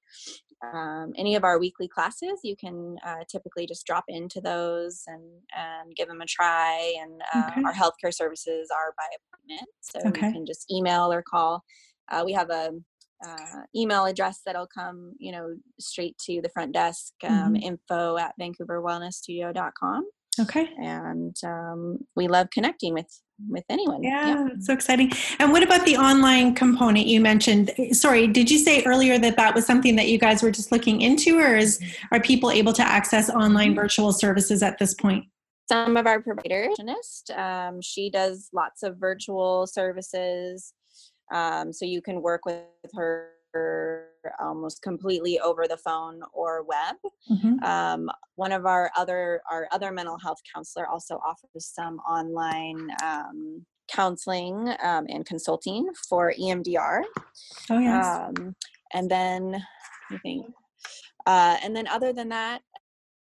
um, 0.63 1.13
any 1.17 1.37
of 1.37 1.45
our 1.45 1.59
weekly 1.59 1.89
classes, 1.89 2.41
you 2.45 2.55
can 2.57 2.97
uh, 3.05 3.25
typically 3.31 3.67
just 3.67 3.87
drop 3.87 4.05
into 4.09 4.41
those 4.41 5.03
and, 5.07 5.23
and 5.57 5.97
give 5.97 6.09
them 6.09 6.21
a 6.21 6.27
try. 6.27 6.95
And 7.01 7.23
uh, 7.35 7.51
okay. 7.51 7.63
our 7.65 7.73
healthcare 7.73 8.13
services 8.13 8.69
are 8.71 8.95
by 8.97 9.05
appointment, 9.17 9.69
so 9.81 10.01
okay. 10.09 10.27
you 10.27 10.33
can 10.33 10.47
just 10.47 10.71
email 10.71 11.13
or 11.13 11.23
call. 11.23 11.65
Uh, 12.11 12.23
we 12.25 12.33
have 12.33 12.51
a 12.51 12.73
uh, 13.25 13.63
email 13.77 14.07
address 14.07 14.41
that'll 14.45 14.67
come, 14.67 15.13
you 15.19 15.33
know, 15.33 15.55
straight 15.79 16.17
to 16.19 16.41
the 16.43 16.49
front 16.49 16.73
desk, 16.73 17.13
um, 17.25 17.55
mm-hmm. 17.55 17.57
info 17.57 18.17
at 18.17 18.35
vancouverwellnessstudio.com. 18.41 20.05
Okay. 20.41 20.69
And 20.79 21.37
um, 21.45 21.99
we 22.17 22.29
love 22.29 22.49
connecting 22.51 22.95
with 22.95 23.09
with 23.49 23.65
anyone. 23.69 24.03
Yeah, 24.03 24.27
yeah, 24.27 24.49
so 24.61 24.73
exciting. 24.73 25.13
And 25.39 25.53
what 25.53 25.63
about 25.63 25.85
the 25.85 25.97
online 25.97 26.55
component 26.55 27.07
you 27.07 27.21
mentioned? 27.21 27.73
Sorry, 27.93 28.27
did 28.27 28.51
you 28.51 28.59
say 28.59 28.83
earlier 28.85 29.19
that 29.19 29.37
that 29.37 29.55
was 29.55 29.67
something 29.67 29.97
that 29.97 30.09
you 30.09 30.19
guys 30.19 30.43
were 30.43 30.51
just 30.51 30.73
looking 30.73 31.01
into, 31.01 31.39
or 31.39 31.57
is 31.57 31.81
are 32.13 32.21
people 32.21 32.51
able 32.51 32.73
to 32.75 32.83
access 32.83 33.31
online 33.31 33.75
virtual 33.75 34.13
services 34.13 34.63
at 34.63 34.79
this 34.79 34.95
point? 34.95 35.25
Some 35.69 35.97
of 35.97 36.07
our 36.07 36.21
providers, 36.21 36.77
um, 37.37 37.81
she 37.81 38.11
does 38.11 38.49
lots 38.53 38.83
of 38.83 38.97
virtual 38.99 39.67
services, 39.69 40.73
um, 41.33 41.73
so 41.73 41.85
you 41.85 42.03
can 42.03 42.23
work 42.23 42.45
with 42.45 42.65
her 42.95 43.31
almost 44.41 44.83
completely 44.83 45.39
over 45.41 45.67
the 45.67 45.77
phone 45.77 46.21
or 46.33 46.63
web. 46.63 46.97
Mm-hmm. 47.31 47.65
Um, 47.65 48.11
one 48.37 48.53
of 48.53 48.67
our 48.67 48.91
other 48.97 49.43
our 49.51 49.69
other 49.73 49.93
mental 49.93 50.19
health 50.19 50.39
counselor 50.55 50.87
also 50.87 51.21
offers 51.27 51.67
some 51.67 51.99
online 52.01 52.91
um, 53.03 53.65
counseling 53.93 54.75
um, 54.83 55.07
and 55.09 55.27
consulting 55.27 55.89
for 56.09 56.33
EMDR. 56.39 57.03
Oh 57.71 57.79
yes. 57.79 58.07
Um, 58.07 58.55
and 58.93 59.11
then 59.11 59.65
I 60.11 60.19
think, 60.19 60.47
uh, 61.27 61.57
and 61.63 61.75
then 61.75 61.87
other 61.87 62.13
than 62.13 62.29
that, 62.31 62.63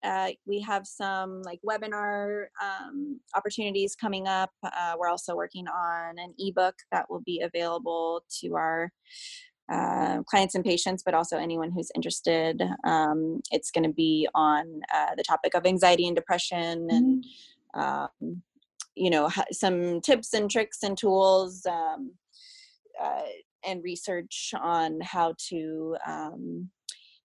uh, 0.03 0.29
we 0.45 0.59
have 0.59 0.85
some 0.85 1.41
like 1.43 1.59
webinar 1.67 2.45
um, 2.61 3.19
opportunities 3.35 3.95
coming 3.95 4.27
up. 4.27 4.51
Uh, 4.63 4.95
we're 4.99 5.07
also 5.07 5.35
working 5.35 5.65
on 5.67 6.19
an 6.19 6.33
ebook 6.37 6.75
that 6.91 7.09
will 7.09 7.21
be 7.25 7.41
available 7.41 8.23
to 8.41 8.55
our 8.55 8.91
uh, 9.73 10.21
clients 10.23 10.55
and 10.55 10.63
patients, 10.63 11.03
but 11.03 11.13
also 11.13 11.37
anyone 11.37 11.71
who's 11.71 11.89
interested. 11.95 12.61
Um, 12.83 13.41
it's 13.51 13.71
going 13.71 13.85
to 13.85 13.93
be 13.93 14.27
on 14.35 14.81
uh, 14.93 15.15
the 15.17 15.23
topic 15.23 15.55
of 15.55 15.65
anxiety 15.65 16.07
and 16.07 16.15
depression 16.15 16.87
and, 16.89 17.25
mm-hmm. 17.75 17.79
um, 17.79 18.41
you 18.95 19.09
know, 19.09 19.29
some 19.51 20.01
tips 20.01 20.33
and 20.33 20.49
tricks 20.49 20.83
and 20.83 20.97
tools 20.97 21.65
um, 21.65 22.11
uh, 23.01 23.23
and 23.65 23.83
research 23.83 24.53
on 24.61 24.99
how 25.01 25.33
to 25.49 25.95
um, 26.05 26.69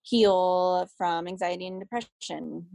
heal 0.03 0.89
from 0.97 1.29
anxiety 1.29 1.67
and 1.67 1.81
depression 1.81 2.67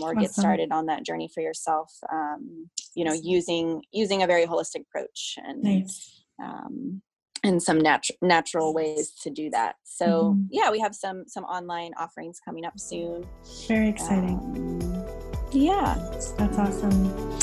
or 0.00 0.10
awesome. 0.10 0.18
get 0.18 0.30
started 0.32 0.72
on 0.72 0.86
that 0.86 1.04
journey 1.04 1.28
for 1.32 1.40
yourself 1.40 1.92
um, 2.12 2.70
you 2.94 3.04
know 3.04 3.12
using 3.12 3.82
using 3.92 4.22
a 4.22 4.26
very 4.26 4.46
holistic 4.46 4.82
approach 4.88 5.36
and 5.44 5.62
nice. 5.62 6.22
um, 6.42 7.02
and 7.42 7.62
some 7.62 7.78
natu- 7.78 8.10
natural 8.20 8.74
ways 8.74 9.10
to 9.22 9.30
do 9.30 9.50
that. 9.50 9.76
So 9.84 10.34
mm-hmm. 10.34 10.42
yeah, 10.50 10.70
we 10.70 10.80
have 10.80 10.94
some 10.94 11.24
some 11.26 11.44
online 11.44 11.92
offerings 11.98 12.40
coming 12.44 12.64
up 12.64 12.78
soon. 12.78 13.26
Very 13.68 13.88
exciting. 13.88 14.38
Um, 14.38 15.06
yeah, 15.52 15.96
that's 16.38 16.58
awesome. 16.58 17.38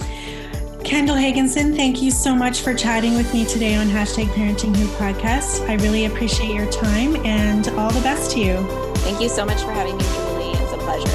Kendall 0.84 1.18
Hagenson, 1.18 1.76
thank 1.76 2.02
you 2.02 2.12
so 2.12 2.34
much 2.34 2.62
for 2.62 2.74
chatting 2.74 3.16
with 3.16 3.34
me 3.34 3.46
today 3.46 3.76
on 3.76 3.88
hashtag 3.88 4.28
Parenting 4.28 4.74
Who 4.76 4.88
podcast. 4.96 5.68
I 5.68 5.74
really 5.84 6.06
appreciate 6.06 6.56
your 6.56 6.72
time 6.72 7.18
and 7.26 7.68
all 7.70 7.92
the 7.92 8.00
best 8.02 8.32
to 8.32 8.40
you. 8.40 8.56
Thank 8.98 9.20
you 9.20 9.28
so 9.28 9.46
much 9.46 9.62
for 9.62 9.72
having 9.72 9.98
me, 9.98 10.04
Julie. 10.04 10.52
It's 10.52 10.72
a 10.72 10.78
pleasure. 10.78 11.10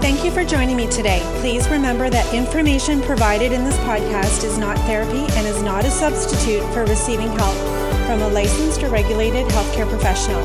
Thank 0.00 0.24
you 0.24 0.30
for 0.30 0.44
joining 0.44 0.76
me 0.76 0.86
today. 0.86 1.20
Please 1.40 1.68
remember 1.68 2.08
that 2.08 2.32
information 2.32 3.02
provided 3.02 3.50
in 3.50 3.64
this 3.64 3.76
podcast 3.78 4.44
is 4.44 4.58
not 4.58 4.78
therapy 4.86 5.26
and 5.32 5.46
is 5.46 5.60
not 5.62 5.84
a 5.84 5.90
substitute 5.90 6.62
for 6.72 6.84
receiving 6.84 7.28
help 7.30 7.77
from 8.08 8.22
a 8.22 8.28
licensed 8.28 8.82
or 8.82 8.88
regulated 8.88 9.46
healthcare 9.48 9.86
professional. 9.86 10.42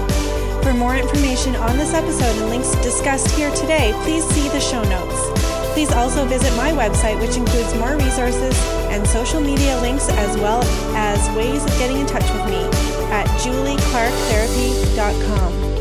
For 0.64 0.74
more 0.74 0.98
information 0.98 1.56
on 1.56 1.78
this 1.78 1.94
episode 1.94 2.36
and 2.42 2.50
links 2.50 2.76
discussed 2.84 3.34
here 3.38 3.52
today, 3.52 3.94
please 4.04 4.26
see 4.26 4.50
the 4.50 4.60
show 4.60 4.84
notes. 4.84 5.30
Please 5.72 5.90
also 5.94 6.26
visit 6.26 6.54
my 6.58 6.72
website, 6.72 7.18
which 7.22 7.38
includes 7.38 7.74
more 7.76 7.96
resources 7.96 8.54
and 8.92 9.08
social 9.08 9.40
media 9.40 9.80
links, 9.80 10.10
as 10.10 10.36
well 10.40 10.62
as 10.94 11.26
ways 11.38 11.64
of 11.64 11.70
getting 11.80 12.02
in 12.02 12.06
touch 12.06 12.30
with 12.34 12.46
me 12.50 12.66
at 13.14 13.26
julieclarktherapy.com. 13.40 15.73